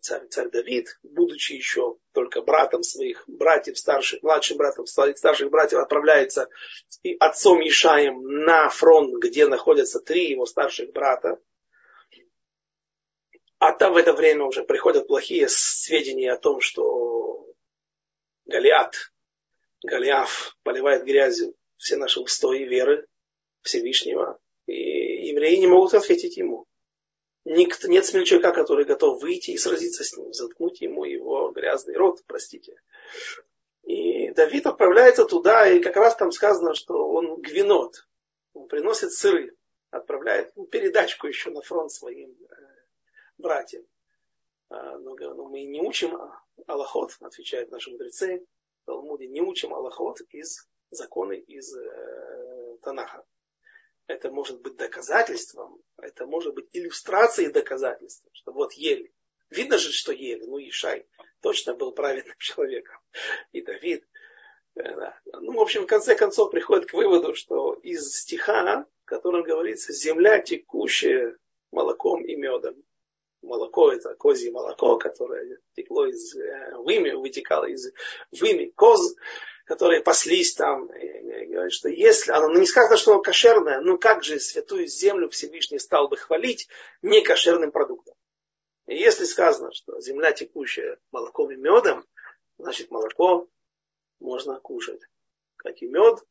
Царь, 0.00 0.26
царь 0.28 0.48
Давид, 0.48 0.98
будучи 1.02 1.54
еще 1.54 1.96
только 2.12 2.40
братом 2.40 2.84
своих 2.84 3.24
братьев, 3.26 3.76
старших, 3.76 4.22
младшим 4.22 4.56
братом 4.56 4.86
своих 4.86 5.18
старших 5.18 5.50
братьев, 5.50 5.80
отправляется 5.80 6.48
и 7.02 7.16
отцом 7.18 7.60
Ишаем 7.60 8.22
на 8.22 8.68
фронт, 8.70 9.12
где 9.22 9.46
находятся 9.46 9.98
три 9.98 10.30
его 10.30 10.46
старших 10.46 10.92
брата 10.92 11.38
а 13.58 13.72
там 13.72 13.94
в 13.94 13.96
это 13.96 14.12
время 14.12 14.44
уже 14.44 14.62
приходят 14.62 15.08
плохие 15.08 15.48
сведения 15.48 16.32
о 16.32 16.38
том, 16.38 16.60
что 16.60 17.46
Голиат, 18.46 18.94
Голиаф 19.82 20.56
поливает 20.62 21.04
грязью 21.04 21.54
все 21.76 21.96
наши 21.96 22.20
устои 22.20 22.64
веры 22.64 23.06
Всевышнего. 23.62 24.38
И 24.66 25.28
евреи 25.28 25.56
не 25.56 25.66
могут 25.66 25.94
ответить 25.94 26.36
ему. 26.36 26.66
Никто, 27.44 27.88
нет 27.88 28.04
смельчака, 28.04 28.52
который 28.52 28.84
готов 28.84 29.22
выйти 29.22 29.52
и 29.52 29.58
сразиться 29.58 30.04
с 30.04 30.16
ним, 30.16 30.32
заткнуть 30.32 30.80
ему 30.80 31.04
его 31.04 31.50
грязный 31.50 31.96
рот, 31.96 32.20
простите. 32.26 32.80
И 33.84 34.30
Давид 34.32 34.66
отправляется 34.66 35.24
туда, 35.24 35.66
и 35.66 35.80
как 35.80 35.96
раз 35.96 36.14
там 36.14 36.30
сказано, 36.30 36.74
что 36.74 37.08
он 37.08 37.40
гвинот, 37.40 38.06
он 38.52 38.68
приносит 38.68 39.12
сыры, 39.12 39.56
отправляет 39.90 40.52
ну, 40.56 40.66
передачку 40.66 41.26
еще 41.26 41.50
на 41.50 41.62
фронт 41.62 41.90
своим 41.90 42.36
э, 42.50 42.54
братьям. 43.38 43.84
А, 44.70 44.98
но, 44.98 45.14
но 45.14 45.48
мы 45.48 45.64
не 45.64 45.80
учим 45.80 46.18
Аллахот, 46.66 47.16
отвечают 47.20 47.70
наши 47.70 47.90
мудрецы, 47.90 48.44
в 48.82 48.86
Талмуде 48.86 49.26
не 49.26 49.40
учим 49.40 49.74
Аллахот 49.74 50.20
из 50.30 50.68
законы 50.90 51.38
из 51.38 51.74
э, 51.74 52.78
Танаха. 52.82 53.24
Это 54.06 54.30
может 54.30 54.60
быть 54.62 54.76
доказательством, 54.76 55.82
это 55.98 56.26
может 56.26 56.54
быть 56.54 56.68
иллюстрацией 56.72 57.52
доказательства, 57.52 58.30
что 58.32 58.52
вот 58.52 58.72
ели. 58.72 59.12
Видно 59.50 59.78
же, 59.78 59.92
что 59.92 60.12
ели. 60.12 60.44
Ну, 60.44 60.58
Ишай 60.58 61.06
точно 61.40 61.74
был 61.74 61.92
праведным 61.92 62.36
человеком. 62.38 62.98
И 63.52 63.62
Давид. 63.62 64.06
Э. 64.76 65.12
Ну, 65.32 65.52
в 65.52 65.60
общем, 65.60 65.82
в 65.82 65.86
конце 65.86 66.16
концов 66.16 66.50
приходит 66.50 66.90
к 66.90 66.94
выводу, 66.94 67.34
что 67.34 67.74
из 67.74 68.14
стиха, 68.14 68.86
в 69.02 69.04
котором 69.04 69.42
говорится, 69.42 69.92
земля 69.92 70.40
текущая 70.40 71.36
молоком 71.70 72.24
и 72.24 72.34
медом, 72.34 72.82
молоко, 73.42 73.92
это 73.92 74.14
козье 74.14 74.50
молоко, 74.50 74.96
которое 74.96 75.58
текло 75.74 76.06
из 76.06 76.34
э, 76.34 76.76
выми, 76.76 77.10
вытекало 77.10 77.66
из 77.66 77.92
выми 78.32 78.66
коз, 78.74 79.14
которые 79.64 80.02
паслись 80.02 80.54
там. 80.54 80.86
И 80.94 81.46
говорит, 81.46 81.72
что 81.72 81.88
если 81.88 82.32
оно, 82.32 82.48
ну 82.48 82.60
не 82.60 82.66
сказано, 82.66 82.96
что 82.96 83.12
оно 83.12 83.22
кошерное, 83.22 83.80
ну 83.80 83.98
как 83.98 84.24
же 84.24 84.40
святую 84.40 84.86
землю 84.86 85.28
Всевышний 85.28 85.78
стал 85.78 86.08
бы 86.08 86.16
хвалить 86.16 86.68
некошерным 87.02 87.70
продуктом? 87.70 88.14
И 88.86 88.96
если 88.96 89.24
сказано, 89.24 89.72
что 89.72 90.00
земля 90.00 90.32
текущая 90.32 90.98
молоком 91.12 91.50
и 91.50 91.56
медом, 91.56 92.06
значит 92.58 92.90
молоко 92.90 93.48
можно 94.18 94.58
кушать, 94.60 95.02
как 95.56 95.80
и 95.82 95.86
мед 95.86 96.24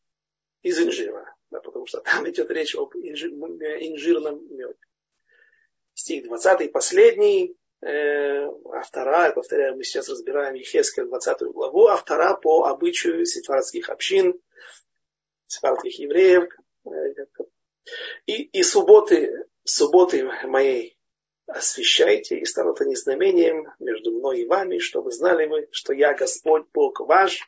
из 0.64 0.80
инжира. 0.80 1.34
Да, 1.50 1.62
потому 1.62 1.86
что 1.86 2.02
там 2.02 2.28
идет 2.30 2.50
речь 2.50 2.76
об 2.76 2.96
инжирном 2.96 4.48
меде 4.50 4.76
стих 5.98 6.26
20, 6.26 6.72
последний, 6.72 7.56
э, 7.82 8.48
автора, 8.72 9.32
повторяю, 9.34 9.76
мы 9.76 9.84
сейчас 9.84 10.08
разбираем 10.08 10.54
Ехескель 10.54 11.06
20 11.06 11.42
главу, 11.52 11.88
автора 11.88 12.36
по 12.36 12.66
обычаю 12.66 13.26
сефардских 13.26 13.90
общин, 13.90 14.40
сефардских 15.48 15.98
евреев. 16.00 16.50
И, 18.28 18.44
и 18.44 18.64
субботы, 18.64 19.48
субботы 19.64 20.30
моей 20.44 20.98
освящайте, 21.48 22.38
и 22.38 22.46
станут 22.46 22.80
они 22.82 22.96
знамением 22.96 23.68
между 23.80 24.12
мной 24.12 24.42
и 24.42 24.48
вами, 24.48 24.78
чтобы 24.78 25.12
знали 25.12 25.48
вы, 25.48 25.68
что 25.72 25.94
я 25.94 26.14
Господь 26.14 26.68
Бог 26.74 27.00
ваш. 27.00 27.40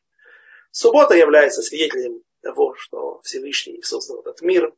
Суббота 0.72 1.14
является 1.14 1.62
свидетелем 1.62 2.24
того, 2.42 2.74
что 2.76 3.22
Всевышний 3.24 3.82
создал 3.84 4.22
этот 4.22 4.42
мир. 4.42 4.74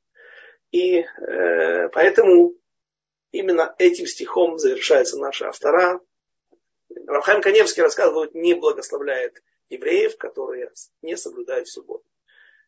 И 0.72 1.00
э, 1.00 1.90
поэтому 1.90 2.56
именно 3.32 3.76
этим 3.78 4.06
стихом 4.06 4.58
завершается 4.58 5.18
наша 5.18 5.50
автора. 5.50 6.00
Рафхайм 7.08 7.42
Каневский 7.42 7.84
рассказывает, 7.84 8.36
не 8.36 8.54
благословляет 8.54 9.42
евреев, 9.70 10.18
которые 10.18 10.72
не 11.02 11.16
соблюдают 11.18 11.68
субботу. 11.68 12.06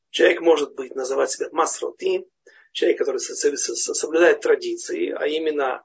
Человек 0.09 0.41
может 0.41 0.75
быть 0.75 0.95
называть 0.95 1.31
себя 1.31 1.49
масроти, 1.51 2.27
человек, 2.71 2.99
который 2.99 3.19
соблюдает 3.19 4.41
традиции, 4.41 5.11
а 5.11 5.27
именно 5.27 5.83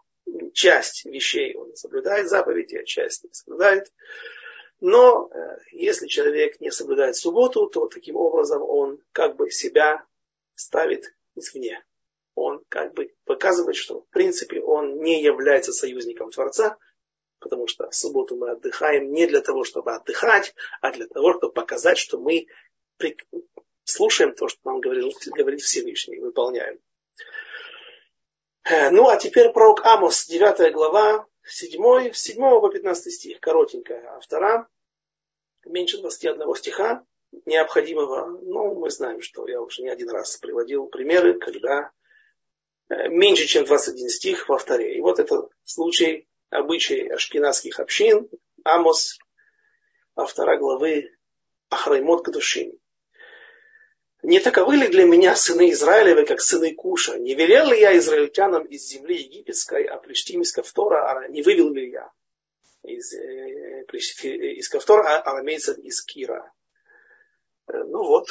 часть 0.52 1.04
вещей 1.04 1.54
он 1.56 1.74
соблюдает 1.76 2.28
заповеди, 2.28 2.76
а 2.76 2.84
часть 2.84 3.24
не 3.24 3.32
соблюдает. 3.32 3.92
Но 4.80 5.30
э, 5.32 5.58
если 5.72 6.06
человек 6.06 6.60
не 6.60 6.70
соблюдает 6.70 7.16
субботу, 7.16 7.66
то 7.66 7.86
таким 7.86 8.16
образом 8.16 8.62
он 8.62 9.02
как 9.12 9.36
бы 9.36 9.50
себя 9.50 10.04
ставит 10.54 11.14
извне. 11.34 11.84
Он 12.38 12.62
как 12.68 12.94
бы 12.94 13.12
показывает, 13.24 13.76
что 13.76 14.00
в 14.00 14.08
принципе 14.08 14.60
он 14.60 15.00
не 15.00 15.22
является 15.22 15.72
союзником 15.72 16.30
Творца, 16.30 16.76
потому 17.38 17.66
что 17.66 17.88
в 17.90 17.94
субботу 17.94 18.36
мы 18.36 18.50
отдыхаем 18.50 19.12
не 19.12 19.26
для 19.26 19.40
того, 19.40 19.64
чтобы 19.64 19.94
отдыхать, 19.94 20.54
а 20.80 20.92
для 20.92 21.06
того, 21.06 21.34
чтобы 21.34 21.52
показать, 21.52 21.98
что 21.98 22.18
мы 22.18 22.46
слушаем 23.84 24.34
то, 24.34 24.48
что 24.48 24.60
нам 24.64 24.80
говорил, 24.80 25.12
говорит 25.26 25.60
Всевышний, 25.60 26.18
выполняем. 26.18 26.78
Э, 28.64 28.90
ну, 28.90 29.08
а 29.08 29.16
теперь 29.16 29.50
пророк 29.50 29.84
Амос, 29.84 30.26
9 30.26 30.72
глава, 30.72 31.26
7, 31.44 32.12
7 32.12 32.60
по 32.60 32.68
15 32.68 33.12
стих, 33.12 33.40
коротенькая 33.40 34.06
автора, 34.16 34.68
меньше 35.64 35.98
21 35.98 36.54
стиха 36.54 37.04
необходимого. 37.46 38.26
Ну, 38.42 38.74
мы 38.74 38.90
знаем, 38.90 39.22
что 39.22 39.46
я 39.48 39.60
уже 39.60 39.82
не 39.82 39.88
один 39.88 40.10
раз 40.10 40.36
приводил 40.36 40.86
примеры, 40.86 41.38
когда 41.38 41.90
меньше, 42.88 43.46
чем 43.46 43.64
21 43.64 44.08
стих 44.08 44.48
во 44.48 44.56
авторе. 44.56 44.96
И 44.96 45.00
вот 45.00 45.18
это 45.18 45.48
случай, 45.64 46.28
обычай 46.50 47.08
ашкенадских 47.08 47.80
общин, 47.80 48.28
Амос, 48.64 49.18
автора 50.16 50.56
главы 50.58 51.10
Ахраймот 51.70 52.24
Кадушин. 52.24 52.72
Не 54.22 54.40
таковы 54.40 54.76
ли 54.76 54.88
для 54.88 55.04
меня 55.04 55.36
сыны 55.36 55.70
Израилевы, 55.70 56.26
как 56.26 56.40
сыны 56.40 56.74
Куша? 56.74 57.18
Не 57.18 57.34
велел 57.34 57.70
ли 57.70 57.78
я 57.78 57.96
израильтянам 57.98 58.64
из 58.64 58.84
земли 58.88 59.16
египетской, 59.16 59.84
а 59.84 59.96
пришли 59.96 60.40
из 60.40 60.50
Кавтора, 60.50 61.08
а 61.08 61.28
не 61.28 61.42
вывел 61.42 61.72
ли 61.72 61.90
я 61.90 62.10
из, 62.82 63.12
э, 63.14 63.84
из 63.92 64.68
Кавтора 64.68 65.04
а 65.08 65.20
арамейцев 65.20 65.78
из 65.78 66.02
Кира? 66.02 66.52
Э, 67.68 67.84
ну 67.84 68.04
вот, 68.04 68.28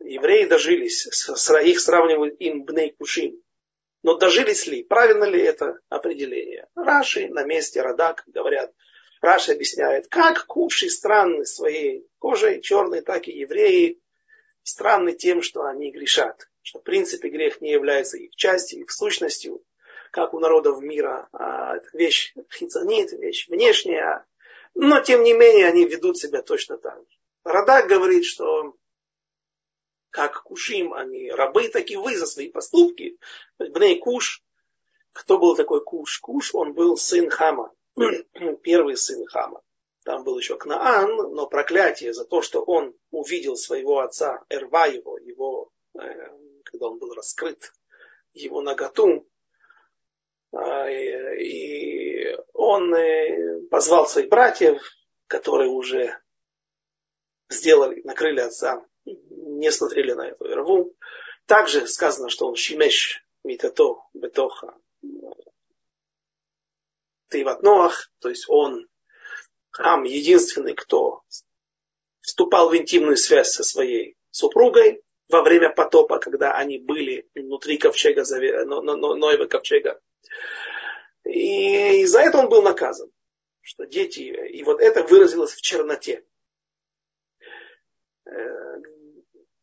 евреи 0.00 0.46
дожились, 0.46 1.06
их 1.06 1.80
сравнивают 1.80 2.40
им 2.40 2.64
бней 2.64 2.90
кушим. 2.90 3.40
Но 4.06 4.14
дожились 4.14 4.68
ли? 4.68 4.84
Правильно 4.84 5.24
ли 5.24 5.42
это 5.42 5.80
определение? 5.88 6.68
Раши 6.76 7.28
на 7.28 7.42
месте 7.42 7.82
Радак 7.82 8.22
говорят, 8.28 8.72
Раши 9.20 9.50
объясняет, 9.50 10.06
как 10.06 10.46
куши 10.46 10.88
странны 10.88 11.44
своей 11.44 12.06
кожей, 12.20 12.60
черные, 12.60 13.02
так 13.02 13.26
и 13.26 13.32
евреи, 13.32 14.00
странны 14.62 15.12
тем, 15.12 15.42
что 15.42 15.64
они 15.64 15.90
грешат. 15.90 16.48
Что 16.62 16.78
в 16.78 16.84
принципе 16.84 17.30
грех 17.30 17.60
не 17.60 17.72
является 17.72 18.16
их 18.16 18.36
частью, 18.36 18.82
их 18.82 18.92
сущностью, 18.92 19.64
как 20.12 20.34
у 20.34 20.38
народов 20.38 20.80
мира. 20.82 21.28
А 21.32 21.78
это 21.78 21.88
вещь 21.92 22.32
хицанит, 22.52 23.10
вещь 23.10 23.48
внешняя. 23.48 24.24
Но 24.76 25.00
тем 25.00 25.24
не 25.24 25.32
менее 25.32 25.66
они 25.66 25.84
ведут 25.84 26.16
себя 26.16 26.42
точно 26.42 26.78
так 26.78 27.00
же. 27.00 27.18
Радак 27.42 27.88
говорит, 27.88 28.24
что 28.24 28.76
как 30.16 30.44
кушим, 30.44 30.94
они 30.94 31.30
рабы, 31.30 31.68
так 31.68 31.90
и 31.90 31.96
вы 31.96 32.16
за 32.16 32.24
свои 32.24 32.48
поступки. 32.48 33.18
Бней 33.58 33.98
Куш, 33.98 34.42
кто 35.12 35.36
был 35.36 35.54
такой 35.54 35.84
Куш? 35.84 36.20
Куш, 36.20 36.54
он 36.54 36.72
был 36.72 36.96
сын 36.96 37.28
Хама, 37.28 37.70
первый 38.62 38.96
сын 38.96 39.26
Хама. 39.26 39.60
Там 40.04 40.24
был 40.24 40.38
еще 40.38 40.56
Кнаан, 40.56 41.34
но 41.34 41.46
проклятие 41.46 42.14
за 42.14 42.24
то, 42.24 42.40
что 42.40 42.62
он 42.62 42.94
увидел 43.10 43.56
своего 43.56 43.98
отца 43.98 44.42
Эрва 44.48 44.86
его, 44.86 45.18
его 45.18 45.70
э, 46.00 46.00
когда 46.64 46.86
он 46.86 46.98
был 46.98 47.12
раскрыт, 47.12 47.74
его 48.32 48.62
наготу, 48.62 49.28
а, 50.52 50.88
и 50.88 52.34
он 52.54 52.94
э, 52.94 53.66
позвал 53.70 54.06
своих 54.06 54.30
братьев, 54.30 54.80
которые 55.26 55.68
уже 55.68 56.18
сделали, 57.50 58.00
накрыли 58.02 58.40
отца, 58.40 58.82
не 59.58 59.70
смотрели 59.70 60.12
на 60.12 60.28
эту 60.28 60.46
Эрву. 60.46 60.94
Также 61.46 61.86
сказано, 61.86 62.28
что 62.28 62.46
он 62.48 62.56
шимеш 62.56 63.24
митато 63.44 63.96
бетоха 64.14 64.74
Тейват 67.30 67.62
Ноах, 67.62 68.10
то 68.20 68.28
есть 68.28 68.46
он 68.48 68.88
Хам 69.70 70.04
единственный, 70.04 70.74
кто 70.74 71.22
вступал 72.22 72.70
в 72.70 72.76
интимную 72.76 73.18
связь 73.18 73.52
со 73.52 73.62
своей 73.62 74.16
супругой 74.30 75.02
во 75.28 75.42
время 75.42 75.70
потопа, 75.70 76.18
когда 76.18 76.52
они 76.54 76.78
были 76.78 77.28
внутри 77.34 77.76
ковчега, 77.76 78.24
Ноева 78.24 79.46
ковчега. 79.46 80.00
И 81.24 82.06
за 82.06 82.20
это 82.20 82.38
он 82.38 82.48
был 82.48 82.62
наказан, 82.62 83.10
что 83.60 83.84
дети, 83.84 84.20
и 84.20 84.62
вот 84.62 84.80
это 84.80 85.02
выразилось 85.02 85.52
в 85.52 85.60
черноте. 85.60 86.24
Э, 88.24 88.76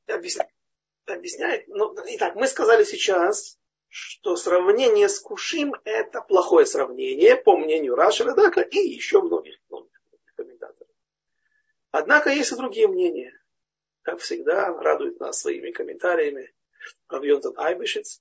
объясняет, 0.08 1.68
ну, 1.68 1.96
итак, 2.08 2.36
мы 2.36 2.48
сказали 2.48 2.84
сейчас, 2.84 3.58
что 3.90 4.36
сравнение 4.36 5.08
с 5.08 5.20
Кушим 5.20 5.76
это 5.84 6.22
плохое 6.22 6.66
сравнение, 6.66 7.36
по 7.36 7.58
мнению 7.58 7.96
Раши 7.96 8.24
Радака 8.24 8.62
и 8.62 8.80
еще 8.80 9.22
многих, 9.22 9.60
многих. 9.70 9.94
Однако 11.92 12.32
есть 12.32 12.52
и 12.52 12.56
другие 12.56 12.88
мнения. 12.88 13.40
Как 14.02 14.20
всегда, 14.20 14.74
радует 14.74 15.20
нас 15.20 15.40
своими 15.40 15.70
комментариями 15.70 16.52
Равьонтон 17.08 17.54
Айбешец 17.56 18.20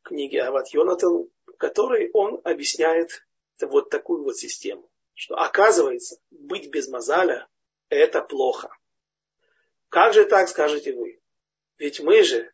в 0.00 0.08
книге 0.08 0.42
Ават 0.42 0.74
Йонатан, 0.74 1.30
в 1.46 1.52
которой 1.56 2.10
он 2.12 2.40
объясняет 2.42 3.24
вот 3.60 3.90
такую 3.90 4.24
вот 4.24 4.36
систему. 4.36 4.90
Что 5.14 5.36
оказывается, 5.36 6.16
быть 6.30 6.68
без 6.68 6.88
мозаля– 6.88 7.46
это 7.90 8.22
плохо. 8.22 8.76
Как 9.88 10.14
же 10.14 10.24
так, 10.24 10.48
скажете 10.48 10.92
вы? 10.92 11.21
Ведь 11.82 11.98
мы 11.98 12.22
же, 12.22 12.48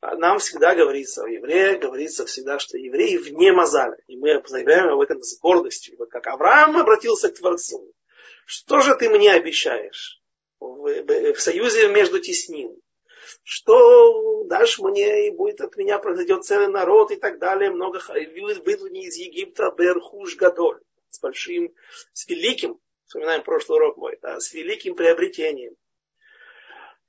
нам 0.00 0.38
всегда 0.38 0.76
говорится 0.76 1.24
о 1.24 1.28
евреях, 1.28 1.80
говорится 1.80 2.24
всегда, 2.24 2.60
что 2.60 2.78
евреи 2.78 3.16
вне 3.16 3.50
мозаля. 3.50 3.96
И 4.06 4.16
мы 4.16 4.40
заявляем 4.46 4.90
об 4.90 5.00
этом 5.00 5.20
с 5.24 5.40
гордостью. 5.40 5.96
Вот 5.98 6.08
как 6.08 6.28
Авраам 6.28 6.76
обратился 6.76 7.30
к 7.30 7.34
Творцу. 7.34 7.92
Что 8.46 8.78
же 8.78 8.94
ты 8.94 9.10
мне 9.10 9.32
обещаешь 9.32 10.22
в, 10.60 11.32
в, 11.34 11.40
союзе 11.40 11.88
между 11.88 12.20
теснин? 12.20 12.80
Что 13.42 14.44
дашь 14.44 14.78
мне, 14.78 15.26
и 15.26 15.30
будет 15.32 15.60
от 15.62 15.76
меня 15.76 15.98
произойдет 15.98 16.44
целый 16.44 16.68
народ 16.68 17.10
и 17.10 17.16
так 17.16 17.40
далее, 17.40 17.70
много 17.70 18.00
выдвини 18.06 19.06
из 19.08 19.16
Египта 19.16 19.74
Берхуш 19.76 20.36
Гадоль, 20.36 20.78
с 21.10 21.18
большим, 21.18 21.74
с 22.12 22.28
великим, 22.28 22.78
вспоминаем 23.04 23.42
прошлый 23.42 23.78
урок 23.78 23.96
мой, 23.96 24.16
да, 24.22 24.38
с 24.38 24.54
великим 24.54 24.94
приобретением. 24.94 25.74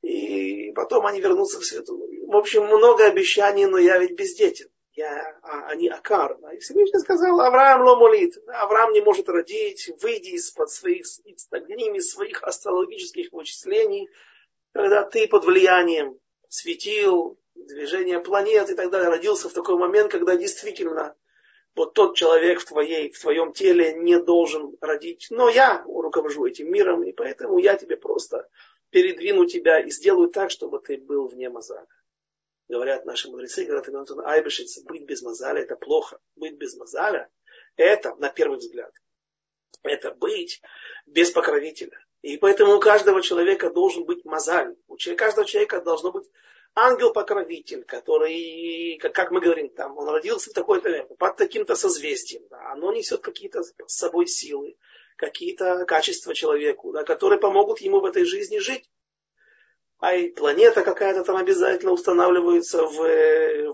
И 0.02 0.72
потом 0.74 1.06
они 1.06 1.22
вернутся 1.22 1.60
в 1.60 1.66
свету. 1.66 1.98
В 2.28 2.36
общем, 2.36 2.66
много 2.66 3.06
обещаний, 3.06 3.66
но 3.66 3.78
я 3.78 3.98
ведь 4.00 4.16
бездетен 4.16 4.68
я, 4.96 5.40
а, 5.42 5.68
они 5.68 5.88
акар. 5.90 6.38
И 6.54 6.60
Всевышний 6.60 7.00
сказал, 7.00 7.40
Авраам 7.40 7.82
ломолит. 7.82 8.38
Авраам 8.48 8.94
не 8.94 9.02
может 9.02 9.30
родить, 9.30 9.90
выйди 10.02 10.32
из-под 10.32 10.70
своих, 10.70 11.06
из 11.06 12.12
своих 12.12 12.44
астрологических 12.44 13.32
вычислений, 13.32 14.10
когда 14.74 15.04
ты 15.04 15.28
под 15.28 15.46
влиянием 15.46 16.18
светил, 16.50 17.38
движения 17.56 18.20
планет 18.20 18.70
и 18.70 18.76
так 18.76 18.90
далее, 18.90 19.10
родился 19.10 19.50
в 19.50 19.54
такой 19.54 19.78
момент, 19.78 20.12
когда 20.12 20.36
действительно 20.36 21.16
вот 21.76 21.94
тот 21.94 22.18
человек 22.18 22.60
в, 22.60 22.66
твоей, 22.66 23.12
в 23.12 23.20
твоем 23.20 23.54
теле 23.54 23.94
не 23.94 24.20
должен 24.20 24.76
родить. 24.82 25.28
Но 25.30 25.50
я 25.50 25.84
руковожу 25.86 26.46
этим 26.46 26.70
миром, 26.70 27.04
и 27.04 27.14
поэтому 27.14 27.60
я 27.60 27.76
тебе 27.78 27.96
просто 27.96 28.50
передвину 28.92 29.46
тебя 29.46 29.80
и 29.80 29.90
сделаю 29.90 30.30
так, 30.30 30.52
чтобы 30.52 30.80
ты 30.80 30.98
был 30.98 31.28
вне 31.28 31.50
мозака 31.50 31.88
говорят 32.72 33.06
наши 33.06 33.30
мудрецы, 33.30 33.66
говорят 33.66 33.90
Антон 33.90 34.26
Айбешиц, 34.26 34.82
быть 34.84 35.04
без 35.04 35.22
мозаля 35.22 35.62
это 35.62 35.76
плохо. 35.76 36.20
Быть 36.38 36.56
без 36.56 36.76
мозаля 36.76 37.30
это, 37.76 38.16
на 38.16 38.30
первый 38.30 38.58
взгляд, 38.58 38.92
это 39.84 40.12
быть 40.12 40.62
без 41.06 41.32
покровителя. 41.32 42.00
И 42.22 42.38
поэтому 42.38 42.76
у 42.76 42.80
каждого 42.80 43.22
человека 43.22 43.72
должен 43.72 44.06
быть 44.06 44.24
мозаль. 44.26 44.76
У 44.88 44.96
каждого 45.18 45.46
человека 45.46 45.82
должно 45.82 46.12
быть 46.12 46.28
ангел-покровитель, 46.76 47.84
который, 47.84 48.98
как, 49.00 49.32
мы 49.32 49.42
говорим, 49.42 49.70
там, 49.70 49.98
он 49.98 50.08
родился 50.08 50.52
в 50.52 50.54
такой-то 50.54 51.04
под 51.18 51.36
таким-то 51.36 51.76
созвездием. 51.76 52.48
Да, 52.50 52.72
оно 52.72 52.94
несет 52.94 53.22
какие-то 53.22 53.64
с 53.64 53.74
собой 53.88 54.28
силы, 54.28 54.78
какие-то 55.22 55.86
качества 55.86 56.34
человеку, 56.34 56.92
да, 56.92 57.04
которые 57.04 57.40
помогут 57.40 57.80
ему 57.80 58.02
в 58.02 58.06
этой 58.06 58.26
жизни 58.26 58.58
жить. 58.58 58.90
а 60.00 60.16
и 60.16 60.32
планета 60.32 60.82
какая-то 60.82 61.24
там 61.24 61.36
обязательно 61.38 61.92
устанавливается 61.92 62.88
в, 62.88 62.98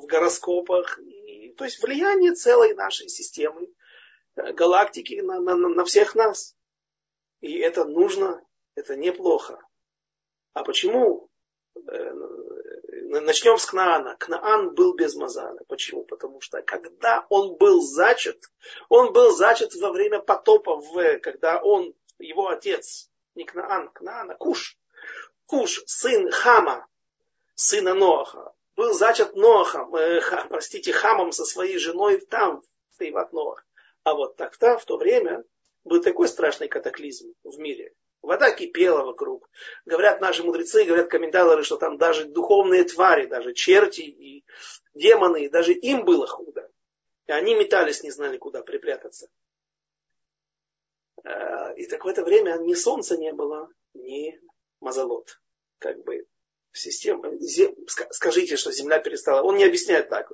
в 0.02 0.06
гороскопах. 0.06 1.00
И, 1.00 1.54
то 1.58 1.64
есть 1.64 1.82
влияние 1.82 2.34
целой 2.34 2.74
нашей 2.74 3.08
системы, 3.08 3.70
э, 4.36 4.52
галактики 4.52 5.22
на, 5.22 5.40
на, 5.40 5.56
на 5.56 5.86
всех 5.86 6.16
нас. 6.16 6.54
И 7.40 7.58
это 7.60 7.86
нужно, 7.86 8.42
это 8.76 8.98
неплохо. 8.98 9.58
А 10.54 10.64
почему? 10.64 11.30
Начнем 13.10 13.58
с 13.58 13.66
Кнаана. 13.66 14.18
Кнаан 14.18 14.76
был 14.76 14.94
без 14.94 15.16
Мазана. 15.16 15.62
Почему? 15.70 16.04
Потому 16.04 16.42
что 16.42 16.62
когда 16.62 17.26
он 17.30 17.56
был 17.56 17.82
зачат, 17.82 18.38
он 18.90 19.14
был 19.14 19.34
зачат 19.34 19.74
во 19.76 19.94
время 19.94 20.20
потопа, 20.20 20.76
в, 20.76 21.20
когда 21.20 21.62
он, 21.62 21.94
его 22.20 22.50
отец, 22.50 23.10
не 23.34 23.46
Кнаан, 23.46 23.90
Кнаан, 23.94 24.32
а 24.32 24.36
Куш, 24.36 24.78
Куш, 25.46 25.84
сын 25.86 26.30
Хама, 26.32 26.86
сына 27.56 27.94
Ноаха, 27.94 28.54
был 28.76 28.94
зачат 28.94 29.38
Ноахом, 29.38 29.96
э, 29.96 30.20
ха, 30.20 30.46
простите, 30.50 30.92
Хамом 30.92 31.32
со 31.32 31.46
своей 31.46 31.78
женой 31.78 32.20
там, 32.20 32.62
в 32.92 32.98
Тейват 32.98 33.32
Ноах. 33.32 33.66
А 34.04 34.16
вот 34.16 34.36
так-то 34.36 34.78
в 34.78 34.84
то 34.84 34.98
время 34.98 35.46
был 35.86 36.02
такой 36.02 36.28
страшный 36.28 36.68
катаклизм 36.68 37.34
в 37.46 37.58
мире. 37.58 37.94
Вода 38.28 38.52
кипела 38.52 39.06
вокруг. 39.06 39.50
Говорят 39.86 40.20
наши 40.20 40.44
мудрецы, 40.44 40.84
говорят 40.84 41.10
комментаторы, 41.10 41.64
что 41.64 41.78
там 41.78 41.98
даже 41.98 42.26
духовные 42.26 42.84
твари, 42.84 43.26
даже 43.26 43.54
черти 43.54 44.02
и 44.02 44.44
демоны, 44.94 45.50
даже 45.50 45.72
им 45.72 46.04
было 46.04 46.28
худо. 46.28 46.70
И 47.28 47.32
они 47.32 47.56
метались, 47.56 48.04
не 48.04 48.12
знали, 48.12 48.38
куда 48.38 48.64
припрятаться. 48.64 49.30
Э, 51.24 51.74
и 51.78 51.86
так 51.86 52.04
в 52.04 52.08
это 52.10 52.26
время 52.26 52.58
ни 52.58 52.74
солнца 52.74 53.16
не 53.16 53.32
было, 53.32 53.70
ни 53.94 54.38
мазалот. 54.82 55.40
Как 55.80 56.04
бы 56.04 56.28
система, 56.78 57.32
скажите, 58.12 58.58
что 58.58 58.72
Земля 58.72 59.00
перестала. 59.00 59.42
Он 59.42 59.58
не 59.58 59.66
объясняет 59.66 60.10
так. 60.10 60.32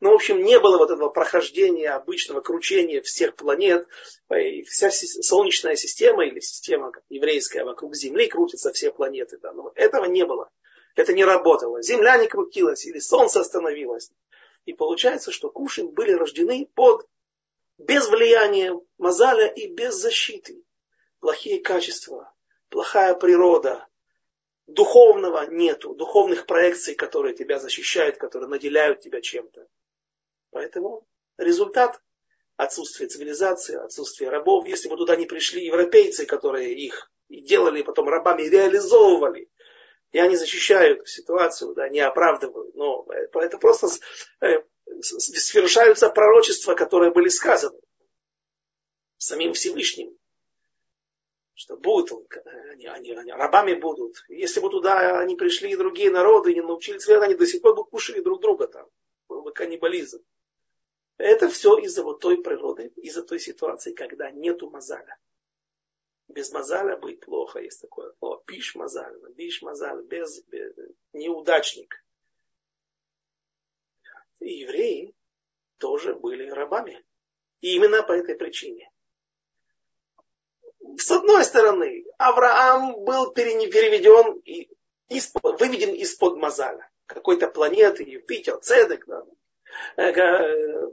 Но, 0.00 0.10
в 0.10 0.14
общем, 0.14 0.42
не 0.42 0.58
было 0.60 0.78
вот 0.78 0.90
этого 0.90 1.08
прохождения 1.08 1.90
обычного 1.90 2.40
кручения 2.40 3.00
всех 3.02 3.34
планет. 3.36 3.86
И 4.30 4.62
вся 4.62 4.90
Солнечная 4.90 5.76
система 5.76 6.26
или 6.26 6.40
система 6.40 6.92
еврейская 7.08 7.64
вокруг 7.64 7.94
Земли 7.94 8.28
крутится 8.28 8.72
все 8.72 8.90
планеты. 8.90 9.38
Да. 9.38 9.52
Но 9.52 9.72
этого 9.74 10.04
не 10.06 10.24
было. 10.24 10.50
Это 10.94 11.12
не 11.12 11.24
работало. 11.24 11.82
Земля 11.82 12.16
не 12.16 12.26
крутилась 12.26 12.86
или 12.86 12.98
Солнце 12.98 13.40
остановилось. 13.40 14.10
И 14.64 14.72
получается, 14.72 15.30
что 15.30 15.50
Кушин 15.50 15.90
были 15.90 16.12
рождены 16.12 16.68
под 16.74 17.06
без 17.78 18.08
влияния 18.08 18.78
Мазаля 18.98 19.46
и 19.46 19.68
без 19.68 19.94
защиты. 19.94 20.62
Плохие 21.20 21.60
качества, 21.60 22.32
плохая 22.68 23.14
природа, 23.14 23.86
духовного 24.66 25.46
нету, 25.46 25.94
духовных 25.94 26.46
проекций, 26.46 26.94
которые 26.94 27.34
тебя 27.34 27.58
защищают, 27.58 28.16
которые 28.16 28.48
наделяют 28.48 29.00
тебя 29.00 29.20
чем-то. 29.20 29.66
Поэтому 30.50 31.06
результат 31.38 32.00
отсутствие 32.56 33.08
цивилизации, 33.08 33.76
отсутствие 33.76 34.30
рабов. 34.30 34.66
Если 34.66 34.88
бы 34.88 34.96
туда 34.96 35.16
не 35.16 35.26
пришли 35.26 35.64
европейцы, 35.64 36.26
которые 36.26 36.74
их 36.74 37.10
делали 37.28 37.82
потом 37.82 38.08
рабами, 38.08 38.42
реализовывали, 38.42 39.50
и 40.12 40.18
они 40.18 40.36
защищают 40.36 41.08
ситуацию, 41.08 41.74
да, 41.74 41.88
не 41.88 42.00
оправдывают. 42.00 42.74
Но 42.74 43.06
это 43.34 43.58
просто 43.58 43.88
э, 44.40 44.62
свершаются 45.00 46.08
пророчества, 46.08 46.74
которые 46.74 47.12
были 47.12 47.28
сказаны 47.28 47.78
самим 49.18 49.52
Всевышним 49.52 50.16
что 51.56 51.78
будут, 51.78 52.12
они, 52.44 52.86
они, 52.86 53.12
они 53.12 53.32
рабами 53.32 53.74
будут. 53.74 54.22
Если 54.28 54.60
бы 54.60 54.68
туда 54.68 55.18
они 55.20 55.36
пришли 55.36 55.72
и 55.72 55.76
другие 55.76 56.10
народы, 56.10 56.52
и 56.52 56.54
не 56.54 56.60
научились 56.60 57.08
они 57.08 57.34
до 57.34 57.46
сих 57.46 57.62
пор 57.62 57.74
бы 57.74 57.84
кушали 57.84 58.20
друг 58.20 58.42
друга 58.42 58.68
там. 58.68 58.86
Был 59.26 59.42
бы 59.42 59.52
каннибализм. 59.52 60.22
Это 61.16 61.48
все 61.48 61.78
из-за 61.78 62.04
вот 62.04 62.20
той 62.20 62.42
природы, 62.42 62.92
из-за 62.96 63.22
той 63.22 63.40
ситуации, 63.40 63.94
когда 63.94 64.30
нету 64.30 64.68
мазаля. 64.68 65.16
Без 66.28 66.52
мазаля 66.52 66.98
быть 66.98 67.20
плохо, 67.20 67.60
есть 67.60 67.80
такое 67.80 68.12
слово. 68.18 68.42
Пиш 68.44 68.74
мазаль, 68.74 69.18
биш 69.34 69.62
мазаль, 69.62 70.02
без, 70.04 70.42
без 70.44 70.76
неудачник. 71.14 72.04
И 74.40 74.58
евреи 74.58 75.14
тоже 75.78 76.14
были 76.14 76.50
рабами. 76.50 77.02
И 77.62 77.74
именно 77.74 78.02
по 78.02 78.12
этой 78.12 78.34
причине 78.34 78.90
с 80.98 81.10
одной 81.10 81.44
стороны, 81.44 82.04
Авраам 82.18 83.04
был 83.04 83.32
переведен, 83.32 84.42
выведен 85.42 85.94
из-под 85.94 86.36
Мазаля, 86.36 86.88
какой-то 87.06 87.48
планеты, 87.48 88.04
Юпитер, 88.04 88.58
Цедек, 88.58 89.06
да, 89.06 89.24
э, 89.96 90.90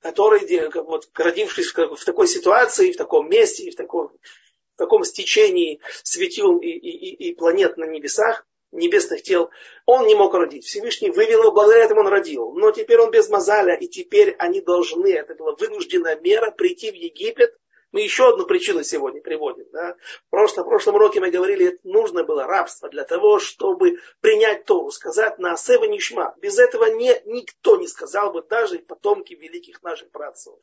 который, 0.00 0.70
вот, 0.82 1.08
родившись 1.14 1.72
в 1.74 2.04
такой 2.04 2.26
ситуации, 2.26 2.92
в 2.92 2.96
таком 2.96 3.28
месте, 3.28 3.70
в 3.70 3.76
таком, 3.76 4.08
в 4.08 4.78
таком 4.78 5.04
стечении 5.04 5.80
светил 6.02 6.58
и, 6.58 6.68
и, 6.68 7.28
и 7.28 7.34
планет 7.34 7.76
на 7.76 7.84
небесах, 7.84 8.46
небесных 8.72 9.22
тел, 9.22 9.50
он 9.86 10.06
не 10.06 10.14
мог 10.14 10.34
родить. 10.34 10.64
Всевышний 10.64 11.10
вывел 11.10 11.42
его, 11.42 11.52
благодаря 11.52 11.84
этому 11.84 12.00
он 12.00 12.08
родил. 12.08 12.52
Но 12.52 12.70
теперь 12.72 12.98
он 12.98 13.10
без 13.10 13.28
Мазаля, 13.28 13.74
и 13.74 13.86
теперь 13.86 14.34
они 14.38 14.60
должны, 14.60 15.12
это 15.12 15.34
была 15.34 15.54
вынужденная 15.54 16.18
мера, 16.20 16.50
прийти 16.50 16.90
в 16.90 16.94
Египет 16.94 17.54
мы 17.92 18.00
еще 18.00 18.30
одну 18.30 18.46
причину 18.46 18.82
сегодня 18.82 19.20
приводим. 19.20 19.66
Да? 19.70 19.94
В, 20.26 20.30
прошлом, 20.30 20.64
в 20.64 20.68
прошлом 20.68 20.94
уроке 20.96 21.20
мы 21.20 21.30
говорили, 21.30 21.68
это 21.68 21.78
нужно 21.84 22.24
было 22.24 22.44
рабство 22.44 22.88
для 22.88 23.04
того, 23.04 23.38
чтобы 23.38 23.98
принять 24.20 24.64
Тору, 24.64 24.90
сказать 24.90 25.38
на 25.38 25.52
Асева 25.52 25.84
Нишма. 25.84 26.34
Без 26.40 26.58
этого 26.58 26.86
не, 26.86 27.14
никто 27.26 27.76
не 27.76 27.86
сказал 27.86 28.32
бы, 28.32 28.42
даже 28.42 28.78
потомки 28.78 29.34
великих 29.34 29.82
наших 29.82 30.10
працев, 30.10 30.54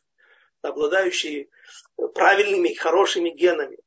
обладающие 0.62 1.50
правильными, 2.16 2.74
хорошими 2.74 3.30
генами. 3.30 3.78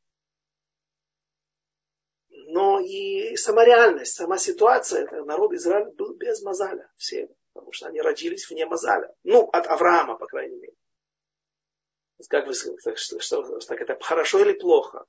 Но 2.31 2.81
и 2.81 3.37
сама 3.37 3.65
реальность, 3.65 4.15
сама 4.15 4.39
ситуация, 4.39 5.05
это 5.05 5.25
народ 5.25 5.53
Израиля 5.55 5.91
был 5.91 6.15
без 6.15 6.43
Мазаля. 6.43 6.91
Все, 6.97 7.29
потому 7.53 7.73
что 7.73 7.87
они 7.89 8.01
родились 8.01 8.49
вне 8.49 8.67
Мазаля. 8.67 9.13
Ну, 9.25 9.49
от 9.53 9.67
Авраама, 9.67 10.17
по 10.17 10.27
крайней 10.27 10.57
мере. 10.57 10.75
Как 12.29 12.47
вы 12.47 12.55
что, 12.55 13.21
что, 13.21 13.59
так 13.61 13.81
это 13.81 13.99
хорошо 14.01 14.41
или 14.41 14.53
плохо? 14.53 15.05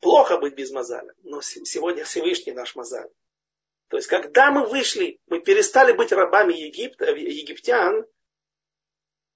Плохо 0.00 0.38
быть 0.38 0.54
без 0.54 0.70
Мазаля, 0.70 1.12
но 1.22 1.40
сегодня 1.40 2.04
Всевышний 2.04 2.52
наш 2.52 2.76
Мазаль. 2.76 3.10
То 3.88 3.96
есть, 3.96 4.08
когда 4.08 4.52
мы 4.52 4.66
вышли, 4.66 5.18
мы 5.26 5.40
перестали 5.40 5.92
быть 5.92 6.12
рабами 6.12 6.52
Египта, 6.52 7.06
египтян, 7.06 8.06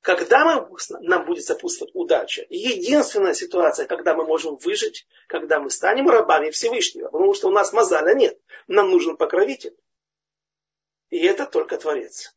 когда 0.03 0.45
мы, 0.45 0.76
нам 1.01 1.24
будет 1.24 1.45
сопутствовать 1.45 1.95
удача. 1.95 2.45
единственная 2.51 3.34
ситуация, 3.34 3.86
когда 3.86 4.14
мы 4.14 4.26
можем 4.26 4.57
выжить, 4.57 5.07
когда 5.28 5.59
мы 5.61 5.70
станем 5.70 6.09
рабами 6.09 6.51
Всевышнего. 6.51 7.09
Потому 7.09 7.34
что 7.34 7.49
у 7.49 7.53
нас 7.53 7.72
мазаля 7.72 8.14
нет. 8.14 8.38
Нам 8.66 8.90
нужен 8.90 9.16
покровитель. 9.16 9.76
И 11.11 11.18
это 11.24 11.47
только 11.47 11.78
Творец. 11.78 12.34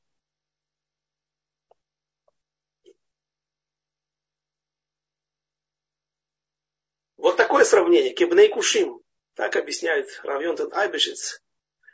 Вот 7.26 7.38
такое 7.38 7.64
сравнение. 7.64 8.14
Кибней 8.14 8.50
Кушим. 8.50 9.02
Так 9.34 9.56
объясняет 9.56 10.20
Равьонтон 10.22 10.72
Айбешиц. 10.72 11.42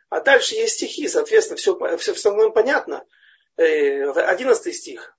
А 0.10 0.20
дальше 0.20 0.56
есть 0.56 0.74
стихи, 0.74 1.08
соответственно, 1.08 1.56
все, 1.56 1.98
все, 2.00 2.14
все 2.14 2.30
равно 2.32 2.52
понятно. 2.52 3.08
Э, 3.56 4.12
одиннадцатый 4.12 4.74
стих. 4.74 5.18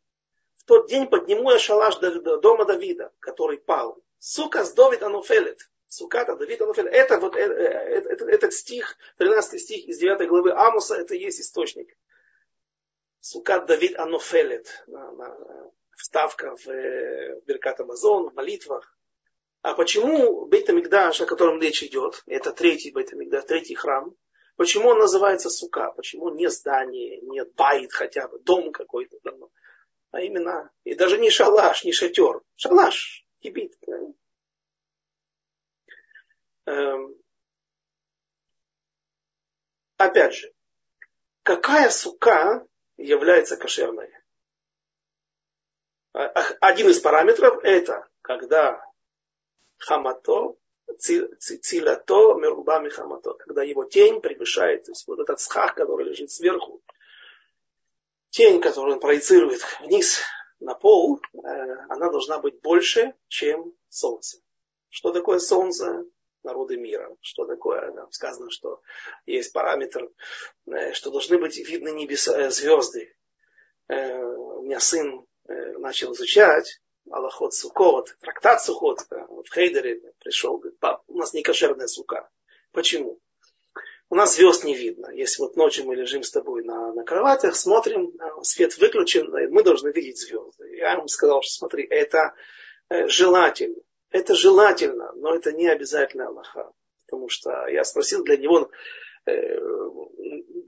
В 0.59 0.65
тот 0.65 0.87
день 0.91 1.07
подниму 1.07 1.51
я 1.51 1.59
шалаш 1.59 1.97
дома 1.97 2.67
Давида, 2.67 3.11
который 3.21 3.57
пал. 3.57 4.03
Сука 4.19 4.67
с 4.67 4.75
Давид 4.75 5.03
Ануфелет. 5.03 5.71
Суката 5.89 6.37
Давид 6.37 6.61
Ануфелет. 6.61 6.93
Это 6.93 7.19
вот 7.19 7.35
э, 7.35 7.41
э, 7.41 8.01
этот 8.27 8.53
стих, 8.53 8.99
13 9.17 9.59
стих 9.63 9.89
из 9.89 9.97
9 9.97 10.29
главы 10.29 10.53
Амуса, 10.53 10.97
это 10.97 11.15
есть 11.15 11.41
источник. 11.41 11.97
Сукат 13.21 13.65
Давид 13.65 13.99
Ануфелет. 13.99 14.85
Вставка 15.97 16.55
в 16.59 16.67
Беркат 17.47 17.81
Амазон, 17.81 18.29
в 18.29 18.35
молитвах. 18.35 18.95
А 19.63 19.75
почему 19.75 20.47
Бейтамикдаш, 20.47 21.21
о 21.21 21.27
котором 21.27 21.61
речь 21.61 21.85
идет, 21.85 22.25
это 22.27 22.53
третий 22.53 22.91
Бейтамикдаш, 22.91 23.45
третий 23.45 23.77
храм, 23.77 24.13
почему 24.57 24.89
он 24.89 24.99
называется 24.99 25.51
сука? 25.51 25.93
Почему 25.93 26.31
не 26.31 26.51
здание, 26.51 27.21
не 27.21 27.45
байт 27.45 27.93
хотя 27.93 28.27
бы, 28.27 28.41
дом 28.41 28.73
какой-то, 28.73 29.19
а 30.11 30.21
именно, 30.21 30.71
и 30.83 30.95
даже 30.95 31.17
не 31.17 31.31
шалаш, 31.31 31.85
не 31.85 31.93
шатер, 31.93 32.43
шалаш, 32.57 33.25
кибит. 33.39 33.79
Эм, 36.67 37.15
опять 39.97 40.35
же, 40.35 40.53
какая 41.45 41.89
сука 41.91 42.67
является 42.97 43.57
кошерной? 43.57 44.13
А, 46.15 46.27
один 46.61 46.89
из 46.89 46.99
параметров 47.01 47.61
это, 47.63 48.09
когда 48.21 48.85
хамато, 49.87 50.57
цилато 50.99 52.35
меруба 52.35 52.80
михамато, 52.80 53.35
когда 53.35 53.62
его 53.62 53.85
тень 53.85 54.20
превышает, 54.20 54.85
то 54.85 54.93
есть 54.93 55.07
вот 55.07 55.20
этот 55.20 55.41
схах, 55.41 55.74
который 55.74 56.07
лежит 56.07 56.30
сверху, 56.30 56.83
тень, 58.30 58.61
которую 58.61 58.95
он 58.95 59.01
проецирует 59.01 59.62
вниз 59.80 60.20
на 60.61 60.74
пол, 60.74 61.20
э, 61.35 61.39
она 61.89 62.11
должна 62.11 62.39
быть 62.39 62.61
больше, 62.61 63.14
чем 63.28 63.74
солнце. 63.89 64.39
Что 64.89 65.12
такое 65.12 65.39
солнце? 65.39 66.05
Народы 66.43 66.76
мира. 66.76 67.16
Что 67.20 67.47
такое? 67.47 67.93
Там 67.93 68.11
сказано, 68.11 68.51
что 68.51 68.83
есть 69.26 69.53
параметр, 69.53 70.11
э, 70.66 70.93
что 70.93 71.11
должны 71.11 71.39
быть 71.39 71.57
видны 71.57 71.91
небеса, 71.91 72.37
э, 72.37 72.51
звезды. 72.51 73.14
У 73.89 74.62
меня 74.62 74.80
сын 74.80 75.26
начал 75.45 76.12
изучать 76.14 76.80
Аллахот 77.11 77.55
Сукот, 77.55 78.17
трактат 78.21 78.63
Сукот, 78.63 79.01
в 79.11 79.45
Хейдере 79.53 80.01
пришел, 80.21 80.59
говорит, 80.59 80.79
пап, 80.79 81.03
у 81.09 81.19
нас 81.19 81.35
не 81.35 81.43
кошерная 81.43 81.87
сука. 81.87 82.29
Почему? 82.73 83.21
У 84.09 84.15
нас 84.15 84.37
звезд 84.37 84.65
не 84.65 84.75
видно. 84.75 85.09
Если 85.11 85.43
вот 85.43 85.57
ночью 85.57 85.87
мы 85.87 85.95
лежим 85.97 86.23
с 86.23 86.31
тобой 86.31 86.65
на, 86.65 86.93
на 86.93 87.03
кроватях, 87.03 87.57
смотрим, 87.57 88.13
свет 88.43 88.77
выключен, 88.77 89.31
мы 89.51 89.63
должны 89.63 89.89
видеть 89.89 90.21
звезды. 90.21 90.77
Я 90.77 90.93
ему 90.93 91.09
сказал, 91.09 91.41
что 91.43 91.53
смотри, 91.53 91.85
это 91.85 92.35
э, 92.91 93.09
желательно. 93.09 93.81
Это 94.11 94.35
желательно, 94.35 95.13
но 95.15 95.35
это 95.35 95.53
не 95.53 95.67
обязательно 95.67 96.27
Аллаха. 96.27 96.71
Потому 97.07 97.31
что 97.31 97.67
я 97.69 97.85
спросил 97.85 98.23
для 98.23 98.37
него, 98.37 98.71
э, 99.25 99.59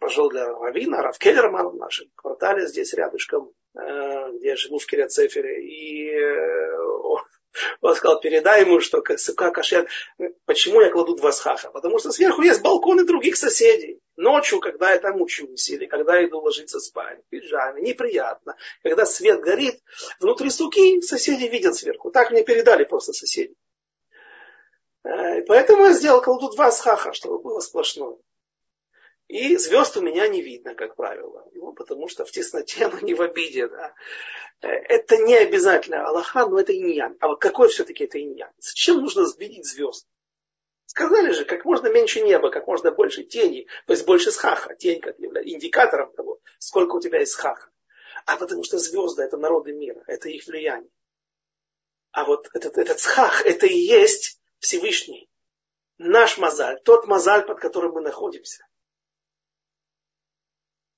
пошел 0.01 0.31
для 0.31 0.47
Равина, 0.47 1.03
Рав 1.03 1.19
Келлерман 1.19 1.69
в 1.69 1.77
нашем 1.77 2.09
квартале 2.15 2.67
здесь 2.67 2.95
рядышком, 2.95 3.51
э, 3.51 3.64
где 3.75 4.49
я 4.49 4.57
живу 4.57 4.79
в 4.79 4.87
Киряцефере. 4.87 5.63
И 5.65 6.11
э, 6.11 6.77
он 7.81 7.95
сказал, 7.95 8.21
передай 8.21 8.63
ему, 8.63 8.81
что 8.81 9.03
сука 9.17 9.51
кашер. 9.51 9.89
Почему 10.45 10.81
я 10.81 10.91
кладу 10.91 11.17
два 11.17 11.33
схаха? 11.33 11.71
Потому 11.71 11.99
что 11.99 12.13
сверху 12.13 12.43
есть 12.43 12.63
балконы 12.63 13.05
других 13.05 13.37
соседей. 13.37 14.01
Ночью, 14.17 14.61
когда 14.61 14.93
я 14.93 14.99
там 14.99 15.21
учусь, 15.21 15.71
или 15.71 15.87
когда 15.87 16.17
я 16.17 16.27
иду 16.27 16.41
ложиться 16.41 16.81
спать, 16.81 17.21
в 17.27 17.29
пиджаме, 17.31 17.83
неприятно. 17.83 18.57
Когда 18.83 19.07
свет 19.07 19.41
горит, 19.41 19.81
внутри 20.21 20.51
суки 20.51 21.01
соседи 21.01 21.45
видят 21.45 21.75
сверху. 21.75 22.11
Так 22.11 22.31
мне 22.31 22.45
передали 22.45 22.85
просто 22.85 23.13
соседи. 23.13 23.55
Э, 25.05 25.43
поэтому 25.43 25.85
я 25.85 25.93
сделал 25.93 26.23
кладу 26.23 26.51
два 26.51 26.71
схаха, 26.71 27.13
чтобы 27.13 27.41
было 27.41 27.61
сплошное. 27.61 28.17
И 29.29 29.57
звезд 29.57 29.97
у 29.97 30.03
меня 30.03 30.29
не 30.29 30.43
видно, 30.43 30.75
как 30.75 30.97
правило. 30.97 31.49
Ну, 31.55 31.73
потому 31.73 32.09
что 32.09 32.25
в 32.25 32.31
тесноте, 32.31 32.89
но 32.89 33.01
не 33.01 33.15
в 33.15 33.23
обиде. 33.23 33.69
Да. 33.69 33.95
Это 34.61 35.17
не 35.17 35.35
обязательно 35.37 36.07
Аллаха, 36.07 36.47
но 36.47 36.61
это 36.61 36.77
иньян. 36.77 37.17
А 37.21 37.29
вот 37.29 37.41
какой 37.41 37.69
все-таки 37.69 38.05
это 38.05 38.21
иньян? 38.21 38.51
Зачем 38.59 39.01
нужно 39.01 39.27
видеть 39.39 39.67
звезд? 39.67 40.07
Сказали 40.87 41.33
же, 41.33 41.45
как 41.45 41.65
можно 41.65 41.89
меньше 41.89 42.21
неба, 42.21 42.51
как 42.51 42.67
можно 42.67 42.93
больше 42.93 43.25
тени, 43.25 43.67
то 43.87 43.95
есть 43.95 44.05
больше 44.07 44.31
схаха. 44.31 44.75
Тень 44.77 45.01
как 45.01 45.19
является 45.19 45.53
индикатором 45.53 46.13
того, 46.13 46.41
сколько 46.59 46.97
у 46.97 47.01
тебя 47.01 47.21
есть 47.21 47.33
схаха. 47.33 47.71
А 48.27 48.37
потому 48.37 48.63
что 48.63 48.79
звезды 48.79 49.23
это 49.23 49.37
народы 49.39 49.73
мира, 49.73 50.05
это 50.07 50.29
их 50.29 50.47
влияние. 50.47 50.91
А 52.13 52.25
вот 52.25 52.49
этот, 52.53 52.79
этот 52.79 53.01
схах, 53.01 53.45
это 53.45 53.67
и 53.67 53.77
есть 53.77 54.39
Всевышний. 54.59 55.29
Наш 55.99 56.39
мазаль, 56.39 56.81
тот 56.85 57.07
мазаль, 57.07 57.45
под 57.45 57.59
которым 57.59 57.93
мы 57.93 58.01
находимся 58.01 58.65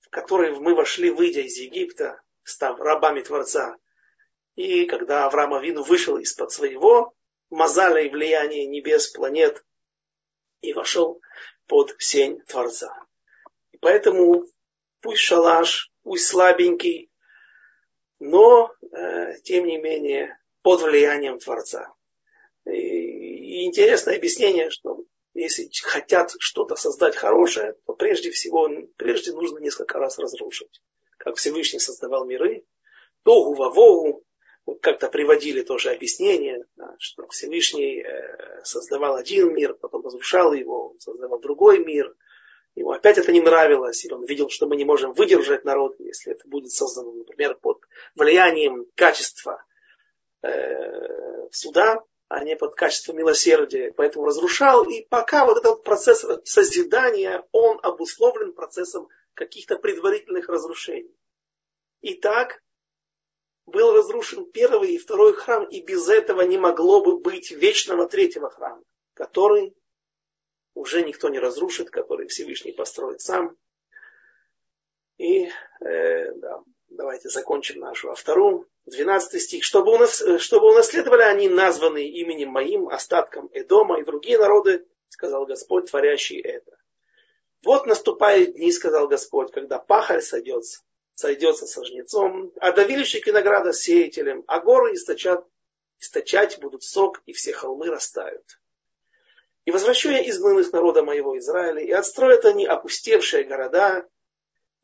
в 0.07 0.11
который 0.11 0.59
мы 0.59 0.75
вошли, 0.75 1.11
выйдя 1.11 1.41
из 1.41 1.57
Египта, 1.57 2.21
став 2.43 2.79
рабами 2.81 3.21
Творца. 3.21 3.77
И 4.55 4.87
когда 4.87 5.27
Авраам 5.27 5.55
Авину 5.55 5.83
вышел 5.83 6.17
из-под 6.19 6.53
своего 6.53 7.15
мазаля 7.51 8.03
и 8.03 8.09
влияния 8.09 8.67
небес, 8.67 9.09
планет, 9.09 9.65
и 10.61 10.73
вошел 10.73 11.21
под 11.67 11.95
сень 11.99 12.41
Творца. 12.47 12.93
И 13.73 13.79
поэтому 13.79 14.47
пусть 15.01 15.21
шалаш, 15.21 15.93
пусть 16.03 16.27
слабенький, 16.27 17.11
но, 18.19 18.73
э, 18.93 19.39
тем 19.43 19.67
не 19.67 19.77
менее, 19.77 20.39
под 20.63 20.83
влиянием 20.83 21.39
Творца. 21.39 21.93
И, 22.65 22.71
и 22.71 23.67
интересное 23.67 24.17
объяснение, 24.17 24.71
что 24.71 25.05
если 25.43 25.69
хотят 25.83 26.33
что-то 26.39 26.77
создать 26.77 27.17
хорошее, 27.17 27.75
то 27.87 27.95
прежде 27.95 28.31
всего, 28.31 28.69
прежде 28.97 29.33
нужно 29.33 29.59
несколько 29.59 29.99
раз 29.99 30.19
разрушить. 30.19 30.81
Как 31.19 31.37
Всевышний 31.37 31.81
создавал 31.81 32.27
миры, 32.27 32.65
Тогу, 33.27 33.55
Вавогу, 33.55 34.23
вот 34.67 34.81
как-то 34.81 35.09
приводили 35.09 35.63
тоже 35.63 35.91
объяснение, 35.91 36.65
что 36.99 37.27
Всевышний 37.27 38.01
э, 38.01 38.63
создавал 38.63 39.17
один 39.17 39.53
мир, 39.53 39.75
потом 39.75 40.05
разрушал 40.05 40.53
его, 40.53 40.95
создавал 41.01 41.41
другой 41.41 41.85
мир. 41.85 42.15
Ему 42.77 42.93
опять 42.93 43.19
это 43.19 43.33
не 43.33 43.41
нравилось, 43.41 44.05
и 44.05 44.13
он 44.13 44.25
видел, 44.27 44.49
что 44.49 44.69
мы 44.69 44.77
не 44.77 44.85
можем 44.85 45.13
выдержать 45.13 45.65
народ, 45.65 45.97
если 45.99 46.35
это 46.35 46.47
будет 46.49 46.71
создано, 46.71 47.11
например, 47.11 47.57
под 47.57 47.81
влиянием 48.15 48.87
качества 48.95 49.61
э, 50.43 51.49
суда, 51.51 52.01
а 52.29 52.43
не 52.43 52.57
под 52.57 52.75
качество 52.75 53.13
милосердия, 53.13 53.93
поэтому 53.97 54.27
разрушал. 54.27 54.85
И 54.85 55.03
пока 55.03 55.47
вот 55.47 55.59
этот 55.59 55.85
процесс 55.85 56.25
созидания, 56.45 57.47
он 57.53 57.79
обусловлен 57.83 58.53
процессом 58.53 59.09
каких-то 59.35 59.77
предварительных 59.77 60.49
разрушений. 60.49 61.15
И 62.01 62.15
так 62.15 62.63
был 63.67 63.95
разрушен 63.95 64.51
первый 64.51 64.95
и 64.95 64.99
второй 64.99 65.35
храм, 65.35 65.69
и 65.69 65.81
без 65.81 66.09
этого 66.09 66.43
не 66.43 66.59
могло 66.59 67.03
бы 67.03 67.19
быть 67.19 67.51
вечного 67.51 68.09
третьего 68.09 68.51
храма, 68.51 68.83
который 69.15 69.77
уже 70.75 71.03
никто 71.03 71.29
не 71.29 71.39
разрушит, 71.39 71.91
который 71.91 72.29
Всевышний 72.29 72.73
построит 72.73 73.21
сам. 73.21 73.57
И 75.19 75.49
э, 75.81 76.33
да, 76.35 76.63
давайте 76.89 77.29
закончим 77.29 77.81
нашу 77.81 78.11
автору. 78.11 78.69
12 78.87 79.43
стих. 79.43 79.65
Чтобы, 79.65 79.93
унас, 79.93 80.23
чтобы 80.39 80.69
унаследовали 80.71 81.23
они 81.23 81.49
названные 81.49 82.09
именем 82.09 82.51
моим, 82.51 82.89
остатком 82.89 83.51
Эдома 83.53 84.01
и 84.01 84.05
другие 84.05 84.39
народы, 84.39 84.87
сказал 85.09 85.47
Господь, 85.47 85.91
творящий 85.91 86.41
это. 86.41 86.77
Вот 87.65 87.87
наступают 87.87 88.55
дни, 88.55 88.71
сказал 88.71 89.09
Господь, 89.09 89.53
когда 89.53 89.79
пахарь 89.79 90.21
сойдется, 90.21 90.83
сойдется 91.15 91.67
со 91.67 91.85
жнецом, 91.85 92.53
а 92.61 92.73
давильщик 92.73 93.27
винограда 93.27 93.73
сеятелем, 93.73 94.45
а 94.47 94.61
горы 94.61 94.95
источат, 94.95 95.45
источать 95.99 96.61
будут 96.61 96.85
сок, 96.85 97.23
и 97.27 97.33
все 97.33 97.53
холмы 97.53 97.89
растают. 97.89 98.45
И 99.65 99.73
возвращу 99.73 100.11
я 100.11 100.29
изгнанных 100.29 100.73
народа 100.73 101.03
моего 101.03 101.37
Израиля, 101.39 101.83
и 101.83 101.91
отстроят 101.91 102.45
они 102.45 102.67
опустевшие 102.67 103.43
города, 103.43 104.09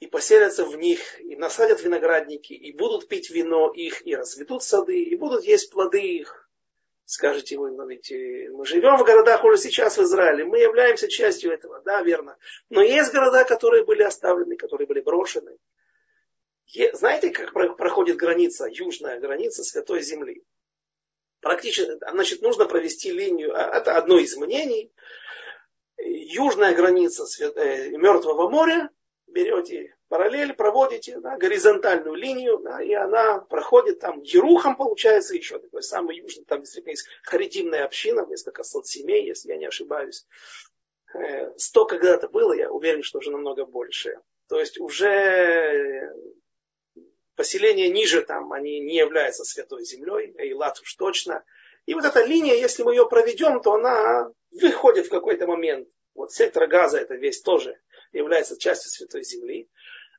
и 0.03 0.09
поселятся 0.09 0.65
в 0.65 0.77
них, 0.77 1.21
и 1.21 1.37
насадят 1.37 1.81
виноградники, 1.81 2.53
и 2.53 2.73
будут 2.73 3.07
пить 3.07 3.31
вино 3.31 3.71
их, 3.73 4.05
и 4.05 4.17
разведут 4.17 4.65
сады, 4.65 5.01
и 5.01 5.15
будут 5.15 5.45
есть 5.45 5.71
плоды 5.71 6.01
их. 6.01 6.51
Скажете 7.05 7.57
вы, 7.57 7.71
но 7.71 7.87
ведь 7.87 8.11
э, 8.11 8.49
мы 8.51 8.67
живем 8.67 8.97
в 8.97 9.05
городах 9.05 9.45
уже 9.45 9.59
сейчас 9.59 9.99
в 9.99 10.03
Израиле, 10.03 10.45
мы 10.45 10.59
являемся 10.59 11.07
частью 11.07 11.53
этого, 11.53 11.81
да, 11.83 12.03
верно. 12.03 12.37
Но 12.69 12.83
есть 12.83 13.13
города, 13.13 13.45
которые 13.45 13.85
были 13.85 14.03
оставлены, 14.03 14.57
которые 14.57 14.89
были 14.89 15.01
брошены. 15.01 15.57
Знаете, 16.95 17.31
как 17.31 17.53
проходит 17.53 18.17
граница, 18.17 18.67
южная 18.69 19.21
граница 19.21 19.63
Святой 19.63 20.03
Земли? 20.03 20.43
Практически, 21.41 21.93
значит, 22.11 22.43
нужно 22.43 22.65
провести 22.65 23.13
линию, 23.13 23.55
а, 23.55 23.79
это 23.79 23.97
одно 23.97 24.19
из 24.19 24.37
мнений. 24.37 24.93
Южная 25.97 26.75
граница 26.75 27.25
э, 27.55 27.91
Мертвого 27.91 28.49
моря 28.49 28.91
берете 29.33 29.95
параллель, 30.09 30.53
проводите 30.53 31.19
да, 31.21 31.37
горизонтальную 31.39 32.15
линию, 32.15 32.59
да, 32.59 32.83
и 32.83 32.93
она 32.93 33.39
проходит 33.39 34.01
там 34.01 34.21
Ерухом, 34.21 34.77
получается, 34.77 35.35
еще 35.35 35.59
такой 35.59 35.83
самый 35.83 36.19
южный, 36.19 36.45
там 36.45 36.61
действительно 36.61 36.93
есть 36.93 37.07
харитимная 37.23 37.85
община, 37.85 38.27
несколько 38.27 38.63
сот 38.63 38.87
семей, 38.87 39.27
если 39.27 39.49
я 39.49 39.57
не 39.57 39.67
ошибаюсь. 39.67 40.27
Э, 41.15 41.53
сто 41.57 41.87
когда-то 41.87 42.29
было, 42.29 42.53
я 42.53 42.71
уверен, 42.71 43.03
что 43.03 43.19
уже 43.19 43.31
намного 43.31 43.65
больше. 43.65 44.19
То 44.49 44.61
есть 44.61 44.79
уже 44.79 46.13
поселения 47.35 47.89
ниже 47.89 48.23
там, 48.23 48.53
они 48.53 48.81
не 48.81 48.97
являются 48.97 49.45
святой 49.45 49.85
землей, 49.85 50.35
Эйлат 50.37 50.79
уж 50.81 50.95
точно. 50.95 51.43
И 51.87 51.95
вот 51.95 52.05
эта 52.05 52.23
линия, 52.23 52.55
если 52.55 52.83
мы 52.83 52.93
ее 52.93 53.09
проведем, 53.09 53.61
то 53.63 53.73
она 53.73 54.31
выходит 54.51 55.07
в 55.07 55.11
какой-то 55.11 55.47
момент. 55.47 55.89
Вот 56.15 56.33
сектор 56.33 56.67
газа 56.67 56.99
это 56.99 57.15
весь 57.15 57.41
тоже 57.41 57.79
является 58.13 58.59
частью 58.59 58.91
Святой 58.91 59.25
Земли. 59.25 59.69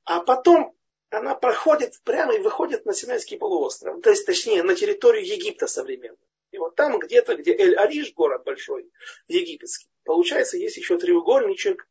А 0.06 0.22
потом 0.22 0.76
она 1.10 1.36
проходит 1.36 2.00
прямо 2.04 2.36
и 2.36 2.40
выходит 2.40 2.86
на 2.86 2.94
Синайский 2.94 3.38
полуостров. 3.38 4.02
То 4.02 4.10
есть, 4.10 4.26
точнее, 4.26 4.64
на 4.64 4.76
территорию 4.76 5.26
Египта 5.26 5.68
современного. 5.68 6.20
И 6.54 6.58
вот 6.60 6.76
там 6.76 7.00
где-то, 7.00 7.36
где 7.36 7.56
Эль-Ариш, 7.56 8.14
город 8.14 8.44
большой, 8.44 8.88
египетский, 9.28 9.88
получается, 10.04 10.56
есть 10.56 10.78
еще 10.78 11.00
треугольничек, 11.00 11.88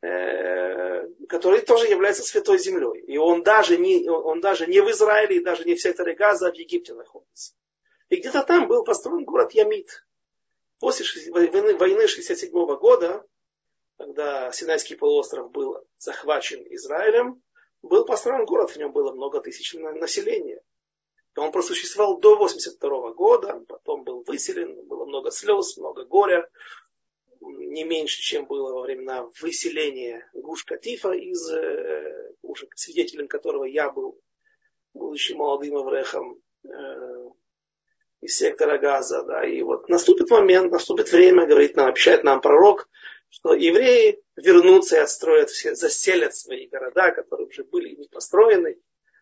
э, 0.00 1.08
который 1.28 1.60
тоже 1.60 1.88
является 1.88 2.22
святой 2.22 2.58
землей. 2.58 3.00
И 3.02 3.16
он 3.16 3.42
даже, 3.42 3.76
не, 3.76 4.08
он 4.08 4.40
даже 4.40 4.68
не 4.68 4.80
в 4.80 4.88
Израиле, 4.90 5.36
и 5.36 5.44
даже 5.44 5.64
не 5.64 5.74
в 5.74 5.80
секторе 5.80 6.14
Газа, 6.14 6.48
а 6.48 6.52
в 6.52 6.54
Египте 6.54 6.94
находится. 6.94 7.54
И 8.10 8.16
где-то 8.16 8.44
там 8.44 8.68
был 8.68 8.84
построен 8.84 9.24
город 9.24 9.52
Ямит. 9.54 10.06
после 10.78 11.04
войны, 11.32 11.74
войны 11.74 12.06
67 12.06 12.52
года, 12.76 13.26
когда 13.96 14.50
Синайский 14.52 14.96
полуостров 14.96 15.50
был 15.50 15.76
захвачен 15.98 16.64
Израилем, 16.70 17.42
был 17.82 18.04
построен 18.04 18.44
город, 18.44 18.70
в 18.70 18.76
нем 18.76 18.92
было 18.92 19.12
много 19.12 19.40
тысяч 19.40 19.74
населения. 19.74 20.60
Он 21.36 21.52
просуществовал 21.52 22.18
до 22.18 22.36
82 22.36 23.12
года, 23.12 23.60
потом 23.68 24.04
был 24.04 24.22
выселен, 24.22 24.86
было 24.86 25.04
много 25.04 25.30
слез, 25.30 25.76
много 25.76 26.04
горя, 26.04 26.48
не 27.40 27.84
меньше, 27.84 28.20
чем 28.20 28.46
было 28.46 28.72
во 28.72 28.82
времена 28.82 29.28
выселения 29.40 30.30
Гуш-Катифа, 30.32 31.12
из, 31.12 31.50
э, 31.50 32.32
уже 32.42 32.68
свидетелем 32.74 33.28
которого 33.28 33.64
я 33.64 33.90
был, 33.90 34.18
будучи 34.94 35.32
молодым 35.32 35.78
еврехом 35.78 36.40
э, 36.64 37.30
из 38.20 38.36
сектора 38.36 38.78
Газа. 38.78 39.24
Да. 39.24 39.44
И 39.44 39.60
вот 39.62 39.88
наступит 39.88 40.30
момент, 40.30 40.72
наступит 40.72 41.10
время, 41.12 41.46
говорит 41.46 41.76
нам, 41.76 41.88
обещает 41.88 42.24
нам 42.24 42.40
пророк, 42.40 42.88
что 43.34 43.52
евреи 43.52 44.22
вернутся 44.36 44.96
и 44.96 45.00
отстроят 45.00 45.50
все, 45.50 45.74
заселят 45.74 46.36
свои 46.36 46.68
города, 46.68 47.10
которые 47.10 47.48
уже 47.48 47.64
были 47.64 47.96
не 47.96 48.06
построены. 48.06 48.78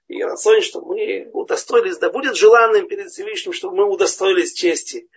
И 0.08 0.22
Расон, 0.22 0.60
что 0.60 0.82
мы 0.82 1.30
удостоились, 1.32 1.96
да 1.96 2.10
будет 2.10 2.36
желанным 2.36 2.88
перед 2.88 3.10
Всевышним, 3.10 3.54
чтобы 3.54 3.76
мы 3.76 3.90
удостоились 3.90 4.52
чести. 4.52 5.08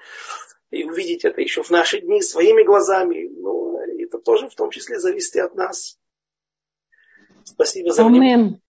И 0.72 0.86
увидеть 0.86 1.26
это 1.26 1.42
еще 1.42 1.62
в 1.62 1.70
наши 1.72 2.00
дни 2.00 2.22
своими 2.22 2.64
глазами. 2.64 3.28
Ну, 3.28 3.78
это 4.00 4.18
тоже 4.18 4.48
в 4.48 4.56
том 4.56 4.72
числе 4.72 4.98
зависит 4.98 5.36
и 5.36 5.40
от 5.40 5.56
нас. 5.56 6.00
Спасибо 7.44 7.92
за 7.92 8.06
внимание. 8.06 8.62